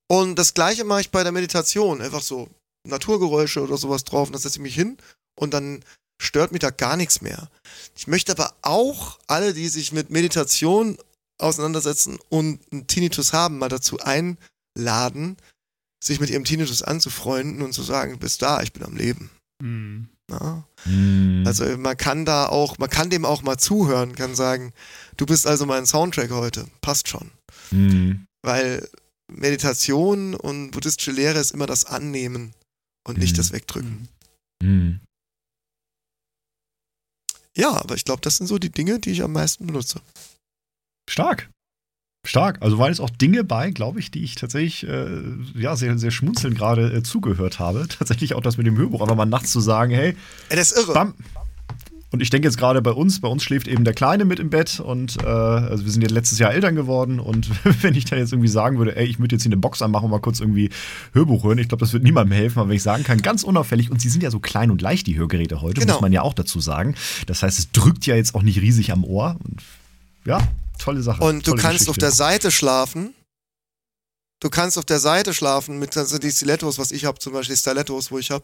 Und 0.09 0.36
das 0.36 0.53
gleiche 0.53 0.84
mache 0.84 1.01
ich 1.01 1.11
bei 1.11 1.24
der 1.24 1.32
Meditation. 1.32 2.01
Einfach 2.01 2.22
so 2.22 2.49
Naturgeräusche 2.88 3.61
oder 3.61 3.78
sowas 3.78 4.03
drauf. 4.03 4.28
Und 4.28 4.34
dann 4.34 4.41
setze 4.41 4.57
ich 4.57 4.63
mich 4.63 4.76
hin 4.76 4.97
und 5.39 5.53
dann 5.53 5.84
stört 6.22 6.51
mich 6.51 6.59
da 6.59 6.69
gar 6.69 6.97
nichts 6.97 7.22
mehr. 7.22 7.49
Ich 7.95 8.07
möchte 8.07 8.32
aber 8.34 8.53
auch 8.61 9.19
alle, 9.28 9.53
die 9.53 9.69
sich 9.69 9.91
mit 9.91 10.09
Meditation 10.09 10.97
auseinandersetzen 11.41 12.19
und 12.29 12.59
einen 12.71 12.87
Tinnitus 12.87 13.33
haben, 13.33 13.57
mal 13.57 13.69
dazu 13.69 13.99
einladen, 13.99 15.37
sich 16.03 16.19
mit 16.19 16.29
ihrem 16.29 16.43
Tinnitus 16.43 16.81
anzufreunden 16.81 17.61
und 17.61 17.73
zu 17.73 17.83
sagen, 17.83 18.19
bis 18.19 18.37
da, 18.37 18.61
ich 18.61 18.73
bin 18.73 18.83
am 18.83 18.95
Leben. 18.95 19.29
Mhm. 19.61 20.09
Mhm. 20.85 21.43
Also 21.45 21.65
man 21.77 21.97
kann 21.97 22.25
da 22.25 22.47
auch, 22.47 22.77
man 22.77 22.89
kann 22.89 23.09
dem 23.09 23.25
auch 23.25 23.41
mal 23.41 23.57
zuhören, 23.57 24.15
kann 24.15 24.35
sagen, 24.35 24.73
du 25.17 25.25
bist 25.25 25.45
also 25.45 25.65
mein 25.65 25.85
Soundtrack 25.85 26.31
heute, 26.31 26.67
passt 26.81 27.07
schon. 27.07 27.31
Mhm. 27.71 28.25
Weil 28.41 28.87
Meditation 29.31 30.33
und 30.33 30.71
buddhistische 30.71 31.11
Lehre 31.11 31.39
ist 31.39 31.51
immer 31.51 31.67
das 31.67 31.85
Annehmen 31.85 32.53
und 33.07 33.17
nicht 33.17 33.37
das 33.37 33.51
Wegdrücken. 33.51 34.07
Mhm. 34.61 34.99
Ja, 37.55 37.71
aber 37.71 37.95
ich 37.95 38.05
glaube, 38.05 38.21
das 38.21 38.37
sind 38.37 38.47
so 38.47 38.57
die 38.57 38.71
Dinge, 38.71 38.99
die 38.99 39.11
ich 39.11 39.23
am 39.23 39.33
meisten 39.33 39.67
benutze. 39.67 40.01
Stark. 41.09 41.49
Stark. 42.25 42.61
Also 42.61 42.77
waren 42.77 42.89
jetzt 42.89 42.99
auch 42.99 43.09
Dinge 43.09 43.43
bei, 43.43 43.71
glaube 43.71 43.99
ich, 43.99 44.11
die 44.11 44.23
ich 44.23 44.35
tatsächlich 44.35 44.87
äh, 44.87 45.07
ja, 45.55 45.75
sehr, 45.75 45.97
sehr 45.97 46.11
schmunzelnd 46.11 46.55
gerade 46.55 46.93
äh, 46.93 47.03
zugehört 47.03 47.59
habe. 47.59 47.87
Tatsächlich 47.99 48.35
auch 48.35 48.41
das 48.41 48.57
mit 48.57 48.67
dem 48.67 48.77
Hörbuch, 48.77 49.01
aber 49.01 49.15
mal 49.15 49.25
nachts 49.25 49.51
zu 49.51 49.59
sagen, 49.59 49.91
hey. 49.91 50.15
Ey, 50.49 50.55
das 50.55 50.71
ist 50.71 50.77
irre. 50.83 50.93
Bam. 50.93 51.15
Und 52.11 52.21
ich 52.21 52.29
denke 52.29 52.47
jetzt 52.47 52.57
gerade 52.57 52.81
bei 52.81 52.91
uns, 52.91 53.21
bei 53.21 53.29
uns 53.29 53.41
schläft 53.41 53.69
eben 53.69 53.85
der 53.85 53.93
Kleine 53.93 54.25
mit 54.25 54.39
im 54.39 54.49
Bett 54.49 54.81
und 54.81 55.23
äh, 55.23 55.25
also 55.25 55.85
wir 55.85 55.91
sind 55.91 56.01
jetzt 56.01 56.11
letztes 56.11 56.39
Jahr 56.39 56.53
Eltern 56.53 56.75
geworden 56.75 57.21
und 57.21 57.49
wenn 57.83 57.95
ich 57.95 58.03
dann 58.03 58.19
jetzt 58.19 58.33
irgendwie 58.33 58.49
sagen 58.49 58.77
würde, 58.77 58.97
ey, 58.97 59.05
ich 59.05 59.17
würde 59.17 59.35
jetzt 59.35 59.43
hier 59.43 59.49
eine 59.49 59.61
Box 59.61 59.81
anmachen 59.81 60.05
und 60.05 60.11
mal 60.11 60.19
kurz 60.19 60.41
irgendwie 60.41 60.69
Hörbuch 61.13 61.45
hören, 61.45 61.57
ich 61.57 61.69
glaube, 61.69 61.79
das 61.79 61.93
wird 61.93 62.03
niemandem 62.03 62.35
helfen, 62.35 62.59
aber 62.59 62.67
wenn 62.67 62.75
ich 62.75 62.83
sagen 62.83 63.05
kann, 63.05 63.21
ganz 63.21 63.43
unauffällig 63.43 63.89
und 63.89 64.01
sie 64.01 64.09
sind 64.09 64.23
ja 64.23 64.29
so 64.29 64.39
klein 64.39 64.71
und 64.71 64.81
leicht, 64.81 65.07
die 65.07 65.17
Hörgeräte 65.17 65.61
heute, 65.61 65.79
genau. 65.79 65.93
muss 65.93 66.01
man 66.01 66.11
ja 66.11 66.21
auch 66.21 66.33
dazu 66.33 66.59
sagen. 66.59 66.95
Das 67.27 67.43
heißt, 67.43 67.57
es 67.57 67.71
drückt 67.71 68.05
ja 68.05 68.15
jetzt 68.15 68.35
auch 68.35 68.43
nicht 68.43 68.59
riesig 68.59 68.91
am 68.91 69.05
Ohr 69.05 69.37
und 69.45 69.61
ja, 70.25 70.39
tolle 70.82 71.01
Sache. 71.01 71.23
Und 71.23 71.47
du 71.47 71.51
kannst 71.51 71.71
Geschichte. 71.71 71.91
auf 71.91 71.97
der 71.97 72.11
Seite 72.11 72.51
schlafen. 72.51 73.13
Du 74.39 74.49
kannst 74.49 74.77
auf 74.77 74.86
der 74.86 74.99
Seite 74.99 75.34
schlafen 75.34 75.77
mit 75.77 75.95
also 75.95 76.17
die 76.17 76.32
Stilettos, 76.32 76.79
was 76.79 76.91
ich 76.91 77.05
habe, 77.05 77.19
zum 77.19 77.34
Beispiel 77.34 77.55
Stilettos, 77.55 78.11
wo 78.11 78.17
ich 78.17 78.32
habe. 78.32 78.43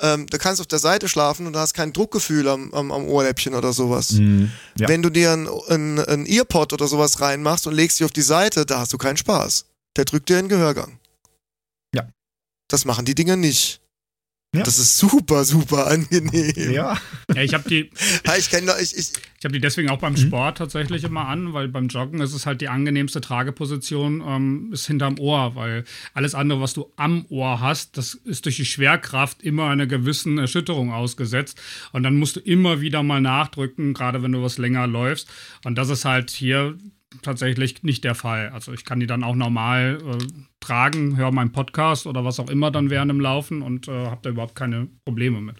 Ähm, 0.00 0.26
du 0.26 0.38
kannst 0.38 0.62
auf 0.62 0.66
der 0.66 0.78
Seite 0.78 1.08
schlafen 1.08 1.46
und 1.46 1.52
du 1.52 1.58
hast 1.58 1.74
kein 1.74 1.92
Druckgefühl 1.92 2.48
am, 2.48 2.72
am, 2.72 2.90
am 2.90 3.04
Ohrläppchen 3.06 3.54
oder 3.54 3.74
sowas. 3.74 4.12
Mhm, 4.12 4.50
ja. 4.78 4.88
Wenn 4.88 5.02
du 5.02 5.10
dir 5.10 5.32
ein, 5.32 5.46
ein, 5.68 5.98
ein 5.98 6.26
Earpod 6.26 6.72
oder 6.72 6.88
sowas 6.88 7.20
reinmachst 7.20 7.66
und 7.66 7.74
legst 7.74 8.00
dich 8.00 8.06
auf 8.06 8.12
die 8.12 8.22
Seite, 8.22 8.64
da 8.64 8.80
hast 8.80 8.94
du 8.94 8.98
keinen 8.98 9.18
Spaß. 9.18 9.66
Der 9.96 10.06
drückt 10.06 10.30
dir 10.30 10.38
in 10.38 10.46
den 10.46 10.48
Gehörgang. 10.48 10.98
Ja. 11.94 12.08
Das 12.68 12.86
machen 12.86 13.04
die 13.04 13.14
Dinger 13.14 13.36
nicht. 13.36 13.79
Ja. 14.52 14.64
Das 14.64 14.78
ist 14.78 14.98
super, 14.98 15.44
super 15.44 15.86
angenehm. 15.86 16.72
Ja. 16.72 16.98
ja 17.32 17.42
ich 17.42 17.54
habe 17.54 17.68
die. 17.68 17.88
ich 18.36 18.50
kenne 18.50 18.72
ich, 18.80 18.96
ich, 18.96 19.12
ich 19.38 19.44
habe 19.44 19.52
die 19.52 19.60
deswegen 19.60 19.90
auch 19.90 19.98
beim 19.98 20.14
mhm. 20.14 20.16
Sport 20.16 20.58
tatsächlich 20.58 21.04
immer 21.04 21.28
an, 21.28 21.52
weil 21.52 21.68
beim 21.68 21.86
Joggen 21.86 22.20
ist 22.20 22.34
es 22.34 22.46
halt 22.46 22.60
die 22.60 22.68
angenehmste 22.68 23.20
Trageposition, 23.20 24.20
ähm, 24.26 24.70
ist 24.72 24.88
hinterm 24.88 25.20
Ohr, 25.20 25.54
weil 25.54 25.84
alles 26.14 26.34
andere, 26.34 26.60
was 26.60 26.74
du 26.74 26.92
am 26.96 27.26
Ohr 27.28 27.60
hast, 27.60 27.96
das 27.96 28.14
ist 28.14 28.44
durch 28.44 28.56
die 28.56 28.64
Schwerkraft 28.64 29.40
immer 29.40 29.68
einer 29.68 29.86
gewissen 29.86 30.38
Erschütterung 30.38 30.92
ausgesetzt. 30.92 31.60
Und 31.92 32.02
dann 32.02 32.16
musst 32.16 32.34
du 32.34 32.40
immer 32.40 32.80
wieder 32.80 33.04
mal 33.04 33.20
nachdrücken, 33.20 33.94
gerade 33.94 34.24
wenn 34.24 34.32
du 34.32 34.42
was 34.42 34.58
länger 34.58 34.88
läufst. 34.88 35.28
Und 35.64 35.78
das 35.78 35.90
ist 35.90 36.04
halt 36.04 36.30
hier 36.30 36.76
tatsächlich 37.22 37.82
nicht 37.82 38.04
der 38.04 38.14
Fall. 38.14 38.50
Also 38.50 38.72
ich 38.72 38.84
kann 38.84 39.00
die 39.00 39.06
dann 39.06 39.24
auch 39.24 39.34
normal 39.34 39.98
äh, 40.04 40.18
tragen, 40.60 41.16
höre 41.16 41.32
meinen 41.32 41.52
Podcast 41.52 42.06
oder 42.06 42.24
was 42.24 42.40
auch 42.40 42.48
immer 42.48 42.70
dann 42.70 42.90
während 42.90 43.10
dem 43.10 43.20
Laufen 43.20 43.62
und 43.62 43.88
äh, 43.88 44.06
habe 44.06 44.20
da 44.22 44.30
überhaupt 44.30 44.54
keine 44.54 44.88
Probleme 45.04 45.40
mit. 45.40 45.56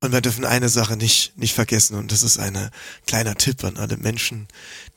Und 0.00 0.12
wir 0.12 0.20
dürfen 0.20 0.44
eine 0.44 0.68
Sache 0.68 0.96
nicht, 0.96 1.38
nicht 1.38 1.54
vergessen 1.54 1.96
und 1.96 2.12
das 2.12 2.22
ist 2.22 2.38
ein 2.38 2.70
kleiner 3.06 3.36
Tipp 3.36 3.64
an 3.64 3.78
alle 3.78 3.96
Menschen, 3.96 4.48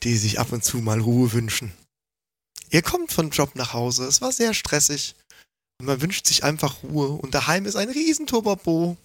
die 0.02 0.16
sich 0.16 0.38
ab 0.38 0.52
und 0.52 0.62
zu 0.62 0.78
mal 0.78 1.00
Ruhe 1.00 1.32
wünschen. 1.32 1.72
Ihr 2.70 2.82
kommt 2.82 3.12
vom 3.12 3.30
Job 3.30 3.54
nach 3.54 3.72
Hause, 3.72 4.04
es 4.04 4.20
war 4.20 4.32
sehr 4.32 4.52
stressig 4.52 5.14
und 5.80 5.86
man 5.86 6.02
wünscht 6.02 6.26
sich 6.26 6.44
einfach 6.44 6.82
Ruhe 6.82 7.08
und 7.08 7.34
daheim 7.34 7.64
ist 7.64 7.76
ein 7.76 7.88
riesen 7.88 8.26
Turbo 8.26 8.98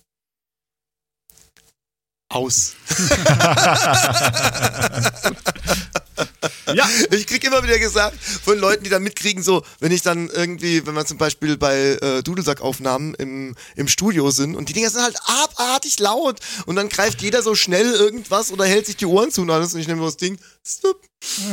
aus. 2.28 2.76
ja. 6.74 6.88
Ich 7.12 7.28
krieg 7.28 7.44
immer 7.44 7.64
wieder 7.64 7.80
gesagt 7.80 8.18
von 8.22 8.58
Leuten, 8.58 8.84
die 8.84 8.90
dann 8.90 9.04
mitkriegen, 9.04 9.44
so, 9.44 9.64
wenn 9.80 9.92
ich 9.92 10.02
dann 10.02 10.30
irgendwie, 10.30 10.86
wenn 10.86 10.94
wir 10.94 11.06
zum 11.06 11.18
Beispiel 11.18 11.58
bei 11.58 11.98
äh, 12.02 12.24
Dudelsack-Aufnahmen 12.24 13.14
im, 13.16 13.56
im 13.76 13.88
Studio 13.88 14.32
sind 14.32 14.56
und 14.56 14.70
die 14.70 14.74
Dinger 14.74 14.90
sind 14.90 15.02
halt 15.04 15.18
abartig 15.26 16.00
laut 16.00 16.40
und 16.66 16.76
dann 16.76 16.90
greift 16.90 17.22
jeder 17.22 17.42
so 17.42 17.56
schnell 17.56 17.94
irgendwas 17.94 18.52
oder 18.52 18.66
hält 18.66 18.86
sich 18.86 18.98
die 18.98 19.06
Ohren 19.06 19.32
zu 19.32 19.42
und 19.42 19.50
alles 19.50 19.74
und 19.74 19.80
ich 19.80 19.88
nehme 19.88 20.02
das 20.02 20.18
Ding. 20.18 20.38
Stop. 20.66 21.02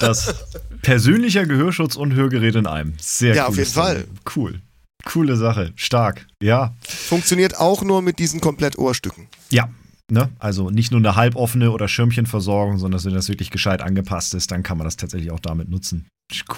das 0.00 0.34
persönlicher 0.82 1.46
Gehörschutz 1.46 1.96
und 1.96 2.14
Hörgerät 2.14 2.54
in 2.54 2.66
einem. 2.66 2.94
Sehr 3.00 3.34
Ja, 3.34 3.46
auf 3.46 3.56
jeden 3.56 3.70
Fall. 3.70 4.06
Cool. 4.34 4.60
Coole 5.04 5.36
Sache. 5.36 5.72
Stark. 5.76 6.26
Ja. 6.42 6.74
Funktioniert 6.86 7.56
auch 7.58 7.82
nur 7.82 8.02
mit 8.02 8.18
diesen 8.18 8.40
komplett 8.40 8.76
Ohrstücken. 8.78 9.28
Ja. 9.50 9.68
Ne? 10.10 10.30
Also 10.38 10.70
nicht 10.70 10.90
nur 10.90 11.00
eine 11.00 11.16
halboffene 11.16 11.70
oder 11.70 11.86
Schirmchenversorgung, 11.86 12.78
sondern 12.78 13.04
wenn 13.04 13.14
das 13.14 13.28
wirklich 13.28 13.50
gescheit 13.50 13.82
angepasst 13.82 14.34
ist, 14.34 14.50
dann 14.50 14.62
kann 14.62 14.78
man 14.78 14.86
das 14.86 14.96
tatsächlich 14.96 15.30
auch 15.30 15.40
damit 15.40 15.68
nutzen. 15.68 16.08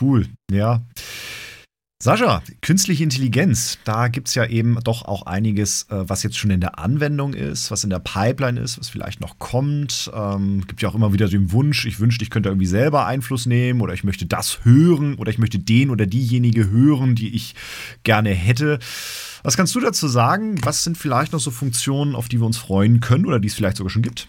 Cool. 0.01 0.27
Ja. 0.53 0.83
Sascha, 2.03 2.43
künstliche 2.63 3.05
Intelligenz, 3.05 3.79
da 3.85 4.09
gibt 4.09 4.29
es 4.29 4.35
ja 4.35 4.47
eben 4.47 4.79
doch 4.85 5.05
auch 5.05 5.27
einiges, 5.27 5.83
äh, 5.91 6.09
was 6.09 6.23
jetzt 6.23 6.39
schon 6.39 6.51
in 6.51 6.63
der 6.63 6.79
Anwendung 6.79 7.35
ist, 7.35 7.71
was 7.71 7.85
in 7.85 7.91
der 7.91 7.99
Pipeline 7.99 8.59
ist, 8.59 8.79
was 8.79 8.89
vielleicht 8.89 9.21
noch 9.21 9.39
kommt. 9.39 10.11
Ähm, 10.15 10.67
gibt 10.67 10.81
ja 10.81 10.89
auch 10.89 10.95
immer 10.95 11.13
wieder 11.13 11.29
den 11.29 11.53
Wunsch, 11.53 11.85
ich 11.85 12.01
wünschte, 12.01 12.25
ich 12.25 12.31
könnte 12.31 12.49
irgendwie 12.49 12.65
selber 12.65 13.05
Einfluss 13.05 13.45
nehmen 13.45 13.83
oder 13.83 13.93
ich 13.93 14.03
möchte 14.03 14.25
das 14.25 14.65
hören 14.65 15.17
oder 15.17 15.31
ich 15.31 15.37
möchte 15.37 15.59
den 15.59 15.91
oder 15.91 16.07
diejenige 16.07 16.71
hören, 16.71 17.17
die 17.17 17.35
ich 17.35 17.55
gerne 18.03 18.31
hätte. 18.31 18.79
Was 19.43 19.57
kannst 19.57 19.75
du 19.75 19.81
dazu 19.81 20.09
sagen? 20.09 20.59
Was 20.65 20.85
sind 20.85 20.99
vielleicht 20.99 21.33
noch 21.33 21.41
so 21.41 21.51
Funktionen, 21.51 22.15
auf 22.15 22.29
die 22.29 22.39
wir 22.39 22.47
uns 22.47 22.59
freuen 22.59 23.01
können 23.01 23.27
oder 23.27 23.41
die 23.41 23.49
es 23.49 23.55
vielleicht 23.55 23.77
sogar 23.77 23.91
schon 23.91 24.03
gibt? 24.03 24.29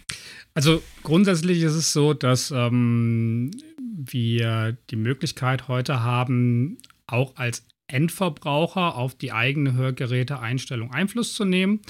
Also 0.54 0.82
grundsätzlich 1.04 1.62
ist 1.62 1.74
es 1.74 1.94
so, 1.94 2.14
dass 2.14 2.52
ähm, 2.52 3.52
wir 3.78 4.78
die 4.90 4.96
Möglichkeit 4.96 5.68
heute 5.68 6.02
haben, 6.02 6.78
auch 7.08 7.36
als 7.36 7.64
Endverbraucher 7.88 8.96
auf 8.96 9.16
die 9.16 9.32
eigene 9.32 9.74
Hörgeräte-Einstellung 9.74 10.92
Einfluss 10.92 11.34
zu 11.34 11.46
nehmen. 11.46 11.82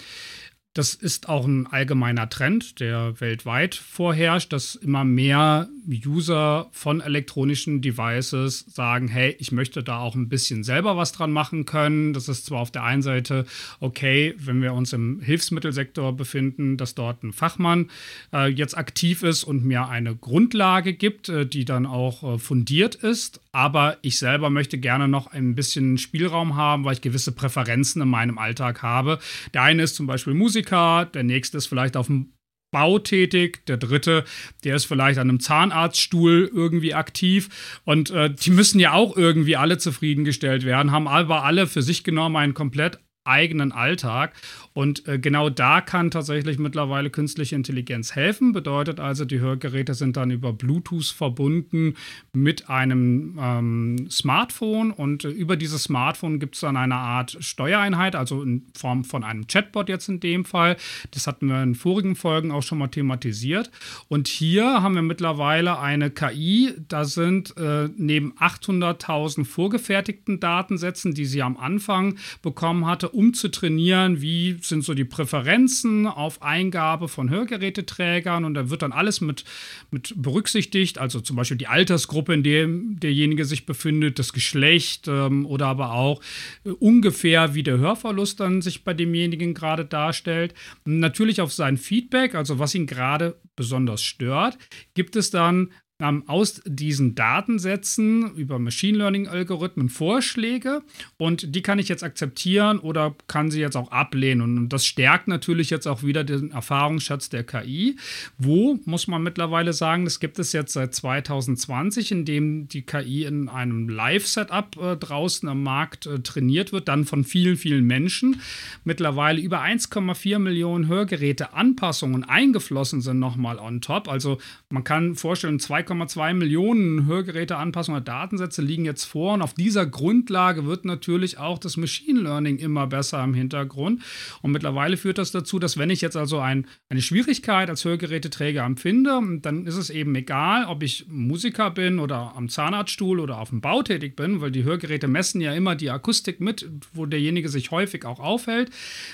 Das 0.74 0.94
ist 0.94 1.28
auch 1.28 1.46
ein 1.46 1.68
allgemeiner 1.68 2.30
Trend, 2.30 2.80
der 2.80 3.20
weltweit 3.20 3.76
vorherrscht, 3.76 4.54
dass 4.54 4.76
immer 4.76 5.04
mehr 5.04 5.68
User 5.86 6.70
von 6.72 7.02
elektronischen 7.02 7.82
Devices 7.82 8.64
sagen, 8.70 9.10
hey, 9.10 9.36
ich 9.40 9.52
möchte 9.52 9.84
da 9.84 10.00
auch 10.00 10.16
ein 10.16 10.30
bisschen 10.30 10.64
selber 10.64 10.96
was 10.96 11.12
dran 11.12 11.34
machen 11.34 11.66
können. 11.66 12.14
Das 12.14 12.30
ist 12.30 12.46
zwar 12.46 12.62
auf 12.62 12.72
der 12.72 12.86
einen 12.86 13.02
Seite 13.02 13.46
okay, 13.82 14.34
wenn 14.38 14.62
wir 14.62 14.74
uns 14.74 14.94
im 14.94 15.20
Hilfsmittelsektor 15.20 16.16
befinden, 16.16 16.78
dass 16.78 16.96
dort 16.96 17.22
ein 17.24 17.34
Fachmann 17.34 17.90
äh, 18.32 18.48
jetzt 18.48 18.78
aktiv 18.78 19.24
ist 19.24 19.44
und 19.44 19.66
mir 19.66 19.90
eine 19.90 20.16
Grundlage 20.16 20.94
gibt, 20.94 21.28
äh, 21.28 21.46
die 21.46 21.66
dann 21.66 21.86
auch 21.86 22.36
äh, 22.36 22.40
fundiert 22.40 22.96
ist. 22.96 23.42
Aber 23.54 23.98
ich 24.02 24.18
selber 24.18 24.50
möchte 24.50 24.78
gerne 24.78 25.08
noch 25.08 25.28
ein 25.28 25.56
bisschen 25.56 25.98
Spielraum 25.98 26.56
haben, 26.56 26.86
weil 26.86 26.94
ich 26.94 27.02
gewisse 27.02 27.34
Präferenzen 27.34 28.02
in 28.02 28.08
meinem 28.08 28.38
Alltag 28.38 28.82
habe. 28.82 29.20
Der 29.54 29.64
eine 29.64 29.84
ist 29.84 29.96
zum 29.96 30.08
Beispiel 30.08 30.34
Musiker, 30.34 31.06
der 31.06 31.24
nächste 31.24 31.58
ist 31.58 31.68
vielleicht 31.68 31.98
auf 31.98 32.08
dem 32.08 32.34
Bau 32.72 33.00
tätig, 33.00 33.66
der 33.66 33.76
dritte, 33.76 34.24
der 34.64 34.78
ist 34.78 34.86
vielleicht 34.86 35.20
an 35.20 35.30
einem 35.30 35.42
Zahnarztstuhl 35.42 36.50
irgendwie 36.54 36.94
aktiv 36.94 37.82
und 37.84 38.12
äh, 38.12 38.34
die 38.34 38.52
müssen 38.52 38.80
ja 38.80 38.94
auch 38.94 39.18
irgendwie 39.18 39.58
alle 39.58 39.78
zufriedengestellt 39.78 40.64
werden, 40.64 40.94
haben 40.94 41.10
aber 41.10 41.44
alle 41.44 41.68
für 41.68 41.82
sich 41.82 42.06
genommen 42.06 42.38
einen 42.38 42.54
komplett 42.54 43.00
eigenen 43.24 43.72
Alltag. 43.72 44.34
Und 44.74 45.08
äh, 45.08 45.20
genau 45.20 45.50
da 45.50 45.82
kann 45.82 46.12
tatsächlich 46.12 46.58
mittlerweile 46.58 47.10
künstliche 47.10 47.56
Intelligenz 47.56 48.16
helfen. 48.16 48.52
Bedeutet 48.52 49.00
also, 49.00 49.26
die 49.26 49.40
Hörgeräte 49.40 49.94
sind 49.94 50.18
dann 50.18 50.32
über 50.32 50.54
Bluetooth 50.54 51.08
verbunden 51.08 51.96
mit 52.34 52.70
einem 52.70 53.38
ähm, 53.40 54.08
Smartphone 54.10 54.92
und 54.92 55.26
äh, 55.26 55.30
über 55.30 55.56
dieses 55.56 55.84
Smartphone 55.84 56.40
gibt 56.40 56.56
es 56.56 56.62
dann 56.62 56.78
eine 56.78 56.96
Art 56.96 57.38
Steuereinheit, 57.40 58.16
also 58.16 58.42
in 58.42 58.66
Form 58.76 59.04
von 59.04 59.24
einem 59.24 59.46
Chatbot 59.48 59.90
jetzt 59.90 60.10
in 60.10 60.20
dem 60.20 60.46
Fall. 60.46 60.78
Das 61.12 61.28
hatten 61.28 61.48
wir 61.48 61.62
in 61.62 61.76
vorigen 61.76 62.16
Folgen 62.16 62.52
auch 62.52 62.64
schon 62.64 62.78
mal 62.78 62.88
thematisiert. 62.88 63.70
Und 64.08 64.28
hier 64.28 64.82
haben 64.82 64.96
wir 64.96 65.02
mittlerweile 65.02 65.80
eine 65.80 66.10
KI, 66.10 66.74
da 66.88 67.06
sind 67.06 67.56
äh, 67.58 67.90
neben 67.96 68.34
800.000 68.38 69.46
vorgefertigten 69.46 70.40
Datensätzen, 70.40 71.14
die 71.14 71.26
sie 71.26 71.42
am 71.42 71.58
Anfang 71.58 72.16
bekommen 72.42 72.88
hatte, 72.88 73.11
um 73.14 73.34
zu 73.34 73.50
trainieren, 73.50 74.22
wie 74.22 74.58
sind 74.62 74.84
so 74.84 74.94
die 74.94 75.06
Präferenzen 75.06 76.08
auf 76.08 76.42
Eingabe 76.42 77.08
von 77.08 77.30
Hörgeräteträgern 77.30 78.46
und 78.46 78.54
da 78.54 78.70
wird 78.70 78.82
dann 78.82 78.92
alles 78.92 79.22
mit, 79.22 79.44
mit 79.92 80.14
berücksichtigt, 80.16 80.98
also 80.98 81.20
zum 81.20 81.36
Beispiel 81.36 81.58
die 81.58 81.68
Altersgruppe, 81.68 82.34
in 82.34 82.44
der 82.44 82.68
derjenige 82.68 83.46
sich 83.46 83.66
befindet, 83.66 84.20
das 84.20 84.34
Geschlecht 84.34 85.08
ähm, 85.08 85.46
oder 85.46 85.68
aber 85.68 85.94
auch 85.94 86.22
äh, 86.64 86.70
ungefähr, 86.70 87.54
wie 87.54 87.64
der 87.64 87.78
Hörverlust 87.78 88.40
dann 88.40 88.62
sich 88.62 88.84
bei 88.84 88.94
demjenigen 88.94 89.54
gerade 89.54 89.86
darstellt. 89.86 90.54
Natürlich 90.86 91.42
auf 91.42 91.54
sein 91.54 91.78
Feedback, 91.78 92.36
also 92.36 92.60
was 92.60 92.76
ihn 92.76 92.88
gerade 92.88 93.40
besonders 93.56 94.02
stört, 94.04 94.58
gibt 94.94 95.16
es 95.16 95.32
dann 95.32 95.72
ähm, 96.02 96.24
aus 96.28 96.62
diesen 96.66 97.16
Datensätzen 97.16 98.36
über 98.36 98.60
Machine 98.60 98.98
Learning-Algorithmen 98.98 99.90
Vorschläge 99.90 100.82
und 101.18 101.56
die 101.56 101.62
kann 101.62 101.80
ich 101.80 101.88
jetzt 101.88 102.04
akzeptieren 102.04 102.80
oder 102.80 103.16
kann 103.28 103.52
sie 103.52 103.62
jetzt 103.62 103.78
auch 103.78 103.92
ablehnen. 103.92 104.42
Und 104.42 104.70
das 104.70 104.86
stärkt 104.86 105.28
natürlich 105.28 105.70
jetzt 105.70 105.88
auch 105.88 106.04
wieder 106.04 106.24
den 106.24 106.52
Erfahrungsschatz 106.52 107.30
der 107.30 107.44
KI. 107.44 107.98
Wo, 108.38 108.80
muss 108.86 109.08
man 109.08 109.22
mittlerweile 109.24 109.74
sagen, 109.74 110.06
das 110.06 110.20
gibt 110.20 110.40
es 110.40 110.54
jetzt 110.54 110.74
seit 110.74 110.96
2020, 110.96 112.12
in 112.12 112.26
dem 112.26 112.68
die 112.68 112.82
KI 112.82 113.26
in 113.26 113.48
einem 113.48 113.88
Live-Setup 113.88 114.78
äh, 114.82 114.98
draußen 114.98 115.48
am 115.48 115.64
Markt 115.64 116.06
äh, 116.08 116.20
trainiert 116.20 116.72
wird, 116.72 116.88
dann 116.88 117.06
von 117.06 117.24
vielen, 117.24 117.58
vielen 117.58 117.86
Menschen. 117.86 118.42
Mittlerweile 118.84 119.40
über 119.40 119.62
1,4 119.62 120.40
Millionen 120.40 120.88
Hörgeräte 120.88 121.54
Anpassungen 121.54 122.24
eingeflossen 122.24 123.02
sind 123.02 123.20
nochmal 123.20 123.60
on 123.60 123.82
top. 123.82 124.08
Also 124.08 124.40
man 124.70 124.84
kann 124.84 125.16
vorstellen, 125.16 125.60
2, 125.60 125.84
2,2 125.92 126.34
Millionen 126.34 127.06
Hörgeräteanpassungen 127.06 128.02
oder 128.02 128.12
Datensätze 128.12 128.62
liegen 128.62 128.86
jetzt 128.86 129.06
vor 129.06 129.34
und 129.34 129.42
auf 129.42 129.54
dieser 129.54 129.86
Grundlage 129.86 130.66
wird 130.66 130.86
natürlich 130.86 131.38
auch 131.38 131.58
das 131.58 131.78
Machine 131.78 132.22
Learning 132.22 132.58
immer 132.58 132.88
besser 132.88 133.24
im 133.24 133.34
Hintergrund. 133.34 134.02
Und 134.42 134.52
mittlerweile 134.52 134.98
führt 134.98 135.18
das 135.18 135.32
dazu, 135.32 135.60
dass 135.60 135.78
wenn 135.78 135.90
ich 135.90 136.02
jetzt 136.02 136.18
also 136.18 136.40
ein, 136.40 136.68
eine 136.90 137.02
Schwierigkeit 137.02 137.70
als 137.70 137.86
Hörgeräteträger 137.86 138.64
empfinde, 138.64 139.20
dann 139.42 139.66
ist 139.66 139.78
es 139.78 139.90
eben 139.90 140.16
egal, 140.16 140.66
ob 140.66 140.84
ich 140.84 141.06
Musiker 141.08 141.72
bin 141.72 142.00
oder 142.00 142.36
am 142.36 142.50
Zahnarztstuhl 142.50 143.20
oder 143.20 143.40
auf 143.40 143.50
dem 143.50 143.62
Bau 143.62 143.84
tätig 143.84 144.16
bin, 144.16 144.42
weil 144.42 144.52
die 144.52 144.64
Hörgeräte 144.64 145.08
messen 145.08 145.42
ja 145.42 145.54
immer 145.54 145.76
die 145.76 145.90
Akustik 145.90 146.40
mit, 146.40 146.70
wo 146.94 147.06
derjenige 147.06 147.50
sich 147.50 147.72
häufig 147.72 148.06
auch 148.06 148.20
aufhält, 148.20 148.72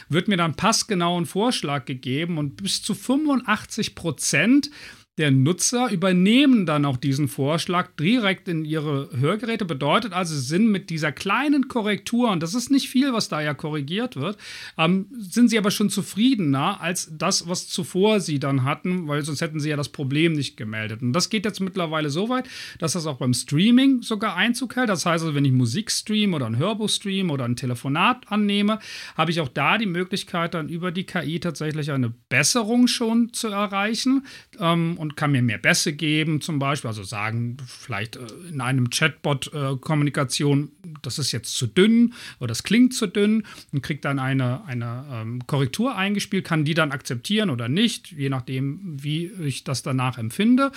wird 0.10 0.28
mir 0.28 0.38
dann 0.38 0.56
passgenau 0.56 1.20
ein 1.20 1.26
Vorschlag 1.26 1.86
gegeben 1.86 2.38
und 2.38 2.58
bis 2.58 2.82
zu 2.82 2.94
85 2.94 3.96
Prozent 3.96 4.70
der 5.18 5.32
Nutzer 5.32 5.90
übernehmen 5.92 6.66
dann 6.66 6.86
auch 6.86 6.98
diesen 6.98 7.28
Vorschlag 7.28 7.90
direkt 8.00 8.48
in 8.48 8.66
ihre 8.66 9.10
Hörgeräte. 9.18 9.66
Bedeutet 9.66 10.14
also, 10.14 10.36
sie 10.36 10.42
sind 10.42 10.68
mit 10.68 10.90
dieser 10.90 11.12
kleinen 11.12 11.68
Korrektur, 11.68 12.30
und 12.32 12.44
das 12.44 12.54
ist 12.54 12.70
nicht 12.70 12.90
viel, 12.90 13.14
was 13.14 13.28
da 13.28 13.42
ja 13.42 13.54
korrigiert 13.54 14.16
wird, 14.16 14.38
ähm, 14.78 15.08
sind 15.18 15.50
sie 15.50 15.58
aber 15.58 15.72
schon 15.72 15.90
zufriedener 15.90 16.82
als 16.82 17.12
das, 17.12 17.48
was 17.48 17.68
zuvor 17.68 18.20
sie 18.20 18.40
dann 18.40 18.64
hatten, 18.64 19.08
weil 19.08 19.24
sonst 19.24 19.42
hätten 19.42 19.60
sie 19.60 19.70
ja 19.70 19.76
das 19.76 19.90
Problem 19.90 20.34
nicht 20.34 20.56
gemeldet. 20.56 21.02
Und 21.02 21.14
das 21.14 21.30
geht 21.30 21.46
jetzt 21.46 21.62
mittlerweile 21.62 22.10
so 22.10 22.30
weit, 22.30 22.48
dass 22.80 22.94
das 22.94 23.08
auch 23.08 23.18
beim 23.18 23.34
Streaming 23.34 24.04
sogar 24.04 24.36
Einzug 24.36 24.76
hält. 24.76 24.90
Das 24.90 25.06
heißt 25.06 25.24
also, 25.24 25.34
wenn 25.34 25.46
ich 25.46 25.52
Musik 25.52 25.92
stream 25.92 26.34
oder 26.34 26.46
ein 26.46 26.58
Hörbuch 26.58 26.90
stream 26.90 27.32
oder 27.32 27.46
ein 27.46 27.56
Telefonat 27.56 28.32
annehme, 28.32 28.80
habe 29.16 29.32
ich 29.32 29.40
auch 29.42 29.50
da 29.50 29.78
die 29.78 29.88
Möglichkeit, 29.88 30.54
dann 30.54 30.70
über 30.70 30.92
die 30.92 31.06
KI 31.06 31.40
tatsächlich 31.40 31.92
eine 31.92 32.14
Besserung 32.30 32.88
schon 32.88 33.34
zu 33.34 33.48
erreichen. 33.48 34.26
Ähm, 34.60 34.96
und 34.98 35.07
und 35.08 35.16
kann 35.16 35.32
mir 35.32 35.42
mehr 35.42 35.58
Bässe 35.58 35.94
geben, 35.94 36.42
zum 36.42 36.60
Beispiel. 36.60 36.90
Also 36.90 37.04
sagen, 37.04 37.56
vielleicht 37.66 38.18
äh, 38.18 38.28
in 38.52 38.60
einem 38.60 38.90
Chatbot-Kommunikation, 38.90 40.66
äh, 40.84 40.90
das 41.02 41.18
ist 41.18 41.32
jetzt 41.32 41.56
zu 41.56 41.66
dünn 41.66 42.14
oder 42.40 42.50
das 42.50 42.64
klingt 42.64 42.94
zu 42.94 43.08
dünn 43.08 43.44
und 43.72 43.82
kriegt 43.82 44.04
dann 44.04 44.20
eine, 44.20 44.66
eine 44.66 45.06
ähm, 45.10 45.48
Korrektur 45.48 45.96
eingespielt, 45.96 46.44
kann 46.44 46.66
die 46.66 46.74
dann 46.74 46.92
akzeptieren 46.92 47.50
oder 47.50 47.70
nicht, 47.70 48.12
je 48.12 48.28
nachdem, 48.28 49.02
wie 49.02 49.32
ich 49.42 49.64
das 49.64 49.82
danach 49.82 50.18
empfinde. 50.18 50.72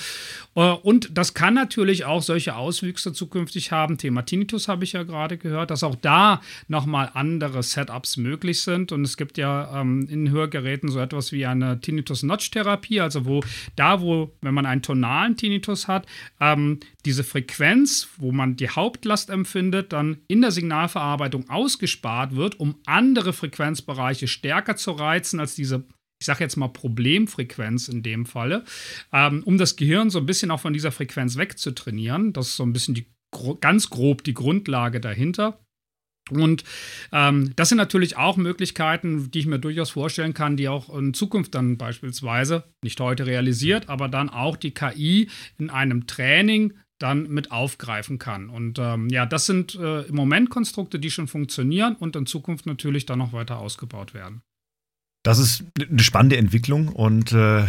Äh, 0.55 0.61
und 0.61 1.11
das 1.19 1.35
kann 1.35 1.55
natürlich 1.55 2.05
auch 2.05 2.23
solche 2.23 2.55
Auswüchse 2.55 3.13
zukünftig 3.13 3.73
haben. 3.73 3.99
Thema 3.99 4.23
Tinnitus 4.23 4.69
habe 4.69 4.85
ich 4.85 4.93
ja 4.93 5.03
gerade 5.03 5.39
gehört, 5.39 5.73
dass 5.73 5.83
auch 5.83 5.97
da 5.97 6.41
nochmal 6.69 7.11
andere 7.15 7.65
Setups 7.65 8.17
möglich 8.17 8.63
sind. 8.63 8.93
Und 8.93 9.03
es 9.03 9.17
gibt 9.17 9.39
ja 9.39 9.81
ähm, 9.81 10.07
in 10.09 10.31
Hörgeräten 10.31 10.89
so 10.89 11.01
etwas 11.01 11.33
wie 11.33 11.47
eine 11.47 11.81
Tinnitus-Notch-Therapie, 11.81 13.01
also 13.01 13.25
wo 13.25 13.43
da, 13.75 14.01
wo 14.01 14.20
wenn 14.41 14.55
man 14.55 14.67
einen 14.67 14.83
tonalen 14.83 15.37
Tinnitus 15.37 15.89
hat, 15.89 16.07
ähm, 16.41 16.81
diese 17.05 17.25
Frequenz, 17.25 18.09
wo 18.19 18.33
man 18.33 18.57
die 18.57 18.69
Hauptlast 18.69 19.31
empfindet, 19.31 19.93
dann 19.93 20.19
in 20.29 20.41
der 20.41 20.51
Signalverarbeitung 20.51 21.49
ausgespart 21.49 22.37
wird, 22.37 22.59
um 22.61 22.77
andere 22.87 23.33
Frequenzbereiche 23.33 24.29
stärker 24.29 24.77
zu 24.77 24.93
reizen 24.93 25.41
als 25.41 25.55
diese 25.55 25.85
ich 26.21 26.27
sage 26.27 26.45
jetzt 26.45 26.57
mal 26.57 26.69
Problemfrequenz 26.69 27.89
in 27.89 28.03
dem 28.03 28.27
Falle, 28.27 28.65
ähm, 29.11 29.43
um 29.45 29.57
das 29.57 29.77
Gehirn 29.77 30.11
so 30.11 30.19
ein 30.19 30.27
bisschen 30.27 30.51
auch 30.51 30.61
von 30.61 30.75
dieser 30.75 30.93
Frequenz 30.93 31.37
wegzutrainieren. 31.37 32.35
Das 32.35 32.49
ist 32.49 32.57
so 32.57 32.63
ein 32.63 32.75
bisschen 32.75 32.95
die, 32.95 33.07
ganz 33.61 33.89
grob 33.89 34.23
die 34.25 34.35
Grundlage 34.35 35.01
dahinter. 35.01 35.59
Und 36.31 36.65
ähm, 37.13 37.53
das 37.57 37.69
sind 37.69 37.79
natürlich 37.79 38.17
auch 38.17 38.37
Möglichkeiten, 38.37 39.31
die 39.31 39.41
ich 39.41 39.47
mir 39.47 39.59
durchaus 39.59 39.91
vorstellen 39.91 40.35
kann, 40.35 40.57
die 40.57 40.69
auch 40.69 40.95
in 40.97 41.15
Zukunft 41.15 41.55
dann 41.55 41.77
beispielsweise, 41.77 42.65
nicht 42.83 43.01
heute 43.01 43.27
realisiert, 43.27 43.89
aber 43.89 44.09
dann 44.09 44.29
auch 44.29 44.57
die 44.57 44.73
KI 44.73 45.29
in 45.59 45.71
einem 45.71 46.07
Training 46.07 46.75
dann 46.99 47.29
mit 47.29 47.51
aufgreifen 47.51 48.19
kann. 48.19 48.51
Und 48.51 48.79
ähm, 48.79 49.09
ja, 49.09 49.27
das 49.27 49.47
sind 49.47 49.75
äh, 49.75 50.03
im 50.03 50.15
Moment 50.15 50.51
Konstrukte, 50.51 50.99
die 50.99 51.11
schon 51.11 51.29
funktionieren 51.29 51.97
und 51.97 52.15
in 52.15 52.27
Zukunft 52.27 52.67
natürlich 52.67 53.07
dann 53.07 53.19
noch 53.19 53.33
weiter 53.33 53.59
ausgebaut 53.59 54.15
werden. 54.15 54.43
Das 55.23 55.39
ist 55.39 55.65
eine 55.79 56.03
spannende 56.03 56.39
Entwicklung 56.39 56.89
und 56.89 57.33
äh, 57.33 57.65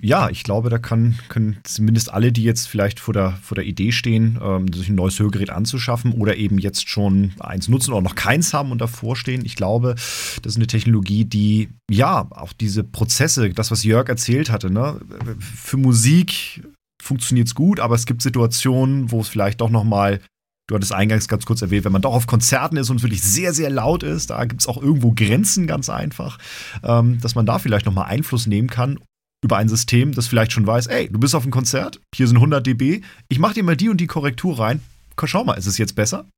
ja, 0.00 0.28
ich 0.28 0.42
glaube, 0.42 0.70
da 0.70 0.78
kann, 0.78 1.16
können 1.28 1.58
zumindest 1.62 2.12
alle, 2.12 2.32
die 2.32 2.42
jetzt 2.42 2.66
vielleicht 2.66 2.98
vor 2.98 3.14
der, 3.14 3.38
vor 3.42 3.54
der 3.54 3.64
Idee 3.64 3.92
stehen, 3.92 4.40
ähm, 4.42 4.72
sich 4.72 4.88
ein 4.88 4.96
neues 4.96 5.16
Hörgerät 5.20 5.50
anzuschaffen 5.50 6.12
oder 6.14 6.36
eben 6.36 6.58
jetzt 6.58 6.88
schon 6.88 7.32
eins 7.38 7.68
nutzen 7.68 7.92
oder 7.92 8.02
noch 8.02 8.16
keins 8.16 8.52
haben 8.52 8.72
und 8.72 8.80
davor 8.80 9.14
stehen. 9.14 9.44
Ich 9.44 9.54
glaube, 9.54 9.94
das 10.42 10.54
ist 10.54 10.56
eine 10.56 10.66
Technologie, 10.66 11.24
die 11.24 11.68
ja 11.88 12.26
auch 12.30 12.52
diese 12.52 12.82
Prozesse, 12.82 13.50
das, 13.50 13.70
was 13.70 13.84
Jörg 13.84 14.08
erzählt 14.08 14.50
hatte, 14.50 14.68
ne, 14.68 15.00
für 15.38 15.76
Musik 15.76 16.64
funktioniert 17.00 17.46
es 17.46 17.54
gut, 17.54 17.78
aber 17.78 17.94
es 17.94 18.06
gibt 18.06 18.20
Situationen, 18.20 19.12
wo 19.12 19.20
es 19.20 19.28
vielleicht 19.28 19.60
doch 19.60 19.70
noch 19.70 19.84
mal 19.84 20.20
Du 20.68 20.74
hattest 20.74 20.92
eingangs 20.92 21.28
ganz 21.28 21.46
kurz 21.46 21.62
erwähnt, 21.62 21.84
wenn 21.84 21.92
man 21.92 22.02
doch 22.02 22.12
auf 22.12 22.26
Konzerten 22.26 22.76
ist 22.76 22.90
und 22.90 23.02
wirklich 23.02 23.22
sehr, 23.22 23.54
sehr 23.54 23.70
laut 23.70 24.02
ist, 24.02 24.30
da 24.30 24.44
gibt 24.44 24.62
es 24.62 24.66
auch 24.66 24.82
irgendwo 24.82 25.12
Grenzen 25.12 25.66
ganz 25.68 25.88
einfach, 25.88 26.38
ähm, 26.82 27.20
dass 27.20 27.36
man 27.36 27.46
da 27.46 27.58
vielleicht 27.60 27.86
nochmal 27.86 28.06
Einfluss 28.06 28.46
nehmen 28.46 28.68
kann 28.68 28.98
über 29.44 29.58
ein 29.58 29.68
System, 29.68 30.12
das 30.12 30.26
vielleicht 30.26 30.52
schon 30.52 30.66
weiß, 30.66 30.88
ey, 30.88 31.08
du 31.08 31.20
bist 31.20 31.34
auf 31.36 31.44
einem 31.44 31.52
Konzert, 31.52 32.00
hier 32.14 32.26
sind 32.26 32.38
100 32.38 32.66
dB, 32.66 33.02
ich 33.28 33.38
mach 33.38 33.54
dir 33.54 33.62
mal 33.62 33.76
die 33.76 33.88
und 33.88 33.98
die 33.98 34.08
Korrektur 34.08 34.58
rein. 34.58 34.80
Schau 35.24 35.44
mal, 35.44 35.54
ist 35.54 35.66
es 35.66 35.78
jetzt 35.78 35.94
besser? 35.94 36.28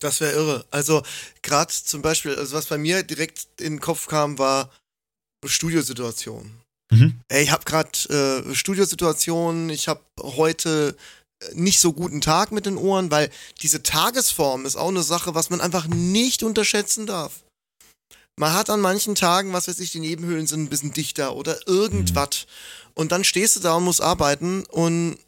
Das 0.00 0.20
wäre 0.20 0.32
irre. 0.32 0.66
Also 0.70 1.02
gerade 1.42 1.72
zum 1.72 2.02
Beispiel, 2.02 2.34
also 2.34 2.56
was 2.56 2.66
bei 2.66 2.78
mir 2.78 3.02
direkt 3.02 3.46
in 3.60 3.74
den 3.74 3.80
Kopf 3.80 4.08
kam, 4.08 4.38
war 4.38 4.70
Studiosituation. 5.44 6.50
Mhm. 6.90 7.20
Ey, 7.28 7.44
ich 7.44 7.52
habe 7.52 7.64
gerade 7.64 8.44
äh, 8.48 8.54
Studiosituationen, 8.54 9.70
ich 9.70 9.88
habe 9.88 10.02
heute 10.20 10.96
nicht 11.52 11.80
so 11.80 11.92
guten 11.92 12.20
Tag 12.20 12.52
mit 12.52 12.66
den 12.66 12.76
Ohren, 12.76 13.10
weil 13.10 13.30
diese 13.62 13.82
Tagesform 13.82 14.66
ist 14.66 14.76
auch 14.76 14.88
eine 14.88 15.02
Sache, 15.02 15.34
was 15.34 15.50
man 15.50 15.60
einfach 15.60 15.86
nicht 15.86 16.42
unterschätzen 16.42 17.06
darf. 17.06 17.44
Man 18.38 18.52
hat 18.52 18.68
an 18.68 18.80
manchen 18.80 19.14
Tagen, 19.14 19.52
was 19.52 19.68
weiß 19.68 19.78
ich, 19.80 19.92
die 19.92 20.00
Nebenhöhlen 20.00 20.46
sind 20.46 20.64
ein 20.64 20.68
bisschen 20.68 20.92
dichter 20.92 21.36
oder 21.36 21.58
irgendwas. 21.66 22.46
Mhm. 22.46 22.92
Und 22.94 23.12
dann 23.12 23.24
stehst 23.24 23.56
du 23.56 23.60
da 23.60 23.74
und 23.74 23.84
musst 23.84 24.02
arbeiten 24.02 24.64
und, 24.66 25.18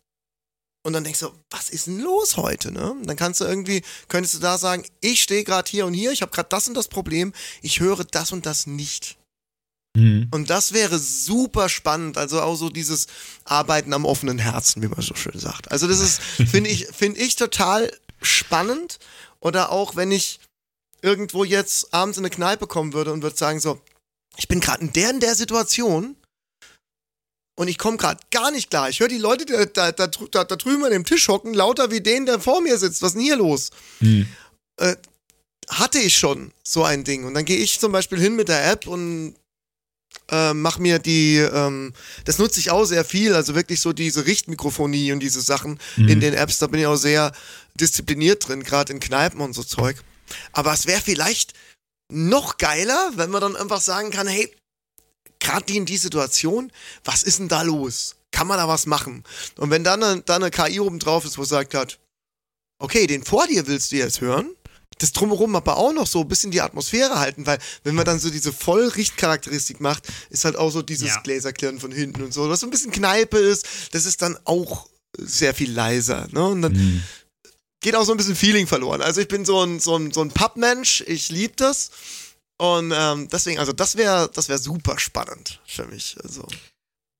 und 0.83 0.93
dann 0.93 1.05
denkst 1.05 1.21
du, 1.21 1.31
was 1.51 1.71
ist 1.71 1.87
denn 1.87 2.01
los 2.01 2.37
heute? 2.37 2.71
Ne? 2.71 2.97
Dann 3.03 3.17
kannst 3.17 3.41
du 3.41 3.45
irgendwie, 3.45 3.83
könntest 4.09 4.35
du 4.35 4.39
da 4.39 4.59
sagen, 4.59 4.85
ich 5.01 5.23
stehe 5.23 5.45
gerade 5.45 5.71
hier 5.71 5.87
und 5.87 5.95
hier, 5.95 6.13
ich 6.13 6.23
habe 6.23 6.33
gerade 6.33 6.49
das 6.51 6.69
und 6.69 6.75
das 6.75 6.89
Problem, 6.89 7.33
ich 7.63 7.81
höre 7.81 8.05
das 8.05 8.33
und 8.33 8.45
das 8.47 8.67
nicht. 8.67 9.19
Mhm. 9.99 10.29
Und 10.31 10.51
das 10.51 10.73
wäre 10.73 10.99
super 10.99 11.69
spannend. 11.69 12.17
Also 12.17 12.41
auch 12.41 12.57
so 12.57 12.69
dieses 12.69 13.07
Arbeiten 13.45 13.93
am 13.93 14.05
offenen 14.05 14.39
Herzen, 14.39 14.83
wie 14.83 14.89
man 14.89 15.01
so 15.01 15.15
schön 15.15 15.39
sagt. 15.39 15.71
Also 15.73 15.89
das 15.89 16.01
ist, 16.01 16.23
finde 16.51 16.71
ich, 16.71 16.87
finde 16.87 17.21
ich 17.21 17.37
total 17.37 17.93
spannend. 18.23 18.99
Oder 19.41 19.73
auch 19.73 19.97
wenn 19.97 20.13
ich 20.13 20.41
irgendwo 21.03 21.45
jetzt 21.45 21.93
abends 21.93 22.19
in 22.19 22.25
eine 22.25 22.31
Kneipe 22.31 22.67
kommen 22.67 22.93
würde 22.93 23.13
und 23.13 23.23
würde 23.23 23.37
sagen 23.37 23.61
so, 23.61 23.81
ich 24.37 24.49
bin 24.49 24.61
gerade 24.61 24.83
in 24.83 24.93
der 24.93 25.11
in 25.11 25.21
der 25.21 25.35
Situation 25.35 26.17
und 27.57 27.69
ich 27.69 27.79
komme 27.79 27.97
gerade 27.97 28.21
gar 28.31 28.51
nicht 28.51 28.71
klar. 28.71 28.89
Ich 28.89 29.01
höre 29.01 29.09
die 29.09 29.19
Leute 29.19 29.45
da, 29.47 29.91
da, 29.91 30.07
da, 30.07 30.45
da, 30.45 30.57
drüben 30.57 30.85
an 30.85 30.93
dem 30.93 31.05
Tisch 31.05 31.27
hocken, 31.27 31.55
lauter 31.55 31.91
wie 31.91 32.01
den, 32.01 32.25
der 32.25 32.39
vor 32.39 32.61
mir 32.61 32.79
sitzt. 32.79 33.03
Was 33.03 33.09
ist 33.09 33.15
denn 33.15 33.25
hier 33.25 33.37
los? 33.37 33.71
Mhm. 33.99 34.29
Äh, 34.77 34.97
hatte 35.69 35.99
ich 35.99 36.17
schon 36.17 36.53
so 36.63 36.85
ein 36.85 37.05
Ding. 37.05 37.25
Und 37.25 37.35
dann 37.35 37.45
gehe 37.45 37.59
ich 37.59 37.81
zum 37.81 37.93
Beispiel 37.93 38.19
hin 38.19 38.37
mit 38.37 38.49
der 38.49 38.71
App 38.71 38.87
und 38.87 39.35
äh, 40.31 40.55
mach 40.55 40.79
mir 40.79 40.99
die, 40.99 41.37
ähm, 41.37 41.93
das 42.25 42.39
nutze 42.39 42.61
ich 42.61 42.71
auch 42.71 42.85
sehr 42.85 43.05
viel, 43.05 43.35
also 43.35 43.55
wirklich 43.55 43.81
so 43.81 43.93
diese 43.93 44.27
Richtmikrofonie 44.27 45.13
und 45.13 45.21
diese 45.21 45.41
Sachen 45.41 45.79
mhm. 45.97 46.09
in 46.09 46.21
den 46.21 46.35
Apps, 46.35 46.59
da 46.59 46.67
bin 46.67 46.81
ich 46.81 46.87
auch 46.87 46.97
sehr 46.97 47.33
diszipliniert 47.75 48.47
drin, 48.47 48.63
gerade 48.63 48.93
in 48.93 49.01
Kneipen 49.01 49.41
und 49.41 49.55
so 49.55 49.63
Zeug. 49.63 49.97
Aber 50.53 50.73
es 50.73 50.87
wäre 50.87 51.01
vielleicht 51.01 51.55
noch 52.11 52.59
geiler, 52.59 53.13
wenn 53.17 53.31
man 53.31 53.41
dann 53.41 53.57
einfach 53.57 53.81
sagen 53.81 54.11
kann, 54.11 54.27
hey, 54.27 54.55
gerade 55.41 55.67
die 55.67 55.77
in 55.77 55.87
die 55.87 55.97
Situation, 55.97 56.73
was 57.05 57.23
ist 57.23 57.39
denn 57.39 57.49
da 57.49 57.63
los? 57.63 58.17
Kann 58.31 58.47
man 58.47 58.59
da 58.59 58.69
was 58.69 58.87
machen? 58.87 59.25
Und 59.57 59.71
wenn 59.71 59.85
dann 59.85 60.03
eine, 60.03 60.23
dann 60.23 60.43
eine 60.43 60.51
KI 60.51 60.81
oben 60.81 60.99
drauf 60.99 61.25
ist, 61.25 61.39
wo 61.39 61.45
sagt 61.45 61.75
hat, 61.75 61.99
okay, 62.79 63.07
den 63.07 63.25
vor 63.25 63.47
dir 63.47 63.67
willst 63.67 63.93
du 63.93 63.97
jetzt 63.97 64.21
hören, 64.21 64.51
das 64.99 65.13
drumherum 65.13 65.57
aber 65.57 65.77
auch 65.77 65.93
noch 65.93 66.07
so 66.07 66.21
ein 66.21 66.29
bisschen 66.29 66.51
die 66.51 66.61
Atmosphäre 66.61 67.19
halten, 67.19 67.47
weil 67.47 67.59
wenn 67.85 67.95
man 67.95 68.05
dann 68.05 68.19
so 68.19 68.31
diese 68.31 68.53
Vollrichtcharakteristik 68.53 69.81
macht, 69.81 70.09
ist 70.31 70.45
halt 70.45 70.57
auch 70.57 70.71
so 70.71 70.83
dieses 70.83 71.09
ja. 71.09 71.21
Gläserklirren 71.21 71.81
von 71.81 71.93
hinten 71.93 72.23
und 72.23 72.33
so, 72.33 72.49
was 72.49 72.61
so 72.61 72.67
ein 72.67 72.71
bisschen 72.71 72.91
Kneipe 72.91 73.39
ist, 73.39 73.67
das 73.93 74.07
ist 74.07 74.23
dann 74.23 74.37
auch 74.45 74.89
sehr 75.17 75.55
viel 75.55 75.73
leiser, 75.73 76.29
ne? 76.31 76.45
Und 76.45 76.63
dann 76.63 76.73
mhm. 76.73 77.03
geht 77.81 77.95
auch 77.95 78.05
so 78.05 78.13
ein 78.13 78.19
bisschen 78.19 78.37
Feeling 78.37 78.67
verloren. 78.67 79.03
Also 79.03 79.21
ich 79.21 79.29
bin 79.29 79.45
so 79.45 79.63
ein, 79.65 79.81
so 79.81 79.97
ein, 79.97 80.13
so 80.13 80.21
ein 80.21 80.31
Pappmensch, 80.31 81.03
ich 81.07 81.31
liebe 81.31 81.55
das. 81.57 81.91
Und 82.59 82.93
ähm, 82.95 83.29
deswegen, 83.31 83.61
also 83.61 83.73
das 83.73 83.97
wäre 83.97 84.31
das 84.35 84.49
wäre 84.49 84.59
super 84.59 84.99
spannend 84.99 85.61
für 85.65 85.87
mich. 85.87 86.17
Also. 86.23 86.47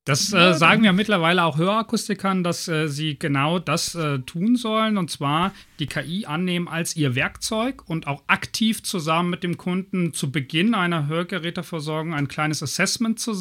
Das 0.05 0.33
äh, 0.33 0.55
sagen 0.55 0.85
ja 0.85 0.93
mittlerweile 0.93 1.45
auch 1.45 1.59
Hörakustikern, 1.59 2.43
dass 2.43 2.67
äh, 2.67 2.89
sie 2.89 3.19
genau 3.19 3.59
das 3.59 3.95
äh, 3.95 4.19
tun 4.21 4.57
sollen 4.57 4.97
und 4.97 5.11
zwar 5.11 5.53
die 5.81 5.87
KI 5.87 6.27
annehmen 6.27 6.69
als 6.69 6.97
ihr 6.97 7.15
Werkzeug 7.15 7.89
und 7.89 8.07
auch 8.07 8.23
aktiv 8.27 8.83
zusammen 8.83 9.31
mit 9.31 9.43
dem 9.43 9.57
Kunden 9.57 10.13
zu 10.13 10.31
Beginn 10.31 10.75
einer 10.75 11.07
Hörgeräteversorgung 11.07 12.15
ein 12.15 12.29
kleines 12.29 12.63
Assessment 12.63 13.19
zu, 13.21 13.35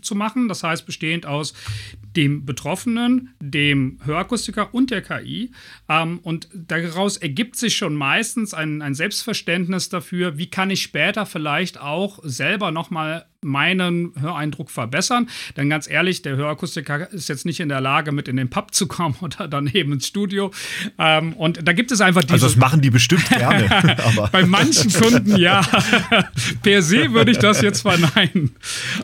zu 0.00 0.14
machen. 0.14 0.48
Das 0.48 0.62
heißt, 0.62 0.86
bestehend 0.86 1.26
aus 1.26 1.54
dem 2.16 2.44
Betroffenen, 2.44 3.30
dem 3.40 3.98
Hörakustiker 4.04 4.74
und 4.74 4.90
der 4.90 5.02
KI. 5.02 5.52
Ähm, 5.88 6.18
und 6.22 6.48
daraus 6.52 7.16
ergibt 7.16 7.56
sich 7.56 7.76
schon 7.76 7.94
meistens 7.94 8.54
ein, 8.54 8.82
ein 8.82 8.94
Selbstverständnis 8.94 9.88
dafür, 9.88 10.38
wie 10.38 10.48
kann 10.48 10.70
ich 10.70 10.82
später 10.82 11.26
vielleicht 11.26 11.80
auch 11.80 12.20
selber 12.22 12.70
nochmal 12.70 13.26
meinen 13.42 14.12
Höreindruck 14.20 14.70
verbessern. 14.70 15.28
Denn 15.56 15.68
ganz 15.68 15.90
ehrlich, 15.90 16.22
der 16.22 16.36
Hörakustiker 16.36 17.10
ist 17.12 17.28
jetzt 17.28 17.44
nicht 17.44 17.60
in 17.60 17.68
der 17.68 17.80
Lage, 17.80 18.12
mit 18.12 18.28
in 18.28 18.36
den 18.36 18.50
Pub 18.50 18.72
zu 18.72 18.86
kommen 18.86 19.16
oder 19.20 19.48
daneben 19.48 19.92
ins 19.92 20.06
Studio. 20.06 20.52
Ähm, 20.98 21.32
und 21.34 21.61
da 21.62 21.72
gibt 21.72 21.92
es 21.92 22.00
einfach 22.00 22.22
diese. 22.22 22.34
Also, 22.34 22.46
das 22.46 22.56
machen 22.56 22.80
die 22.80 22.90
bestimmt 22.90 23.28
gerne. 23.28 23.68
Bei 24.32 24.44
manchen 24.44 24.92
Kunden 24.92 25.36
ja. 25.36 25.62
per 26.62 26.82
se 26.82 27.12
würde 27.12 27.30
ich 27.30 27.38
das 27.38 27.60
jetzt 27.62 27.82
verneinen. 27.82 28.54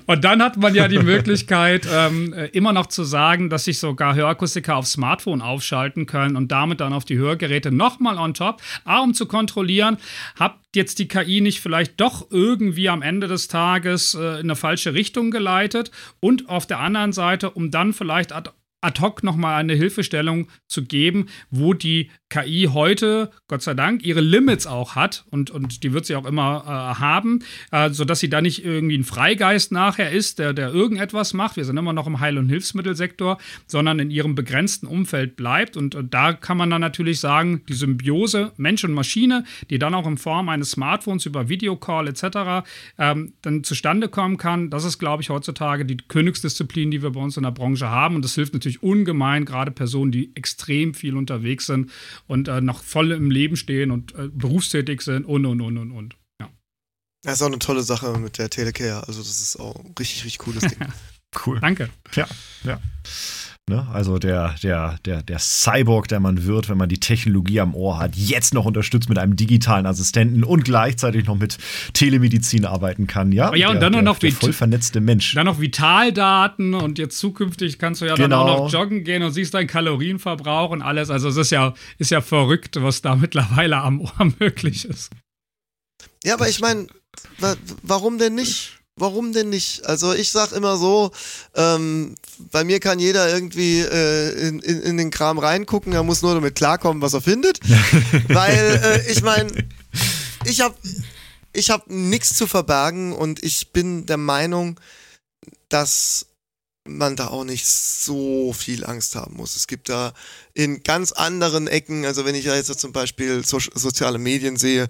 Und 0.06 0.24
dann 0.24 0.42
hat 0.42 0.56
man 0.56 0.74
ja 0.74 0.88
die 0.88 0.98
Möglichkeit, 0.98 1.86
ähm, 1.90 2.34
immer 2.52 2.72
noch 2.72 2.86
zu 2.86 3.04
sagen, 3.04 3.50
dass 3.50 3.64
sich 3.64 3.78
sogar 3.78 4.14
Hörakustiker 4.14 4.76
auf 4.76 4.86
Smartphone 4.86 5.42
aufschalten 5.42 6.06
können 6.06 6.36
und 6.36 6.52
damit 6.52 6.80
dann 6.80 6.92
auf 6.92 7.04
die 7.04 7.18
Hörgeräte 7.18 7.70
nochmal 7.70 8.18
on 8.18 8.34
top, 8.34 8.60
A, 8.84 9.00
um 9.00 9.14
zu 9.14 9.26
kontrollieren, 9.26 9.98
habt 10.38 10.58
jetzt 10.74 10.98
die 10.98 11.08
KI 11.08 11.40
nicht 11.40 11.60
vielleicht 11.60 12.00
doch 12.00 12.26
irgendwie 12.30 12.88
am 12.88 13.02
Ende 13.02 13.28
des 13.28 13.48
Tages 13.48 14.14
äh, 14.14 14.18
in 14.18 14.46
eine 14.46 14.56
falsche 14.56 14.94
Richtung 14.94 15.30
geleitet 15.30 15.90
und 16.20 16.48
auf 16.48 16.66
der 16.66 16.80
anderen 16.80 17.12
Seite, 17.12 17.50
um 17.50 17.70
dann 17.70 17.92
vielleicht 17.92 18.32
ad 18.32 18.50
ad 18.80 19.00
hoc 19.00 19.24
nochmal 19.24 19.56
eine 19.56 19.74
Hilfestellung 19.74 20.48
zu 20.68 20.84
geben, 20.84 21.26
wo 21.50 21.74
die 21.74 22.10
KI 22.30 22.68
heute, 22.72 23.30
Gott 23.48 23.62
sei 23.62 23.72
Dank, 23.72 24.04
ihre 24.04 24.20
Limits 24.20 24.66
auch 24.66 24.96
hat 24.96 25.24
und, 25.30 25.50
und 25.50 25.82
die 25.82 25.94
wird 25.94 26.04
sie 26.04 26.14
auch 26.14 26.26
immer 26.26 26.62
äh, 26.66 27.00
haben, 27.00 27.42
äh, 27.70 27.90
sodass 27.90 28.20
sie 28.20 28.28
da 28.28 28.42
nicht 28.42 28.64
irgendwie 28.64 28.98
ein 28.98 29.04
Freigeist 29.04 29.72
nachher 29.72 30.12
ist, 30.12 30.38
der, 30.38 30.52
der 30.52 30.70
irgendetwas 30.70 31.32
macht. 31.32 31.56
Wir 31.56 31.64
sind 31.64 31.78
immer 31.78 31.94
noch 31.94 32.06
im 32.06 32.20
Heil- 32.20 32.36
und 32.36 32.50
Hilfsmittelsektor, 32.50 33.38
sondern 33.66 33.98
in 33.98 34.10
ihrem 34.10 34.34
begrenzten 34.34 34.86
Umfeld 34.86 35.36
bleibt. 35.36 35.78
Und, 35.78 35.94
und 35.94 36.12
da 36.12 36.34
kann 36.34 36.58
man 36.58 36.68
dann 36.68 36.82
natürlich 36.82 37.18
sagen, 37.18 37.62
die 37.66 37.72
Symbiose 37.72 38.52
Mensch 38.58 38.84
und 38.84 38.92
Maschine, 38.92 39.44
die 39.70 39.78
dann 39.78 39.94
auch 39.94 40.06
in 40.06 40.18
Form 40.18 40.50
eines 40.50 40.72
Smartphones 40.72 41.24
über 41.24 41.48
Videocall 41.48 42.08
etc. 42.08 42.68
Ähm, 42.98 43.32
dann 43.40 43.64
zustande 43.64 44.08
kommen 44.08 44.36
kann, 44.36 44.68
das 44.68 44.84
ist, 44.84 44.98
glaube 44.98 45.22
ich, 45.22 45.30
heutzutage 45.30 45.86
die 45.86 45.96
Königsdisziplin, 45.96 46.90
die 46.90 47.02
wir 47.02 47.10
bei 47.10 47.20
uns 47.20 47.38
in 47.38 47.44
der 47.44 47.52
Branche 47.52 47.88
haben. 47.88 48.16
Und 48.16 48.24
das 48.24 48.34
hilft 48.34 48.52
natürlich 48.52 48.82
ungemein, 48.82 49.46
gerade 49.46 49.70
Personen, 49.70 50.12
die 50.12 50.30
extrem 50.34 50.92
viel 50.92 51.16
unterwegs 51.16 51.64
sind 51.64 51.90
und 52.28 52.46
äh, 52.46 52.60
noch 52.60 52.84
voll 52.84 53.10
im 53.10 53.30
Leben 53.32 53.56
stehen 53.56 53.90
und 53.90 54.14
äh, 54.14 54.28
berufstätig 54.28 55.00
sind 55.00 55.24
und 55.24 55.44
und 55.44 55.60
und 55.60 55.78
und 55.78 55.90
und. 55.90 56.16
Ja. 56.40 56.48
Das 57.22 57.34
ist 57.34 57.42
auch 57.42 57.46
eine 57.46 57.58
tolle 57.58 57.82
Sache 57.82 58.16
mit 58.18 58.38
der 58.38 58.50
Telecare. 58.50 59.08
Also, 59.08 59.20
das 59.20 59.40
ist 59.40 59.56
auch 59.56 59.74
ein 59.76 59.94
richtig, 59.98 60.24
richtig 60.24 60.38
cooles 60.38 60.62
Ding. 60.62 60.78
cool. 61.46 61.58
Danke. 61.60 61.90
Ja, 62.14 62.28
ja. 62.62 62.80
Ne? 63.68 63.86
Also 63.92 64.18
der, 64.18 64.54
der, 64.62 64.98
der, 65.04 65.22
der 65.22 65.38
Cyborg, 65.38 66.08
der 66.08 66.20
man 66.20 66.44
wird, 66.44 66.68
wenn 66.68 66.78
man 66.78 66.88
die 66.88 67.00
Technologie 67.00 67.60
am 67.60 67.74
Ohr 67.74 67.98
hat, 67.98 68.16
jetzt 68.16 68.54
noch 68.54 68.64
unterstützt 68.64 69.08
mit 69.08 69.18
einem 69.18 69.36
digitalen 69.36 69.86
Assistenten 69.86 70.44
und 70.44 70.64
gleichzeitig 70.64 71.26
noch 71.26 71.36
mit 71.36 71.58
Telemedizin 71.92 72.64
arbeiten 72.64 73.06
kann. 73.06 73.32
Ja, 73.32 73.54
ja 73.54 73.68
und 73.68 73.74
der, 73.74 73.80
dann 73.80 73.92
der, 73.92 74.02
noch 74.02 74.18
der 74.18 74.32
voll 74.32 74.52
vernetzte 74.52 75.00
Mensch. 75.00 75.34
Dann 75.34 75.46
noch 75.46 75.60
Vitaldaten 75.60 76.74
und 76.74 76.98
jetzt 76.98 77.18
zukünftig 77.18 77.78
kannst 77.78 78.00
du 78.00 78.06
ja 78.06 78.14
genau. 78.14 78.46
dann 78.46 78.54
auch 78.54 78.64
noch 78.64 78.72
joggen 78.72 79.04
gehen 79.04 79.22
und 79.22 79.32
siehst 79.32 79.54
deinen 79.54 79.66
Kalorienverbrauch 79.66 80.70
und 80.70 80.82
alles. 80.82 81.10
Also 81.10 81.28
es 81.28 81.36
ist 81.36 81.50
ja, 81.50 81.74
ist 81.98 82.10
ja 82.10 82.20
verrückt, 82.20 82.76
was 82.80 83.02
da 83.02 83.16
mittlerweile 83.20 83.78
am 83.78 84.00
Ohr 84.00 84.32
möglich 84.38 84.84
ist. 84.84 85.10
Ja, 86.24 86.34
aber 86.34 86.48
ich 86.48 86.60
meine, 86.60 86.86
warum 87.82 88.18
denn 88.18 88.34
nicht? 88.34 88.77
Warum 88.98 89.32
denn 89.32 89.50
nicht? 89.50 89.84
Also 89.86 90.12
ich 90.12 90.30
sag 90.30 90.52
immer 90.52 90.76
so, 90.76 91.10
ähm, 91.54 92.14
bei 92.52 92.64
mir 92.64 92.80
kann 92.80 92.98
jeder 92.98 93.32
irgendwie 93.32 93.80
äh, 93.80 94.48
in, 94.48 94.60
in, 94.60 94.82
in, 94.82 94.96
den 94.96 95.10
Kram 95.10 95.38
reingucken, 95.38 95.92
er 95.92 96.02
muss 96.02 96.22
nur 96.22 96.34
damit 96.34 96.54
klarkommen, 96.54 97.02
was 97.02 97.14
er 97.14 97.20
findet. 97.20 97.60
Weil 98.28 98.80
äh, 98.82 99.10
ich 99.10 99.22
meine, 99.22 99.50
ich 100.44 100.60
habe 100.60 100.74
ich 101.52 101.70
habe 101.70 101.92
nichts 101.92 102.34
zu 102.36 102.46
verbergen 102.46 103.12
und 103.12 103.42
ich 103.42 103.72
bin 103.72 104.06
der 104.06 104.18
Meinung, 104.18 104.78
dass 105.68 106.26
man 106.88 107.16
da 107.16 107.28
auch 107.28 107.44
nicht 107.44 107.66
so 107.66 108.52
viel 108.52 108.84
Angst 108.84 109.14
haben 109.14 109.36
muss. 109.36 109.56
Es 109.56 109.66
gibt 109.66 109.88
da 109.88 110.12
in 110.54 110.82
ganz 110.82 111.12
anderen 111.12 111.66
Ecken, 111.66 112.04
also 112.04 112.24
wenn 112.24 112.34
ich 112.34 112.44
jetzt 112.44 112.80
zum 112.80 112.92
Beispiel 112.92 113.44
so, 113.44 113.58
soziale 113.58 114.18
Medien 114.18 114.56
sehe, 114.56 114.88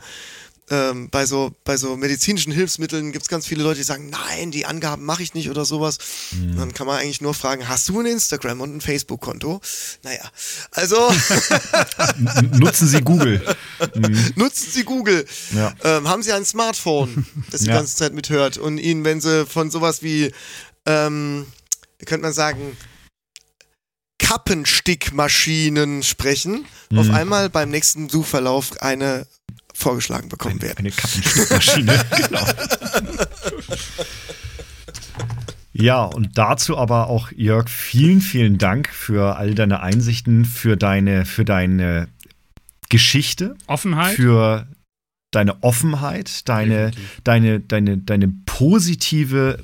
ähm, 0.71 1.09
bei, 1.11 1.27
so, 1.27 1.53
bei 1.65 1.77
so 1.77 1.97
medizinischen 1.97 2.53
Hilfsmitteln 2.53 3.13
gibt 3.13 3.23
es 3.23 3.29
ganz 3.29 3.47
viele 3.47 3.63
Leute, 3.63 3.79
die 3.79 3.85
sagen, 3.85 4.11
nein, 4.11 4.51
die 4.51 4.67
Angaben 4.67 5.05
mache 5.05 5.23
ich 5.23 5.35
nicht 5.35 5.51
oder 5.51 5.65
sowas. 5.65 5.99
Mhm. 6.33 6.57
Dann 6.57 6.75
kann 6.75 6.87
man 6.87 6.99
eigentlich 6.99 7.21
nur 7.21 7.35
fragen, 7.35 7.69
hast 7.69 7.89
du 7.89 8.01
ein 8.01 8.07
Instagram 8.07 8.61
und 8.61 8.77
ein 8.77 8.81
Facebook-Konto? 8.81 9.61
Naja, 10.03 10.23
also... 10.73 10.97
Nutzen 12.59 12.89
Sie 12.89 13.01
Google. 13.01 13.43
Mhm. 13.95 14.33
Nutzen 14.37 14.71
Sie 14.71 14.85
Google. 14.85 15.25
Ja. 15.55 15.75
Ähm, 15.85 16.09
haben 16.09 16.23
Sie 16.23 16.33
ein 16.33 16.45
Smartphone, 16.45 17.27
das 17.51 17.63
die 17.63 17.69
ja. 17.69 17.75
ganze 17.75 17.97
Zeit 17.97 18.13
mithört 18.13 18.59
und 18.59 18.79
Ihnen, 18.79 19.05
wenn 19.05 19.21
Sie 19.21 19.47
von 19.47 19.71
sowas 19.71 20.03
wie, 20.03 20.33
ähm, 20.87 21.47
wie 21.99 22.05
könnte 22.05 22.23
man 22.23 22.33
sagen, 22.33 22.77
Kappenstickmaschinen 24.19 26.03
sprechen, 26.03 26.67
mhm. 26.91 26.99
auf 26.99 27.11
einmal 27.11 27.49
beim 27.49 27.71
nächsten 27.71 28.09
Suchverlauf 28.09 28.83
eine 28.83 29.27
vorgeschlagen 29.79 30.29
bekommen 30.29 30.61
werden. 30.61 30.79
Eine 30.79 30.91
Kappenstückmaschine, 30.91 32.05
genau. 32.17 32.45
Ja, 35.73 36.03
und 36.03 36.37
dazu 36.37 36.77
aber 36.77 37.09
auch, 37.09 37.31
Jörg, 37.31 37.69
vielen, 37.69 38.21
vielen 38.21 38.59
Dank 38.59 38.89
für 38.89 39.37
all 39.37 39.55
deine 39.55 39.81
Einsichten, 39.81 40.45
für 40.45 40.77
deine, 40.77 41.25
für 41.25 41.45
deine 41.45 42.09
Geschichte. 42.89 43.55
Offenheit. 43.69 44.17
Für 44.17 44.67
deine 45.31 45.63
Offenheit, 45.63 46.49
deine, 46.49 46.91
deine, 47.23 47.61
deine, 47.61 47.99
deine 47.99 48.29
positive 48.47 49.59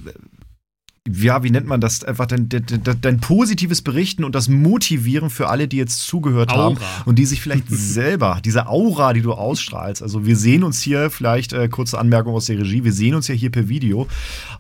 ja, 1.07 1.43
wie 1.43 1.51
nennt 1.51 1.67
man 1.67 1.83
das? 1.83 2.03
Einfach 2.03 2.25
dein, 2.25 2.49
dein, 2.49 2.65
dein, 3.03 3.21
positives 3.21 3.83
Berichten 3.83 4.25
und 4.25 4.35
das 4.35 4.49
Motivieren 4.49 5.29
für 5.29 5.51
alle, 5.51 5.69
die 5.69 5.77
jetzt 5.77 5.99
zugehört 5.99 6.51
Aura. 6.51 6.63
haben 6.63 6.79
und 7.05 7.19
die 7.19 7.27
sich 7.27 7.43
vielleicht 7.43 7.67
selber, 7.69 8.41
diese 8.43 8.69
Aura, 8.69 9.13
die 9.13 9.21
du 9.21 9.35
ausstrahlst. 9.35 10.03
Also 10.03 10.25
wir 10.25 10.35
sehen 10.35 10.65
uns 10.65 10.81
hier, 10.81 11.11
vielleicht 11.11 11.53
äh, 11.53 11.69
kurze 11.69 11.99
Anmerkung 11.99 12.33
aus 12.33 12.47
der 12.47 12.59
Regie, 12.59 12.85
wir 12.85 12.93
sehen 12.95 13.15
uns 13.15 13.29
ja 13.29 13.35
hier 13.35 13.51
per 13.51 13.69
Video 13.69 14.09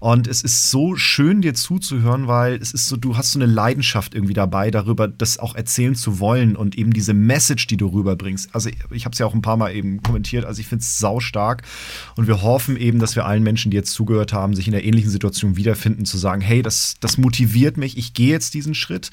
und 0.00 0.26
es 0.26 0.42
ist 0.42 0.70
so 0.70 0.96
schön, 0.96 1.40
dir 1.40 1.54
zuzuhören, 1.54 2.26
weil 2.26 2.56
es 2.56 2.72
ist 2.74 2.88
so, 2.88 2.98
du 2.98 3.16
hast 3.16 3.32
so 3.32 3.38
eine 3.38 3.50
Leidenschaft 3.50 4.14
irgendwie 4.14 4.34
dabei, 4.34 4.70
darüber 4.70 5.08
das 5.08 5.38
auch 5.38 5.54
erzählen 5.54 5.94
zu 5.94 6.20
wollen 6.20 6.56
und 6.56 6.76
eben 6.76 6.92
diese 6.92 7.14
Message, 7.14 7.68
die 7.68 7.78
du 7.78 7.86
rüberbringst. 7.86 8.54
Also 8.54 8.68
ich, 8.68 8.76
ich 8.90 9.06
habe 9.06 9.14
es 9.14 9.18
ja 9.18 9.24
auch 9.24 9.34
ein 9.34 9.40
paar 9.40 9.56
Mal 9.56 9.74
eben 9.74 10.02
kommentiert, 10.02 10.44
also 10.44 10.60
ich 10.60 10.66
finde 10.66 10.82
es 10.82 10.98
sau 10.98 11.20
stark 11.20 11.62
und 12.16 12.26
wir 12.26 12.42
hoffen 12.42 12.76
eben, 12.76 12.98
dass 12.98 13.16
wir 13.16 13.24
allen 13.24 13.42
Menschen, 13.42 13.70
die 13.70 13.78
jetzt 13.78 13.92
zugehört 13.92 14.34
haben, 14.34 14.54
sich 14.54 14.66
in 14.66 14.72
der 14.72 14.84
ähnlichen 14.84 15.10
Situation 15.10 15.56
wiederfinden, 15.56 16.04
zu 16.04 16.18
sagen, 16.18 16.33
sagen, 16.34 16.42
hey, 16.42 16.62
das, 16.62 16.96
das 17.00 17.16
motiviert 17.16 17.76
mich, 17.76 17.96
ich 17.96 18.12
gehe 18.12 18.30
jetzt 18.30 18.54
diesen 18.54 18.74
Schritt. 18.74 19.10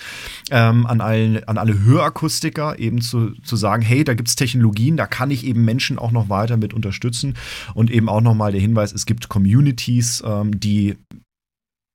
Ähm, 0.49 0.88
an, 0.88 1.01
allen, 1.01 1.43
an 1.47 1.57
alle 1.57 1.84
Hörakustiker 1.84 2.80
eben 2.80 3.01
zu, 3.01 3.32
zu 3.43 3.55
sagen, 3.55 3.84
hey, 3.84 4.03
da 4.03 4.15
gibt 4.15 4.28
es 4.28 4.36
Technologien, 4.36 4.97
da 4.97 5.05
kann 5.05 5.30
ich 5.30 5.45
eben 5.45 5.63
Menschen 5.63 5.99
auch 5.99 6.11
noch 6.11 6.30
weiter 6.30 6.57
mit 6.57 6.74
unterstützen. 6.74 7.36
Und 7.76 7.91
eben 7.91 8.09
auch 8.09 8.22
nochmal 8.22 8.51
der 8.51 8.61
Hinweis, 8.61 8.91
es 8.91 9.05
gibt 9.05 9.30
Communities, 9.30 10.24
ähm, 10.26 10.59
die 10.59 10.97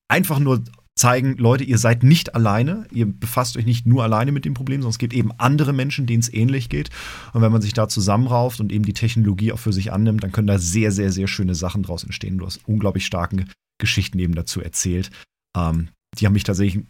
einfach 0.09 0.39
nur 0.39 0.63
zeigen, 0.95 1.37
Leute, 1.37 1.65
ihr 1.65 1.77
seid 1.77 2.05
nicht 2.05 2.35
alleine, 2.35 2.87
ihr 2.91 3.07
befasst 3.07 3.57
euch 3.57 3.67
nicht 3.67 3.85
nur 3.85 4.05
alleine 4.05 4.33
mit 4.33 4.45
dem 4.45 4.55
Problem, 4.55 4.81
sondern 4.81 4.93
es 4.93 4.99
gibt 4.99 5.13
eben 5.13 5.31
andere 5.39 5.73
Menschen, 5.73 6.07
denen 6.07 6.21
es 6.21 6.33
ähnlich 6.33 6.69
geht. 6.69 6.89
Und 7.33 7.43
wenn 7.43 7.53
man 7.53 7.61
sich 7.61 7.75
da 7.75 7.89
zusammenrauft 7.89 8.61
und 8.61 8.73
eben 8.73 8.85
die 8.85 8.95
Technologie 8.95 9.53
auch 9.53 9.59
für 9.59 9.73
sich 9.73 9.93
annimmt, 9.93 10.23
dann 10.23 10.33
können 10.33 10.47
da 10.47 10.59
sehr, 10.59 10.93
sehr, 10.93 11.11
sehr 11.11 11.27
schöne 11.27 11.55
Sachen 11.55 11.83
draus 11.83 12.05
entstehen. 12.05 12.39
Du 12.39 12.47
hast 12.47 12.61
unglaublich 12.67 13.05
starken 13.05 13.47
Geschichten 13.79 14.19
eben 14.19 14.35
dazu 14.35 14.61
erzählt. 14.61 15.11
Ähm, 15.57 15.89
die 16.19 16.27
haben 16.27 16.33
mich 16.33 16.45
tatsächlich 16.45 16.85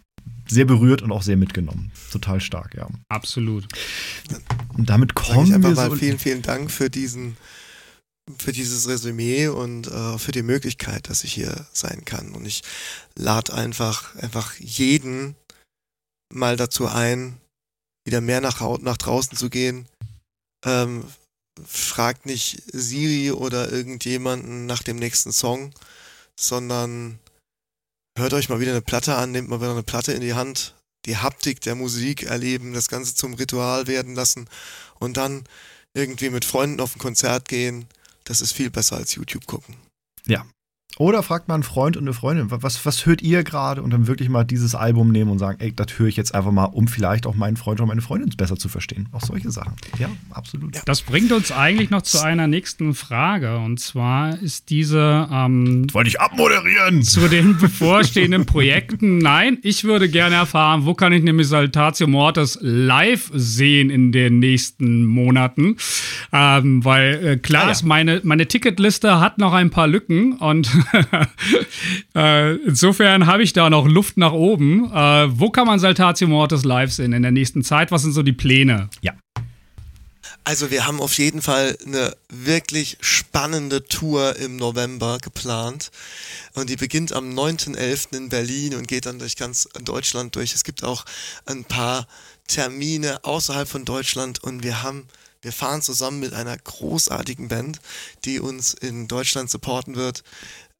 sehr 0.48 0.64
berührt 0.64 1.02
und 1.02 1.12
auch 1.12 1.22
sehr 1.22 1.36
mitgenommen. 1.36 1.92
Total 2.10 2.40
stark, 2.40 2.74
ja. 2.74 2.88
Absolut. 3.08 3.66
Und 4.74 4.88
damit 4.90 5.14
kommen 5.14 5.52
einfach 5.52 5.70
wir 5.70 5.76
mal 5.76 5.90
so 5.90 5.96
vielen, 5.96 6.18
vielen 6.18 6.42
Dank 6.42 6.70
für 6.70 6.90
diesen 6.90 7.36
für 8.38 8.52
dieses 8.52 8.88
Resümee 8.88 9.48
und 9.48 9.86
äh, 9.86 10.18
für 10.18 10.32
die 10.32 10.42
Möglichkeit, 10.42 11.08
dass 11.08 11.22
ich 11.22 11.32
hier 11.32 11.66
sein 11.72 12.04
kann. 12.04 12.32
Und 12.32 12.44
ich 12.44 12.62
lade 13.14 13.54
einfach, 13.54 14.16
einfach 14.16 14.54
jeden 14.58 15.36
mal 16.34 16.56
dazu 16.56 16.88
ein, 16.88 17.38
wieder 18.04 18.20
mehr 18.20 18.40
nach, 18.40 18.60
nach 18.80 18.96
draußen 18.96 19.36
zu 19.36 19.48
gehen. 19.48 19.86
Ähm, 20.64 21.04
fragt 21.64 22.26
nicht 22.26 22.62
Siri 22.72 23.30
oder 23.30 23.70
irgendjemanden 23.70 24.66
nach 24.66 24.82
dem 24.82 24.96
nächsten 24.96 25.32
Song, 25.32 25.72
sondern 26.38 27.18
hört 28.16 28.32
euch 28.34 28.48
mal 28.48 28.60
wieder 28.60 28.72
eine 28.72 28.82
Platte 28.82 29.16
an, 29.16 29.32
nehmt 29.32 29.48
mal 29.48 29.60
wieder 29.60 29.72
eine 29.72 29.82
Platte 29.82 30.12
in 30.12 30.20
die 30.20 30.34
Hand, 30.34 30.74
die 31.04 31.16
Haptik 31.16 31.60
der 31.60 31.74
Musik 31.74 32.24
erleben, 32.24 32.72
das 32.72 32.88
Ganze 32.88 33.14
zum 33.14 33.34
Ritual 33.34 33.86
werden 33.86 34.14
lassen 34.14 34.48
und 34.98 35.16
dann 35.16 35.44
irgendwie 35.94 36.30
mit 36.30 36.44
Freunden 36.44 36.80
auf 36.80 36.94
ein 36.94 36.98
Konzert 37.00 37.48
gehen. 37.48 37.86
Das 38.24 38.40
ist 38.40 38.52
viel 38.52 38.70
besser 38.70 38.96
als 38.96 39.14
YouTube 39.14 39.46
gucken. 39.46 39.76
Ja, 40.26 40.44
oder 40.98 41.22
fragt 41.22 41.48
mal 41.48 41.54
einen 41.54 41.62
Freund 41.62 41.96
und 41.96 42.04
eine 42.04 42.14
Freundin, 42.14 42.50
was, 42.50 42.86
was 42.86 43.04
hört 43.04 43.20
ihr 43.20 43.44
gerade? 43.44 43.82
Und 43.82 43.90
dann 43.90 44.06
wirklich 44.06 44.30
mal 44.30 44.44
dieses 44.44 44.74
Album 44.74 45.12
nehmen 45.12 45.30
und 45.30 45.38
sagen, 45.38 45.58
ey, 45.60 45.72
das 45.74 45.98
höre 45.98 46.06
ich 46.06 46.16
jetzt 46.16 46.34
einfach 46.34 46.52
mal, 46.52 46.64
um 46.64 46.88
vielleicht 46.88 47.26
auch 47.26 47.34
meinen 47.34 47.58
Freund 47.58 47.80
oder 47.80 47.88
meine 47.88 48.00
Freundin 48.00 48.30
besser 48.36 48.56
zu 48.56 48.68
verstehen. 48.68 49.06
Auch 49.12 49.20
solche 49.20 49.50
Sachen. 49.50 49.74
Ja, 49.98 50.08
absolut. 50.30 50.80
Das 50.86 51.02
bringt 51.02 51.32
uns 51.32 51.52
eigentlich 51.52 51.90
noch 51.90 52.00
zu 52.00 52.22
einer 52.22 52.46
nächsten 52.46 52.94
Frage. 52.94 53.58
Und 53.58 53.78
zwar 53.78 54.40
ist 54.40 54.70
diese. 54.70 55.28
Ähm, 55.30 55.86
das 55.86 55.94
wollte 55.94 56.08
ich 56.08 56.20
abmoderieren. 56.20 57.02
Zu 57.02 57.28
den 57.28 57.56
bevorstehenden 57.60 58.46
Projekten. 58.46 59.18
Nein, 59.18 59.58
ich 59.62 59.84
würde 59.84 60.08
gerne 60.08 60.36
erfahren, 60.36 60.86
wo 60.86 60.94
kann 60.94 61.12
ich 61.12 61.22
nämlich 61.22 61.48
Saltatio 61.48 62.06
Mortis 62.06 62.58
live 62.62 63.30
sehen 63.34 63.90
in 63.90 64.12
den 64.12 64.38
nächsten 64.38 65.04
Monaten? 65.04 65.76
Ähm, 66.32 66.84
weil 66.84 67.26
äh, 67.26 67.36
klar 67.36 67.64
ah, 67.64 67.66
ja. 67.66 67.72
ist, 67.72 67.82
meine, 67.82 68.20
meine 68.24 68.46
Ticketliste 68.46 69.20
hat 69.20 69.38
noch 69.38 69.52
ein 69.52 69.68
paar 69.68 69.88
Lücken 69.88 70.34
und 70.34 70.70
insofern 72.66 73.26
habe 73.26 73.42
ich 73.42 73.52
da 73.52 73.70
noch 73.70 73.86
Luft 73.86 74.16
nach 74.16 74.32
oben. 74.32 74.90
Äh, 74.92 75.38
wo 75.38 75.50
kann 75.50 75.66
man 75.66 75.78
Saltatio 75.78 76.28
Mortis 76.28 76.64
live 76.64 76.92
sehen 76.92 77.12
in 77.12 77.22
der 77.22 77.32
nächsten 77.32 77.62
Zeit? 77.62 77.90
Was 77.90 78.02
sind 78.02 78.12
so 78.12 78.22
die 78.22 78.32
Pläne? 78.32 78.88
Ja. 79.00 79.14
Also 80.44 80.70
wir 80.70 80.86
haben 80.86 81.00
auf 81.00 81.18
jeden 81.18 81.42
Fall 81.42 81.76
eine 81.84 82.16
wirklich 82.28 82.98
spannende 83.00 83.82
Tour 83.82 84.36
im 84.36 84.54
November 84.54 85.18
geplant 85.20 85.90
und 86.54 86.70
die 86.70 86.76
beginnt 86.76 87.12
am 87.12 87.30
9.11. 87.30 88.16
in 88.16 88.28
Berlin 88.28 88.76
und 88.76 88.86
geht 88.86 89.06
dann 89.06 89.18
durch 89.18 89.34
ganz 89.34 89.68
Deutschland 89.82 90.36
durch. 90.36 90.54
Es 90.54 90.62
gibt 90.62 90.84
auch 90.84 91.04
ein 91.46 91.64
paar 91.64 92.06
Termine 92.46 93.24
außerhalb 93.24 93.68
von 93.68 93.84
Deutschland 93.84 94.40
und 94.40 94.62
wir 94.62 94.84
haben 94.84 95.08
wir 95.42 95.52
fahren 95.52 95.82
zusammen 95.82 96.18
mit 96.18 96.32
einer 96.32 96.56
großartigen 96.56 97.48
Band, 97.48 97.80
die 98.24 98.40
uns 98.40 98.74
in 98.74 99.06
Deutschland 99.06 99.50
supporten 99.50 99.94
wird 99.94 100.24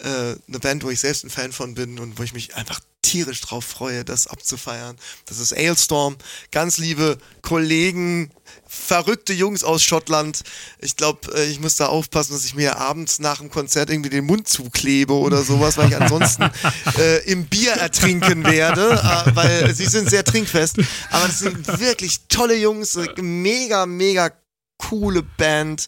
äh, 0.02 0.36
eine 0.48 0.58
Band, 0.60 0.84
wo 0.84 0.90
ich 0.90 1.00
selbst 1.00 1.24
ein 1.24 1.30
Fan 1.30 1.52
von 1.52 1.74
bin 1.74 1.98
und 1.98 2.18
wo 2.18 2.22
ich 2.22 2.32
mich 2.32 2.54
einfach 2.56 2.80
tierisch 3.06 3.40
drauf 3.40 3.64
freue, 3.64 4.04
das 4.04 4.26
abzufeiern. 4.26 4.96
Das 5.26 5.38
ist 5.38 5.56
Ailstorm. 5.56 6.16
Ganz 6.50 6.78
liebe 6.78 7.18
Kollegen, 7.40 8.30
verrückte 8.66 9.32
Jungs 9.32 9.62
aus 9.62 9.84
Schottland. 9.84 10.42
Ich 10.80 10.96
glaube, 10.96 11.32
äh, 11.36 11.46
ich 11.46 11.60
muss 11.60 11.76
da 11.76 11.86
aufpassen, 11.86 12.32
dass 12.32 12.44
ich 12.44 12.54
mir 12.54 12.78
abends 12.78 13.20
nach 13.20 13.38
dem 13.38 13.50
Konzert 13.50 13.90
irgendwie 13.90 14.10
den 14.10 14.26
Mund 14.26 14.48
zuklebe 14.48 15.14
oder 15.14 15.42
sowas, 15.44 15.76
weil 15.76 15.88
ich 15.88 15.96
ansonsten 16.00 16.50
äh, 16.98 17.24
im 17.30 17.46
Bier 17.46 17.72
ertrinken 17.72 18.44
werde, 18.44 18.90
äh, 18.90 19.36
weil 19.36 19.74
sie 19.74 19.86
sind 19.86 20.10
sehr 20.10 20.24
trinkfest. 20.24 20.78
Aber 21.10 21.26
das 21.26 21.38
sind 21.38 21.66
wirklich 21.78 22.20
tolle 22.28 22.56
Jungs, 22.56 22.98
mega, 23.16 23.86
mega 23.86 24.32
coole 24.78 25.22
Band 25.22 25.86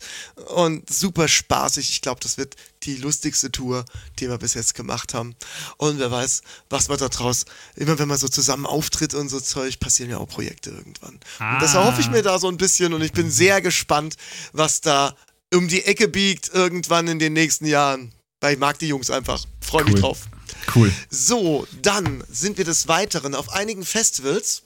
und 0.55 0.89
super 0.91 1.29
spaßig. 1.29 1.91
Ich 1.91 2.01
glaube, 2.01 2.21
das 2.23 2.39
wird 2.39 2.57
die 2.85 2.97
lustigste 2.97 3.51
Tour, 3.51 3.85
die 4.19 4.29
wir 4.29 4.39
bis 4.39 4.55
jetzt 4.55 4.75
gemacht 4.75 5.15
haben. 5.15 5.35
Und 5.77 5.99
wer 5.99 6.11
weiß, 6.11 6.43
was 6.71 6.89
wird 6.89 7.01
da 7.01 7.09
draus. 7.09 7.45
Immer 7.77 7.99
wenn 7.99 8.09
man 8.09 8.19
so 8.19 8.29
zusammen 8.29 8.67
auftritt 8.67 9.15
und 9.15 9.29
so 9.29 9.41
Zeug, 9.41 9.79
passieren 9.81 10.11
ja 10.11 10.19
auch 10.19 10.29
Projekte 10.29 10.71
irgendwann. 10.71 11.21
Ah. 11.39 11.55
Und 11.55 11.63
das 11.63 11.75
ah. 11.75 11.81
erhoffe 11.81 12.01
ich 12.01 12.11
mir 12.11 12.23
da 12.23 12.39
so 12.39 12.49
ein 12.49 12.57
bisschen 12.57 12.93
und 12.95 13.03
ich 13.03 13.13
bin 13.13 13.31
sehr 13.31 13.61
gespannt, 13.61 14.17
was 14.53 14.81
da 14.81 15.15
um 15.53 15.69
die 15.69 15.85
Ecke 15.85 16.09
biegt 16.09 16.51
irgendwann 16.53 17.09
in 17.09 17.19
den 17.19 17.33
nächsten 17.33 17.67
Jahren. 17.67 18.13
Weil 18.41 18.55
ich 18.55 18.61
mag 18.61 18.79
die 18.79 18.89
Jungs 18.89 19.11
einfach. 19.11 19.45
Freue 19.61 19.85
mich 19.85 19.97
drauf. 19.97 20.29
Cool. 20.75 20.93
So, 21.11 21.67
dann 21.83 22.23
sind 22.31 22.57
wir 22.59 22.65
des 22.65 22.89
Weiteren 22.89 23.35
auf 23.35 23.53
einigen 23.53 23.85
Festivals. 23.85 24.63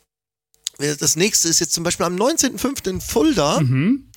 Das 0.78 1.16
nächste 1.16 1.48
ist 1.48 1.60
jetzt 1.60 1.72
zum 1.72 1.84
Beispiel 1.84 2.06
am 2.06 2.16
19.05. 2.16 2.88
in 2.88 3.00
Fulda. 3.00 3.60
Mhm. 3.60 4.11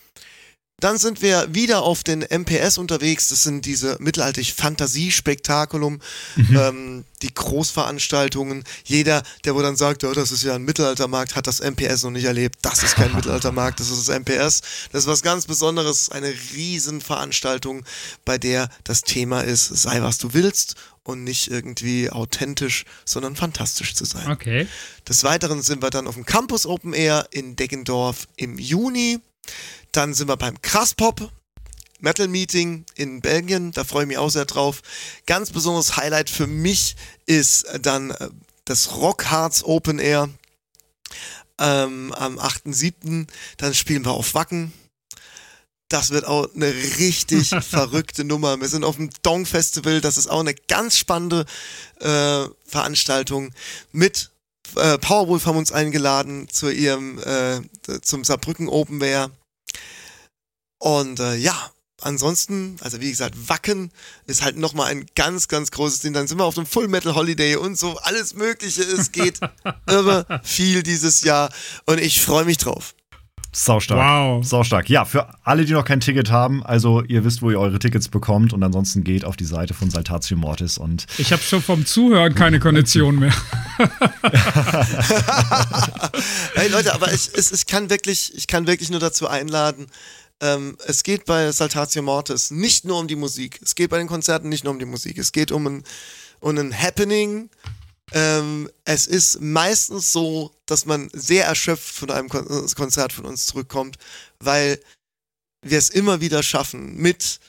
Dann 0.82 0.98
sind 0.98 1.22
wir 1.22 1.48
wieder 1.56 1.84
auf 1.84 2.04
den 2.04 2.22
MPS 2.22 2.78
unterwegs. 2.78 3.30
Das 3.30 3.44
sind 3.44 3.66
diese 3.66 3.96
mittelalterliche 4.02 4.54
Fantasiespektakulum, 4.56 6.02
Mhm. 6.36 6.58
ähm, 6.58 7.06
die 7.22 7.34
Großveranstaltungen. 7.34 8.64
Jeder, 8.84 9.24
der 9.46 9.56
wo 9.56 9.62
dann 9.62 9.78
sagt, 9.78 10.04
oh, 10.04 10.12
das 10.14 10.32
ist 10.32 10.44
ja 10.44 10.54
ein 10.56 10.64
Mittelaltermarkt, 10.64 11.36
hat 11.36 11.48
das 11.48 11.62
MPS 11.62 12.04
noch 12.04 12.12
nicht 12.12 12.26
erlebt. 12.26 12.58
Das 12.62 12.84
ist 12.84 12.96
kein 12.96 13.14
Mittelaltermarkt, 13.16 13.80
das 13.80 13.90
ist 13.90 14.08
das 14.08 14.20
MPS. 14.20 14.62
Das 14.92 15.04
ist 15.04 15.08
was 15.08 15.22
ganz 15.22 15.46
Besonderes, 15.46 16.10
eine 16.10 16.34
Riesenveranstaltung, 16.54 17.86
bei 18.26 18.38
der 18.38 18.70
das 18.84 19.02
Thema 19.02 19.42
ist, 19.42 19.68
sei 19.68 20.02
was 20.02 20.18
du 20.18 20.34
willst 20.34 20.76
und 21.04 21.24
nicht 21.24 21.50
irgendwie 21.50 22.10
authentisch, 22.10 22.84
sondern 23.06 23.36
fantastisch 23.36 23.94
zu 23.96 24.06
sein. 24.06 24.30
Okay. 24.30 24.68
Des 25.08 25.24
Weiteren 25.24 25.62
sind 25.62 25.82
wir 25.82 25.90
dann 25.90 26.08
auf 26.08 26.16
dem 26.16 26.26
Campus 26.26 26.66
Open 26.66 26.94
Air 26.94 27.28
in 27.32 27.56
Deggendorf 27.56 28.28
im 28.36 28.58
Juni. 28.58 29.20
Dann 29.96 30.14
sind 30.14 30.28
wir 30.28 30.36
beim 30.36 30.62
Krasspop 30.62 31.32
Metal 32.00 32.28
Meeting 32.28 32.86
in 32.96 33.22
Belgien. 33.22 33.72
Da 33.72 33.86
freue 33.86 34.04
ich 34.04 34.08
mich 34.10 34.18
auch 34.18 34.30
sehr 34.30 34.44
drauf. 34.44 34.82
Ganz 35.26 35.52
besonderes 35.52 35.96
Highlight 35.96 36.30
für 36.30 36.48
mich 36.48 36.98
ist 37.26 37.66
dann 37.82 38.12
äh, 38.12 38.30
das 38.66 38.98
Rock 38.98 39.32
Hearts 39.32 39.64
Open 39.64 40.00
Air 40.00 40.30
ähm, 41.60 42.14
am 42.14 42.38
8.7. 42.38 43.28
Dann 43.56 43.74
spielen 43.74 44.04
wir 44.04 44.12
auf 44.12 44.34
Wacken. 44.34 44.74
Das 45.88 46.12
wird 46.12 46.26
auch 46.26 46.54
eine 46.54 46.74
richtig 47.00 47.50
verrückte 47.62 48.26
Nummer. 48.26 48.60
Wir 48.60 48.68
sind 48.68 48.84
auf 48.84 48.98
dem 48.98 49.12
Dong 49.24 49.46
Festival. 49.46 50.02
Das 50.02 50.18
ist 50.18 50.28
auch 50.28 50.42
eine 50.42 50.56
ganz 50.56 50.98
spannende 50.98 51.46
äh, 52.02 52.44
Veranstaltung 52.66 53.52
mit 53.94 54.32
äh, 54.76 54.98
Powerwolf 54.98 55.46
haben 55.46 55.58
uns 55.58 55.72
eingeladen 55.72 56.50
zu 56.50 56.70
ihrem 56.70 57.20
äh, 57.20 57.62
zum 58.02 58.24
Saarbrücken 58.24 58.68
Open 58.68 59.00
Air. 59.00 59.32
Und 60.86 61.20
äh, 61.20 61.36
ja, 61.36 61.56
ansonsten, 62.04 62.76
also 62.80 63.02
wie 63.02 63.10
gesagt, 63.10 63.50
Wacken 63.50 63.90
ist 64.28 64.44
halt 64.44 64.56
nochmal 64.56 64.92
ein 64.92 65.08
ganz, 65.16 65.48
ganz 65.48 65.72
großes 65.72 66.02
Ding. 66.02 66.14
Dann 66.14 66.28
sind 66.28 66.38
wir 66.38 66.46
auf 66.46 66.54
dem 66.54 66.68
Full 66.68 66.88
Metal 66.88 67.16
Holiday 67.16 67.56
und 67.56 67.76
so 67.76 67.98
alles 68.04 68.36
Mögliche. 68.36 68.84
Es 68.84 69.12
geht 69.12 69.40
irre 69.90 70.28
viel 70.44 70.84
dieses 70.84 71.24
Jahr 71.24 71.50
und 71.88 72.00
ich 72.00 72.22
freue 72.22 72.46
mich 72.46 72.58
drauf. 72.58 72.94
Saustark. 73.52 74.00
Wow. 74.00 74.46
Saustark. 74.46 74.88
Ja, 74.88 75.06
für 75.06 75.28
alle, 75.44 75.66
die 75.66 75.74
noch 75.74 75.86
kein 75.86 76.02
Ticket 76.02 76.30
haben, 76.30 76.64
also 76.64 77.02
ihr 77.02 77.24
wisst, 77.24 77.42
wo 77.42 77.50
ihr 77.50 77.60
eure 77.60 77.80
Tickets 77.80 78.10
bekommt 78.10 78.54
und 78.54 78.62
ansonsten 78.62 79.04
geht 79.04 79.26
auf 79.26 79.38
die 79.38 79.46
Seite 79.46 79.74
von 79.74 79.90
Saltatio 79.90 80.38
Mortis 80.38 80.78
und 80.78 81.08
Ich 81.18 81.32
habe 81.32 81.42
schon 81.42 81.64
vom 81.64 81.84
Zuhören 81.86 82.36
keine 82.36 82.60
Kondition 82.60 83.18
mehr. 83.18 83.34
Hey 86.56 86.70
Leute, 86.70 86.94
aber 86.94 87.12
ich, 87.12 87.30
es, 87.34 87.52
ich 87.52 87.68
kann 87.68 87.90
wirklich, 87.90 88.34
ich 88.36 88.48
kann 88.48 88.66
wirklich 88.66 88.90
nur 88.90 89.00
dazu 89.02 89.28
einladen. 89.28 89.88
Ähm, 90.42 90.78
es 90.86 91.04
geht 91.04 91.26
bei 91.26 91.52
Saltatio 91.52 92.02
Mortis 92.02 92.52
nicht 92.52 92.86
nur 92.86 93.00
um 93.00 93.08
die 93.08 93.16
Musik. 93.16 93.60
Es 93.62 93.76
geht 93.76 93.90
bei 93.90 93.98
den 93.98 94.08
Konzerten 94.08 94.50
nicht 94.50 94.64
nur 94.64 94.74
um 94.74 94.80
die 94.80 94.86
Musik. 94.86 95.18
Es 95.18 95.32
geht 95.32 95.52
um 95.52 95.68
ein, 95.68 95.84
um 96.40 96.58
ein 96.58 96.78
Happening. 96.78 97.50
Ähm, 98.12 98.70
es 98.84 99.08
ist 99.08 99.42
meistens 99.42 100.12
so, 100.12 100.52
dass 100.66 100.86
man 100.86 101.10
sehr 101.14 101.46
erschöpft 101.46 101.96
von 101.96 102.12
einem 102.12 102.30
Kon 102.30 102.46
Konzert 102.76 103.14
von 103.14 103.26
uns 103.26 103.46
zurückkommt, 103.48 103.98
weil 104.40 104.80
wir 105.64 105.78
es 105.78 105.90
immer 105.90 106.22
wieder 106.22 106.44
schaffen, 106.44 106.96
mit 106.98 107.40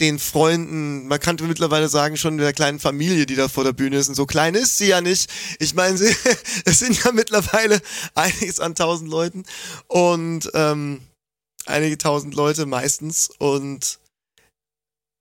den 0.00 0.18
Freunden, 0.18 1.08
man 1.08 1.18
kann 1.18 1.36
mittlerweile 1.40 1.88
sagen, 1.88 2.16
schon 2.16 2.38
der 2.38 2.52
kleinen 2.52 2.78
Familie, 2.78 3.26
die 3.26 3.34
da 3.34 3.48
vor 3.48 3.64
der 3.64 3.72
Bühne 3.72 3.96
ist. 3.98 4.08
Und 4.08 4.14
so 4.14 4.26
klein 4.26 4.54
ist 4.54 4.78
sie 4.78 4.86
ja 4.86 5.00
nicht. 5.00 5.30
Ich 5.58 5.74
meine, 5.74 5.98
es 6.64 6.78
sind 6.78 7.02
ja 7.04 7.12
mittlerweile 7.12 7.80
einiges 8.14 8.60
an 8.60 8.74
tausend 8.74 9.10
Leuten 9.10 9.44
und 9.88 10.50
ähm, 10.54 11.00
einige 11.68 11.98
tausend 11.98 12.34
Leute 12.34 12.66
meistens. 12.66 13.30
Und 13.38 13.98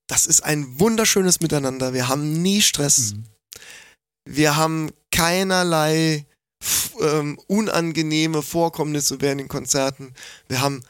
das 0.08 0.26
ist 0.26 0.42
ein 0.42 0.80
wunderschönes 0.80 1.42
Miteinander. 1.42 1.94
Wir 1.94 2.08
haben 2.08 2.42
nie 2.42 2.62
Stress. 2.62 3.16
Wir 4.26 4.56
haben 4.56 4.92
keinerlei 5.12 6.26
ähm, 7.00 7.40
unangenehme 7.48 8.42
Vorkommnisse 8.42 9.22
während 9.22 9.42
den 9.42 9.48
Konzerten. 9.48 10.14
Wir 10.48 10.62
haben 10.62 10.84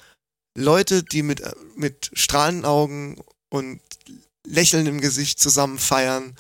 Leute, 0.57 1.03
die 1.03 1.23
mit, 1.23 1.41
äh, 1.41 1.53
mit 1.75 2.11
strahlenden 2.13 2.65
Augen 2.65 3.21
und 3.49 3.81
Lächeln 4.45 4.87
im 4.87 5.01
Gesicht 5.01 5.39
zusammen 5.39 5.77
feiern. 5.77 6.35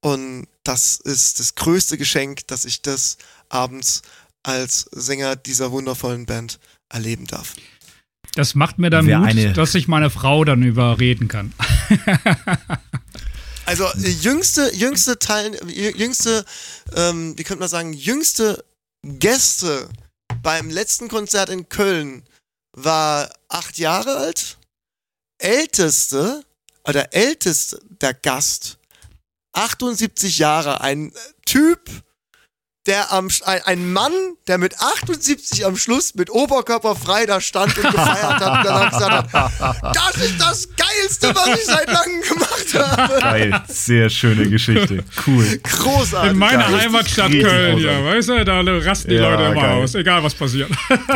Und 0.00 0.46
das 0.64 0.96
ist 0.96 1.40
das 1.40 1.54
größte 1.54 1.98
Geschenk, 1.98 2.46
dass 2.46 2.64
ich 2.64 2.82
das 2.82 3.18
abends 3.48 4.02
als 4.42 4.88
Sänger 4.92 5.36
dieser 5.36 5.70
wundervollen 5.70 6.26
Band 6.26 6.58
erleben 6.88 7.26
darf. 7.26 7.54
Das 8.34 8.54
macht 8.54 8.78
mir 8.78 8.90
dann 8.90 9.04
Mut, 9.06 9.14
eine- 9.28 9.52
dass 9.52 9.74
ich 9.74 9.88
meine 9.88 10.08
Frau 10.10 10.44
dann 10.44 10.62
überreden 10.62 11.28
kann. 11.28 11.52
Also 13.64 13.84
äh, 13.84 14.08
jüngste, 14.08 14.74
jüngste 14.74 15.18
Teil, 15.20 15.52
jü- 15.66 15.96
jüngste, 15.96 16.44
ähm, 16.96 17.38
wie 17.38 17.44
könnte 17.44 17.60
man 17.60 17.68
sagen, 17.68 17.92
jüngste 17.92 18.64
Gäste 19.04 19.88
beim 20.42 20.68
letzten 20.68 21.06
Konzert 21.08 21.48
in 21.48 21.68
Köln 21.68 22.24
war 22.72 23.30
acht 23.48 23.78
Jahre 23.78 24.16
alt. 24.16 24.58
Älteste, 25.38 26.44
oder 26.88 27.14
älteste 27.14 27.80
der 28.00 28.14
Gast, 28.14 28.78
78 29.52 30.38
Jahre, 30.38 30.80
ein 30.80 31.12
Typ, 31.46 31.88
der 32.86 33.12
am, 33.12 33.28
ein 33.44 33.92
Mann, 33.92 34.12
der 34.48 34.58
mit 34.58 34.80
78 34.80 35.64
am 35.64 35.76
Schluss 35.76 36.14
mit 36.14 36.30
Oberkörper 36.30 36.96
frei 36.96 37.26
da 37.26 37.40
stand 37.40 37.76
und 37.76 37.90
gefeiert 37.90 38.40
hat 38.40 38.58
und 38.58 38.64
danach 38.64 38.90
gesagt 38.90 39.32
hat, 39.32 39.94
das 39.94 40.16
ist 40.16 40.40
das 40.40 40.68
Geilste, 40.76 41.34
was 41.34 41.46
ich 41.58 41.64
seit 41.64 41.88
langem 41.88 42.22
gemacht 42.22 42.61
habe. 42.74 43.20
geil, 43.20 43.62
sehr 43.68 44.08
schöne 44.10 44.48
Geschichte. 44.48 45.04
Cool. 45.26 45.60
Großartig. 45.62 46.32
In 46.32 46.38
meiner 46.38 46.64
Geil. 46.64 46.80
Heimatstadt 46.82 47.26
Richtig 47.28 47.44
Köln, 47.44 47.76
großartig. 47.78 47.84
ja, 48.04 48.04
weißt 48.04 48.28
du, 48.28 48.44
da 48.44 48.60
rasten 48.60 49.08
die 49.10 49.14
Ja, 49.16 49.30
Leute 49.30 49.42
immer 49.52 49.54
geil. 49.62 49.82
aus, 49.82 49.94
egal 49.94 50.22
was 50.22 50.34
passiert. 50.34 50.70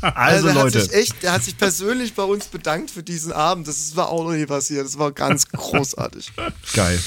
Also, 0.00 0.48
er 0.48 0.54
Hat 0.54 0.62
Leute, 0.62 0.80
sich 0.80 0.92
echt, 0.92 1.22
der 1.22 1.32
hat 1.32 1.42
sich 1.44 1.56
persönlich 1.56 2.14
bei 2.14 2.22
uns 2.22 2.46
bedankt 2.46 2.90
für 2.90 3.02
diesen 3.02 3.32
Abend. 3.32 3.66
Das 3.66 3.96
war 3.96 4.08
auch 4.10 4.24
noch 4.24 4.32
nie 4.32 4.46
passiert. 4.46 4.84
Das 4.84 4.98
war 4.98 5.12
ganz 5.12 5.48
großartig. 5.52 6.32
Geil. 6.74 6.98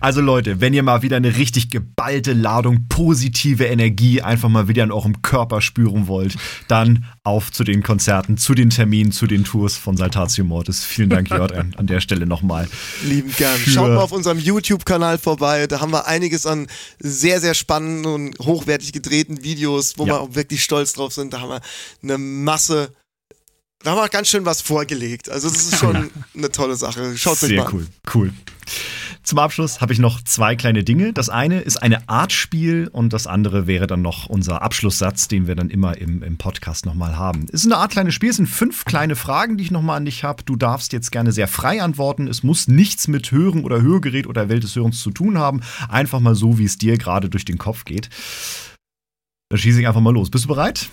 Also 0.00 0.20
Leute, 0.20 0.60
wenn 0.60 0.72
ihr 0.74 0.82
mal 0.82 1.02
wieder 1.02 1.16
eine 1.16 1.36
richtig 1.36 1.70
geballte 1.70 2.32
Ladung 2.32 2.86
positive 2.88 3.64
Energie 3.64 4.22
einfach 4.22 4.48
mal 4.48 4.68
wieder 4.68 4.84
in 4.84 4.92
eurem 4.92 5.22
Körper 5.22 5.60
spüren 5.60 6.06
wollt, 6.06 6.36
dann 6.68 7.04
auf 7.24 7.50
zu 7.50 7.64
den 7.64 7.82
Konzerten, 7.82 8.36
zu 8.36 8.54
den 8.54 8.68
Terminen, 8.68 9.10
zu 9.10 9.26
den 9.26 9.44
Tours 9.44 9.76
von 9.78 9.96
Saltatio 9.96 10.44
Mortis. 10.44 10.84
Vielen 10.84 11.08
Dank, 11.08 11.30
Jörg, 11.30 11.52
an, 11.54 11.74
an 11.78 11.86
der 11.86 12.00
Stelle 12.00 12.26
nochmal. 12.26 12.68
Lieben 13.02 13.32
gern. 13.36 13.58
Schaut 13.58 13.88
mal 13.88 13.96
auf 13.98 14.12
unserem 14.12 14.38
YouTube-Kanal 14.38 15.16
vorbei. 15.16 15.66
Da 15.66 15.80
haben 15.80 15.90
wir 15.90 16.06
einiges 16.06 16.44
an 16.44 16.66
sehr, 16.98 17.40
sehr 17.40 17.54
spannenden 17.54 18.12
und 18.12 18.38
hochwertig 18.40 18.92
gedrehten 18.92 19.42
Videos, 19.42 19.94
wo 19.96 20.04
Ja. 20.06 20.12
wir 20.14 20.20
auch 20.20 20.34
wirklich 20.34 20.62
stolz 20.62 20.92
drauf 20.92 21.14
sind. 21.14 21.32
Da 21.32 21.40
haben 21.40 21.48
wir 21.48 21.60
eine 22.02 22.18
Masse. 22.18 22.92
Da 23.82 23.92
haben 23.92 23.98
wir 23.98 24.08
ganz 24.10 24.28
schön 24.28 24.44
was 24.44 24.60
vorgelegt. 24.60 25.30
Also, 25.30 25.48
das 25.48 25.62
ist 25.64 25.78
schon 25.78 26.10
eine 26.36 26.50
tolle 26.52 26.76
Sache. 26.76 27.16
Schaut 27.16 27.42
euch 27.42 27.42
mal 27.42 27.48
Sehr 27.48 27.66
an. 27.66 27.72
cool, 27.74 27.86
cool. 28.14 28.32
Zum 29.24 29.38
Abschluss 29.38 29.80
habe 29.80 29.94
ich 29.94 29.98
noch 29.98 30.22
zwei 30.22 30.54
kleine 30.54 30.84
Dinge. 30.84 31.14
Das 31.14 31.30
eine 31.30 31.60
ist 31.60 31.78
eine 31.78 32.10
Art 32.10 32.30
Spiel 32.30 32.88
und 32.92 33.14
das 33.14 33.26
andere 33.26 33.66
wäre 33.66 33.86
dann 33.86 34.02
noch 34.02 34.26
unser 34.26 34.60
Abschlusssatz, 34.60 35.28
den 35.28 35.46
wir 35.46 35.54
dann 35.54 35.70
immer 35.70 35.96
im, 35.96 36.22
im 36.22 36.36
Podcast 36.36 36.84
nochmal 36.84 37.16
haben. 37.16 37.46
Es 37.48 37.60
ist 37.60 37.72
eine 37.72 37.78
Art 37.78 37.92
kleines 37.92 38.12
Spiel, 38.12 38.28
es 38.28 38.36
sind 38.36 38.48
fünf 38.48 38.84
kleine 38.84 39.16
Fragen, 39.16 39.56
die 39.56 39.64
ich 39.64 39.70
nochmal 39.70 39.96
an 39.96 40.04
dich 40.04 40.24
habe. 40.24 40.42
Du 40.44 40.56
darfst 40.56 40.92
jetzt 40.92 41.10
gerne 41.10 41.32
sehr 41.32 41.48
frei 41.48 41.82
antworten. 41.82 42.28
Es 42.28 42.42
muss 42.42 42.68
nichts 42.68 43.08
mit 43.08 43.32
Hören 43.32 43.64
oder 43.64 43.80
Hörgerät 43.80 44.26
oder 44.26 44.50
Welt 44.50 44.62
des 44.62 44.76
Hörens 44.76 45.00
zu 45.00 45.10
tun 45.10 45.38
haben. 45.38 45.62
Einfach 45.88 46.20
mal 46.20 46.34
so, 46.34 46.58
wie 46.58 46.64
es 46.64 46.76
dir 46.76 46.98
gerade 46.98 47.30
durch 47.30 47.46
den 47.46 47.56
Kopf 47.56 47.86
geht. 47.86 48.10
Dann 49.48 49.58
schieße 49.58 49.80
ich 49.80 49.88
einfach 49.88 50.02
mal 50.02 50.12
los. 50.12 50.28
Bist 50.28 50.44
du 50.44 50.48
bereit? 50.48 50.90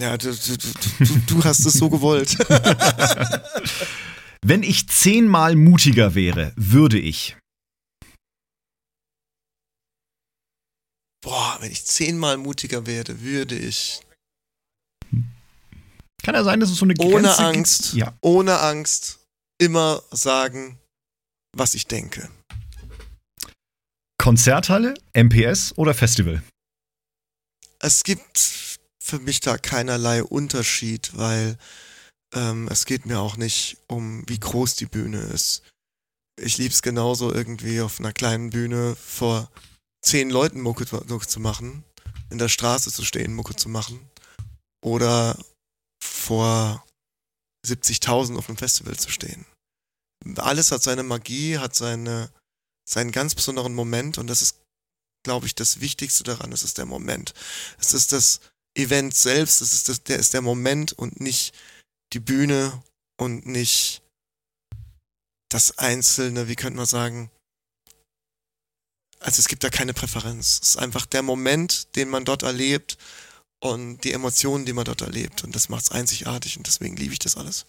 Ja, 0.00 0.16
du, 0.16 0.30
du, 0.30 0.56
du, 0.56 1.04
du, 1.04 1.34
du 1.34 1.44
hast 1.44 1.66
es 1.66 1.72
so 1.72 1.90
gewollt. 1.90 2.38
Wenn 4.46 4.62
ich 4.62 4.86
zehnmal 4.90 5.56
mutiger 5.56 6.14
wäre, 6.14 6.52
würde 6.56 6.98
ich. 6.98 7.34
Boah, 11.22 11.56
wenn 11.60 11.72
ich 11.72 11.86
zehnmal 11.86 12.36
mutiger 12.36 12.84
werde, 12.84 13.22
würde 13.22 13.56
ich 13.58 14.02
Kann 16.22 16.34
ja 16.34 16.44
sein, 16.44 16.60
dass 16.60 16.68
es 16.70 16.76
so 16.76 16.84
eine 16.84 16.92
Grenze 16.92 17.14
ohne 17.14 17.28
gibt. 17.28 17.40
Angst, 17.40 17.94
Ja. 17.94 18.14
ohne 18.20 18.60
Angst 18.60 19.20
immer 19.58 20.02
sagen, 20.10 20.78
was 21.56 21.74
ich 21.74 21.86
denke. 21.86 22.30
Konzerthalle, 24.18 24.94
MPS 25.14 25.72
oder 25.78 25.94
Festival? 25.94 26.42
Es 27.78 28.04
gibt 28.04 28.38
für 29.02 29.18
mich 29.20 29.40
da 29.40 29.56
keinerlei 29.56 30.22
Unterschied, 30.22 31.16
weil 31.16 31.56
ähm, 32.34 32.68
es 32.70 32.84
geht 32.84 33.06
mir 33.06 33.20
auch 33.20 33.36
nicht 33.36 33.78
um, 33.86 34.28
wie 34.28 34.38
groß 34.38 34.74
die 34.76 34.86
Bühne 34.86 35.20
ist. 35.20 35.62
Ich 36.40 36.58
lieb's 36.58 36.82
genauso 36.82 37.32
irgendwie 37.32 37.80
auf 37.80 38.00
einer 38.00 38.12
kleinen 38.12 38.50
Bühne 38.50 38.96
vor 38.96 39.50
zehn 40.02 40.30
Leuten 40.30 40.60
Mucke 40.60 40.86
zu- 40.86 41.40
machen, 41.40 41.84
in 42.30 42.38
der 42.38 42.48
Straße 42.48 42.92
zu 42.92 43.04
stehen, 43.04 43.34
Mucke 43.34 43.54
zu 43.54 43.68
machen 43.68 44.00
oder 44.84 45.38
vor 46.02 46.84
70.000 47.66 48.36
auf 48.36 48.48
einem 48.48 48.58
Festival 48.58 48.96
zu 48.96 49.10
stehen. 49.10 49.46
Alles 50.36 50.72
hat 50.72 50.82
seine 50.82 51.02
Magie, 51.02 51.58
hat 51.58 51.74
seine, 51.74 52.30
seinen 52.88 53.12
ganz 53.12 53.34
besonderen 53.34 53.74
Moment 53.74 54.18
und 54.18 54.26
das 54.26 54.42
ist, 54.42 54.58
glaube 55.22 55.46
ich, 55.46 55.54
das 55.54 55.80
Wichtigste 55.80 56.24
daran. 56.24 56.52
Es 56.52 56.62
ist 56.62 56.78
der 56.78 56.86
Moment. 56.86 57.32
Es 57.78 57.94
ist 57.94 58.12
das 58.12 58.40
Event 58.74 59.14
selbst, 59.14 59.60
es 59.60 59.72
ist, 59.72 59.88
das, 59.88 60.02
der, 60.02 60.18
ist 60.18 60.34
der 60.34 60.42
Moment 60.42 60.92
und 60.92 61.20
nicht 61.20 61.54
die 62.14 62.20
Bühne 62.20 62.82
und 63.16 63.46
nicht 63.46 64.02
das 65.50 65.78
Einzelne, 65.78 66.48
wie 66.48 66.56
könnte 66.56 66.76
man 66.76 66.86
sagen, 66.86 67.30
also 69.20 69.40
es 69.40 69.48
gibt 69.48 69.64
da 69.64 69.70
keine 69.70 69.94
Präferenz. 69.94 70.60
Es 70.62 70.68
ist 70.70 70.76
einfach 70.76 71.06
der 71.06 71.22
Moment, 71.22 71.96
den 71.96 72.08
man 72.08 72.24
dort 72.24 72.42
erlebt 72.42 72.98
und 73.60 74.04
die 74.04 74.12
Emotionen, 74.12 74.66
die 74.66 74.72
man 74.72 74.84
dort 74.84 75.00
erlebt. 75.00 75.44
Und 75.44 75.54
das 75.54 75.68
macht 75.68 75.84
es 75.84 75.90
einzigartig 75.92 76.56
und 76.56 76.66
deswegen 76.66 76.96
liebe 76.96 77.12
ich 77.12 77.18
das 77.18 77.36
alles. 77.36 77.66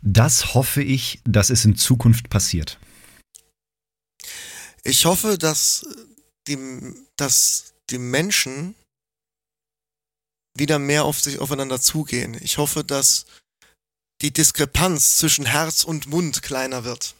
Das 0.00 0.54
hoffe 0.54 0.82
ich, 0.82 1.20
dass 1.24 1.50
es 1.50 1.64
in 1.64 1.76
Zukunft 1.76 2.30
passiert. 2.30 2.78
Ich 4.84 5.04
hoffe, 5.06 5.38
dass 5.38 5.86
die, 6.46 6.56
dass 7.16 7.74
die 7.90 7.98
Menschen 7.98 8.76
wieder 10.58 10.78
mehr 10.78 11.04
auf 11.04 11.20
sich 11.20 11.38
aufeinander 11.38 11.80
zugehen. 11.80 12.36
Ich 12.42 12.58
hoffe, 12.58 12.84
dass 12.84 13.26
die 14.20 14.32
Diskrepanz 14.32 15.16
zwischen 15.16 15.46
Herz 15.46 15.84
und 15.84 16.06
Mund 16.06 16.42
kleiner 16.42 16.84
wird. 16.84 17.14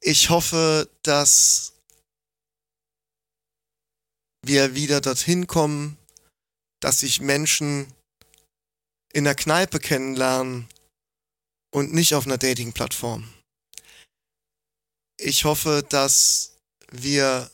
Ich 0.00 0.30
hoffe, 0.30 0.88
dass 1.02 1.72
wir 4.44 4.74
wieder 4.74 5.00
dorthin 5.00 5.46
kommen, 5.46 5.98
dass 6.80 7.00
sich 7.00 7.20
Menschen 7.20 7.92
in 9.12 9.24
der 9.24 9.34
Kneipe 9.34 9.80
kennenlernen 9.80 10.68
und 11.70 11.92
nicht 11.92 12.14
auf 12.14 12.26
einer 12.26 12.38
Dating-Plattform. 12.38 13.32
Ich 15.18 15.44
hoffe, 15.44 15.84
dass 15.88 16.56
wir 16.90 17.50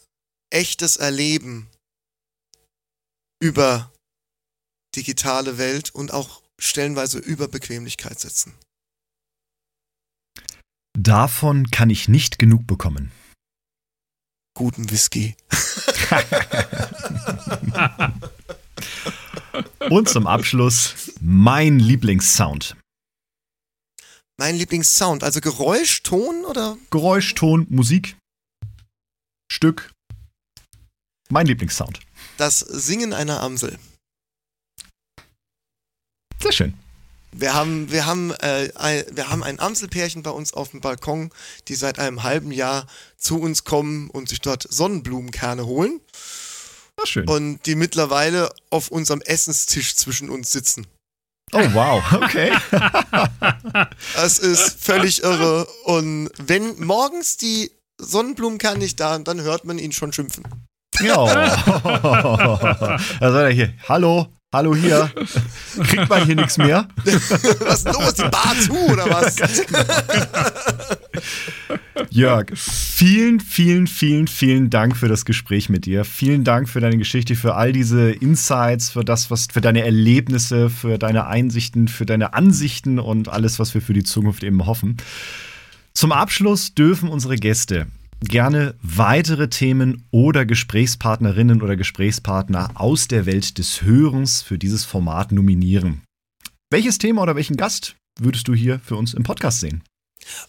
echtes 0.51 0.97
Erleben 0.97 1.71
über 3.41 3.91
digitale 4.97 5.59
Welt 5.59 5.95
und 5.95 6.13
auch 6.13 6.43
stellenweise 6.59 7.19
über 7.19 7.49
Bequemlichkeit 7.49 8.21
setzen. 8.21 8.55
Davon 10.97 11.71
kann 11.71 11.91
ich 11.91 12.09
nicht 12.09 12.39
genug 12.39 12.67
bekommen. 12.67 13.13
Guten 14.57 14.91
Whisky. 14.91 15.37
Und 19.91 20.09
zum 20.09 20.27
Abschluss 20.27 21.13
mein 21.21 21.79
Lieblingssound. 21.79 22.77
Mein 24.37 24.57
Lieblingssound, 24.57 25.23
also 25.23 25.41
Geräusch, 25.41 26.03
Ton 26.03 26.45
oder? 26.45 26.77
Geräusch, 26.91 27.35
Ton, 27.35 27.67
Musik, 27.71 28.17
Stück. 29.51 29.93
Mein 31.31 31.47
Lieblingssound. 31.47 32.01
Das 32.37 32.61
Singen 32.61 33.13
einer 33.13 33.41
Amsel. 33.41 33.79
Sehr 36.45 36.53
schön. 36.53 36.75
Wir 37.33 37.55
haben, 37.55 37.91
wir 37.91 38.05
haben, 38.05 38.31
äh, 38.33 38.71
ein, 38.75 39.05
wir 39.13 39.31
haben 39.31 39.43
ein 39.43 39.59
Amselpärchen 39.59 40.23
bei 40.23 40.31
uns 40.31 40.53
auf 40.53 40.73
dem 40.73 40.83
Balkon, 40.83 41.31
die 41.69 41.75
seit 41.75 41.99
einem 41.99 42.23
halben 42.23 42.53
Jahr 42.53 42.87
zu 43.17 43.41
uns 43.41 43.65
kommen 43.65 44.11
und 44.11 44.29
sich 44.29 44.43
dort 44.43 44.67
Sonnenblumenkerne 44.71 45.65
holen. 45.65 46.01
Na 46.99 47.07
schön. 47.07 47.27
Und 47.27 47.65
die 47.65 47.77
mittlerweile 47.77 48.53
auf 48.69 48.89
unserem 48.89 49.23
Essenstisch 49.23 49.97
zwischen 49.97 50.29
uns 50.29 50.51
sitzen. 50.51 50.87
Oh, 51.53 51.65
wow, 51.73 52.05
okay. 52.13 52.53
Es 54.23 54.39
ist 54.39 54.85
völlig 54.85 55.23
irre. 55.23 55.67
Und 55.85 56.29
wenn 56.37 56.79
morgens 56.85 57.39
die 57.39 57.73
Sonnenblumenkerne 57.97 58.81
nicht 58.81 59.01
da 59.01 59.15
sind, 59.15 59.29
dann 59.29 59.41
hört 59.41 59.65
man 59.65 59.79
ihn 59.79 59.93
schon 59.93 60.13
schimpfen. 60.13 60.45
Ja. 61.01 61.25
Da 63.19 63.41
er 63.41 63.51
hier. 63.51 63.73
Hallo, 63.89 64.29
hallo 64.55 64.75
hier. 64.77 65.11
Kriegt 65.83 66.09
man 66.09 66.25
hier 66.25 66.37
nichts 66.37 66.57
mehr? 66.59 66.87
Was 67.05 67.85
ist 67.85 67.93
los? 67.93 68.15
Die 68.15 68.23
Bar 68.23 68.55
zu 68.61 68.73
oder 68.73 69.11
was? 69.11 69.37
Jörg, 72.11 72.47
vielen, 72.55 73.41
vielen, 73.41 73.87
vielen, 73.89 74.29
vielen 74.29 74.71
Dank 74.71 74.97
für 74.97 75.09
das 75.09 75.25
Gespräch 75.25 75.69
mit 75.69 75.87
dir. 75.87 76.05
Vielen 76.05 76.45
Dank 76.45 76.69
für 76.69 76.81
deine 76.81 76.97
Geschichte, 76.97 77.35
für 77.35 77.57
all 77.57 77.73
diese 77.73 78.13
Insights, 78.13 78.91
für 78.91 79.05
das, 79.05 79.31
was, 79.31 79.49
für 79.53 79.61
deine 79.61 79.85
Erlebnisse, 79.85 80.71
für 80.71 80.99
deine 80.99 81.27
Einsichten, 81.27 81.89
für 81.89 82.07
deine 82.07 82.35
Ansichten 82.35 83.01
und 83.01 83.29
alles, 83.29 83.59
was 83.59 83.75
wir 83.75 83.83
für 83.83 83.95
die 83.95 84.05
Zukunft 84.05 84.45
eben 84.45 84.65
hoffen. 84.67 84.97
Zum 85.93 86.13
Abschluss 86.13 86.75
dürfen 86.75 87.09
unsere 87.09 87.37
Gäste 87.37 87.87
gerne 88.21 88.75
weitere 88.83 89.49
Themen 89.49 90.07
oder 90.11 90.47
Gesprächspartnerinnen 90.47 91.63
oder 91.63 91.77
Gesprächspartner 91.77 92.71
aus 92.75 93.09
der 93.09 93.27
Welt 93.27 93.59
des 93.59 93.83
Hörens 93.83 94.43
für 94.43 94.59
dieses 94.59 94.85
Format 94.85 95.33
nominieren. 95.33 96.03
Welches 96.71 96.99
Thema 96.99 97.23
oder 97.23 97.37
welchen 97.37 97.57
Gast 97.57 97.97
würdest 98.19 98.49
du 98.49 98.55
hier 98.55 98.79
für 98.81 98.97
uns 98.97 99.15
im 99.15 99.23
Podcast 99.23 99.61
sehen? 99.61 99.83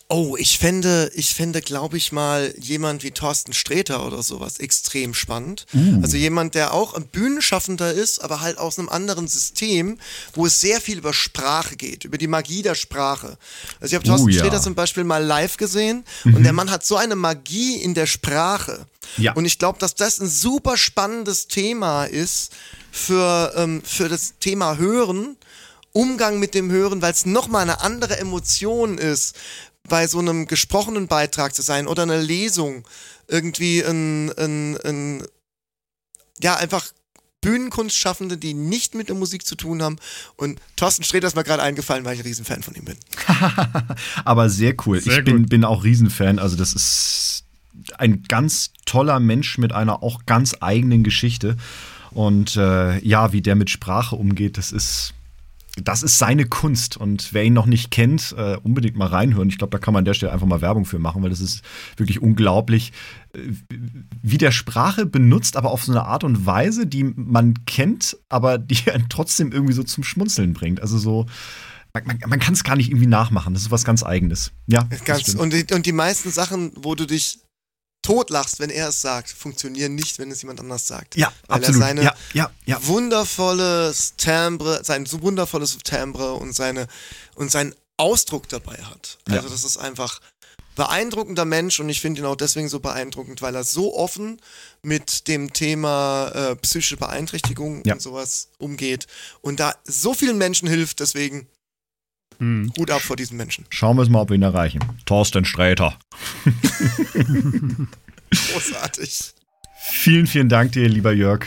Oh, 0.07 0.35
ich 0.37 0.59
fände, 0.59 1.11
ich 1.15 1.33
fände, 1.33 1.61
glaube 1.61 1.97
ich 1.97 2.11
mal, 2.11 2.53
jemand 2.59 3.03
wie 3.03 3.11
Thorsten 3.11 3.53
Sträter 3.53 4.05
oder 4.05 4.21
sowas 4.23 4.59
extrem 4.59 5.13
spannend. 5.13 5.65
Uh. 5.73 6.01
Also 6.01 6.17
jemand, 6.17 6.55
der 6.55 6.73
auch 6.73 6.93
ein 6.93 7.07
Bühnenschaffender 7.07 7.93
ist, 7.93 8.23
aber 8.23 8.41
halt 8.41 8.57
aus 8.57 8.77
einem 8.79 8.89
anderen 8.89 9.27
System, 9.27 9.97
wo 10.33 10.45
es 10.45 10.61
sehr 10.61 10.81
viel 10.81 10.97
über 10.97 11.13
Sprache 11.13 11.75
geht, 11.75 12.03
über 12.05 12.17
die 12.17 12.27
Magie 12.27 12.61
der 12.61 12.75
Sprache. 12.75 13.37
Also 13.79 13.93
ich 13.93 13.95
habe 13.95 14.05
Thorsten 14.05 14.25
Uh, 14.25 14.29
ja. 14.29 14.35
Mhm. 14.35 14.47
Sträter 14.47 14.61
zum 14.61 14.75
Beispiel 14.75 15.03
mal 15.03 15.23
live 15.23 15.57
gesehen 15.57 16.03
und 16.23 16.43
der 16.43 16.53
Mann 16.53 16.71
hat 16.71 16.85
so 16.85 16.95
eine 16.95 17.15
Magie 17.15 17.75
in 17.75 17.93
der 17.93 18.05
Sprache. 18.05 18.85
Ja. 19.17 19.33
Und 19.33 19.45
ich 19.45 19.59
glaube, 19.59 19.79
dass 19.79 19.95
das 19.95 20.19
ein 20.19 20.27
super 20.27 20.77
spannendes 20.77 21.47
Thema 21.47 22.05
ist 22.05 22.51
für, 22.91 23.53
ähm, 23.55 23.81
für 23.83 24.09
das 24.09 24.33
Thema 24.39 24.77
Hören. 24.77 25.37
Umgang 25.95 26.39
mit 26.39 26.53
dem 26.53 26.69
Hören, 26.69 27.01
weil 27.01 27.13
es 27.13 27.25
nochmal 27.25 27.61
eine 27.61 27.79
andere 27.79 28.19
Emotion 28.19 28.97
ist, 28.97 29.35
bei 29.87 30.07
so 30.07 30.19
einem 30.19 30.45
gesprochenen 30.45 31.07
Beitrag 31.07 31.55
zu 31.55 31.61
sein 31.61 31.87
oder 31.87 32.03
einer 32.03 32.17
Lesung. 32.17 32.85
Irgendwie 33.27 33.81
ein, 33.81 34.29
ein, 34.37 34.77
ein 34.83 35.23
ja, 36.41 36.57
einfach 36.57 36.91
Bühnenkunstschaffende, 37.39 38.37
die 38.37 38.53
nicht 38.53 38.93
mit 38.93 39.07
der 39.07 39.15
Musik 39.15 39.45
zu 39.45 39.55
tun 39.55 39.81
haben. 39.81 39.97
Und 40.35 40.59
Thorsten 40.75 41.03
Sträter 41.03 41.27
ist 41.27 41.35
mir 41.35 41.43
gerade 41.43 41.63
eingefallen, 41.63 42.03
weil 42.03 42.15
ich 42.15 42.21
ein 42.21 42.25
Riesenfan 42.25 42.61
von 42.61 42.75
ihm 42.75 42.85
bin. 42.85 42.97
Aber 44.25 44.49
sehr 44.49 44.75
cool. 44.85 44.99
Sehr 44.99 45.19
ich 45.19 45.23
bin, 45.23 45.45
bin 45.45 45.63
auch 45.63 45.83
Riesenfan. 45.83 46.39
Also, 46.39 46.57
das 46.57 46.73
ist 46.73 47.45
ein 47.97 48.23
ganz 48.23 48.71
toller 48.85 49.19
Mensch 49.19 49.57
mit 49.59 49.71
einer 49.71 50.03
auch 50.03 50.25
ganz 50.25 50.55
eigenen 50.59 51.03
Geschichte. 51.03 51.55
Und 52.11 52.57
äh, 52.57 52.99
ja, 52.99 53.31
wie 53.31 53.41
der 53.41 53.55
mit 53.55 53.69
Sprache 53.69 54.15
umgeht, 54.15 54.57
das 54.57 54.73
ist. 54.73 55.13
Das 55.83 56.03
ist 56.03 56.17
seine 56.17 56.45
Kunst 56.45 56.95
und 56.95 57.33
wer 57.33 57.43
ihn 57.43 57.53
noch 57.53 57.65
nicht 57.65 57.91
kennt, 57.91 58.33
äh, 58.37 58.57
unbedingt 58.63 58.95
mal 58.95 59.07
reinhören. 59.07 59.49
Ich 59.49 59.57
glaube, 59.57 59.71
da 59.71 59.77
kann 59.77 59.93
man 59.93 60.01
an 60.01 60.05
der 60.05 60.13
Stelle 60.13 60.31
einfach 60.31 60.47
mal 60.47 60.61
Werbung 60.61 60.85
für 60.85 60.99
machen, 60.99 61.21
weil 61.21 61.29
das 61.29 61.41
ist 61.41 61.63
wirklich 61.97 62.21
unglaublich, 62.21 62.93
äh, 63.33 63.39
wie 64.21 64.37
der 64.37 64.51
Sprache 64.51 65.05
benutzt, 65.05 65.57
aber 65.57 65.71
auf 65.71 65.83
so 65.83 65.91
eine 65.91 66.05
Art 66.05 66.23
und 66.23 66.45
Weise, 66.45 66.87
die 66.87 67.03
man 67.03 67.65
kennt, 67.65 68.17
aber 68.29 68.57
die 68.57 68.89
einen 68.91 69.09
trotzdem 69.09 69.51
irgendwie 69.51 69.73
so 69.73 69.83
zum 69.83 70.03
Schmunzeln 70.03 70.53
bringt. 70.53 70.81
Also 70.81 70.97
so, 70.97 71.25
man, 71.93 72.19
man, 72.27 72.39
kann 72.39 72.53
es 72.53 72.63
gar 72.63 72.75
nicht 72.75 72.89
irgendwie 72.89 73.07
nachmachen. 73.07 73.53
Das 73.53 73.63
ist 73.63 73.71
was 73.71 73.83
ganz 73.83 74.03
Eigenes. 74.03 74.51
Ja, 74.67 74.87
Ganz, 75.05 75.33
und, 75.35 75.53
die, 75.53 75.73
und 75.73 75.85
die 75.85 75.93
meisten 75.93 76.31
Sachen, 76.31 76.71
wo 76.75 76.95
du 76.95 77.05
dich 77.05 77.39
totlachst, 78.05 78.59
wenn 78.59 78.69
er 78.69 78.89
es 78.89 79.01
sagt, 79.01 79.31
funktionieren 79.31 79.95
nicht, 79.95 80.19
wenn 80.19 80.29
es 80.29 80.41
jemand 80.43 80.59
anders 80.59 80.85
sagt. 80.85 81.15
ja, 81.15 81.33
Weil 81.47 81.57
absolut. 81.57 81.81
er 81.81 81.87
seine 81.87 82.03
ja, 82.03 82.15
ja, 82.33 82.51
ja. 82.65 82.85
wundervolles 82.85 84.13
Timbre, 84.15 84.83
sein 84.83 85.07
so 85.07 85.23
wundervolles 85.23 85.77
Timbre 85.83 86.33
und 86.35 86.53
seine 86.53 86.87
und 87.33 87.49
seinen 87.49 87.73
Ausdruck 87.97 88.47
dabei 88.47 88.75
hat. 88.75 89.17
Also 89.27 89.49
das 89.49 89.63
ist 89.63 89.77
einfach 89.77 90.19
beeindruckender 90.75 91.45
Mensch 91.45 91.79
und 91.79 91.89
ich 91.89 92.01
finde 92.01 92.21
ihn 92.21 92.25
auch 92.25 92.35
deswegen 92.35 92.69
so 92.69 92.79
beeindruckend, 92.79 93.41
weil 93.41 93.55
er 93.55 93.63
so 93.63 93.95
offen 93.95 94.39
mit 94.83 95.27
dem 95.27 95.51
Thema 95.53 96.27
äh, 96.35 96.55
psychische 96.57 96.97
Beeinträchtigung 96.97 97.81
und 97.81 98.01
sowas 98.01 98.49
umgeht 98.59 99.07
und 99.41 99.59
da 99.59 99.73
so 99.85 100.13
vielen 100.13 100.37
Menschen 100.37 100.67
hilft. 100.67 100.99
Deswegen 100.99 101.47
Hm. 102.39 102.71
Hut 102.77 102.91
ab 102.91 103.01
vor 103.01 103.15
diesen 103.15 103.37
Menschen. 103.37 103.65
Schauen 103.69 103.97
wir 103.97 104.03
es 104.03 104.09
mal, 104.09 104.21
ob 104.21 104.29
wir 104.29 104.35
ihn 104.35 104.43
erreichen. 104.43 104.79
Thorsten 105.05 105.45
Sträter. 105.45 105.97
Großartig. 108.29 109.33
Vielen, 109.89 110.27
vielen 110.27 110.49
Dank 110.49 110.71
dir, 110.71 110.89
lieber 110.89 111.13
Jörg. 111.13 111.45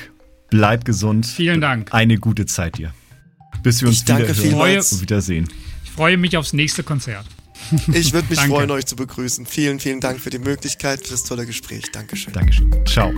Bleib 0.51 0.85
gesund. 0.85 1.27
Vielen 1.27 1.61
Dank. 1.61 1.93
Eine 1.93 2.19
gute 2.19 2.47
Zeit 2.47 2.79
dir. 2.79 2.95
Bis 3.63 3.81
wir 3.83 3.89
uns 3.89 4.07
wieder 4.07 4.35
vielmals. 4.35 4.93
und 4.93 5.03
wiedersehen. 5.03 5.49
Ich 5.85 5.91
freue 5.91 6.17
mich 6.17 6.37
aufs 6.37 6.53
nächste 6.53 6.83
Konzert. 6.83 7.27
Ich 7.93 8.13
würde 8.13 8.29
mich 8.29 8.39
Danke. 8.39 8.55
freuen, 8.55 8.71
euch 8.71 8.87
zu 8.87 8.97
begrüßen. 8.97 9.45
Vielen, 9.45 9.81
vielen 9.81 10.01
Dank 10.01 10.21
für 10.21 10.31
die 10.31 10.39
Möglichkeit, 10.39 11.05
für 11.05 11.11
das 11.11 11.25
tolle 11.25 11.45
Gespräch. 11.45 11.91
Dankeschön. 11.93 12.33
Dankeschön. 12.33 12.73
Ciao. 12.87 13.13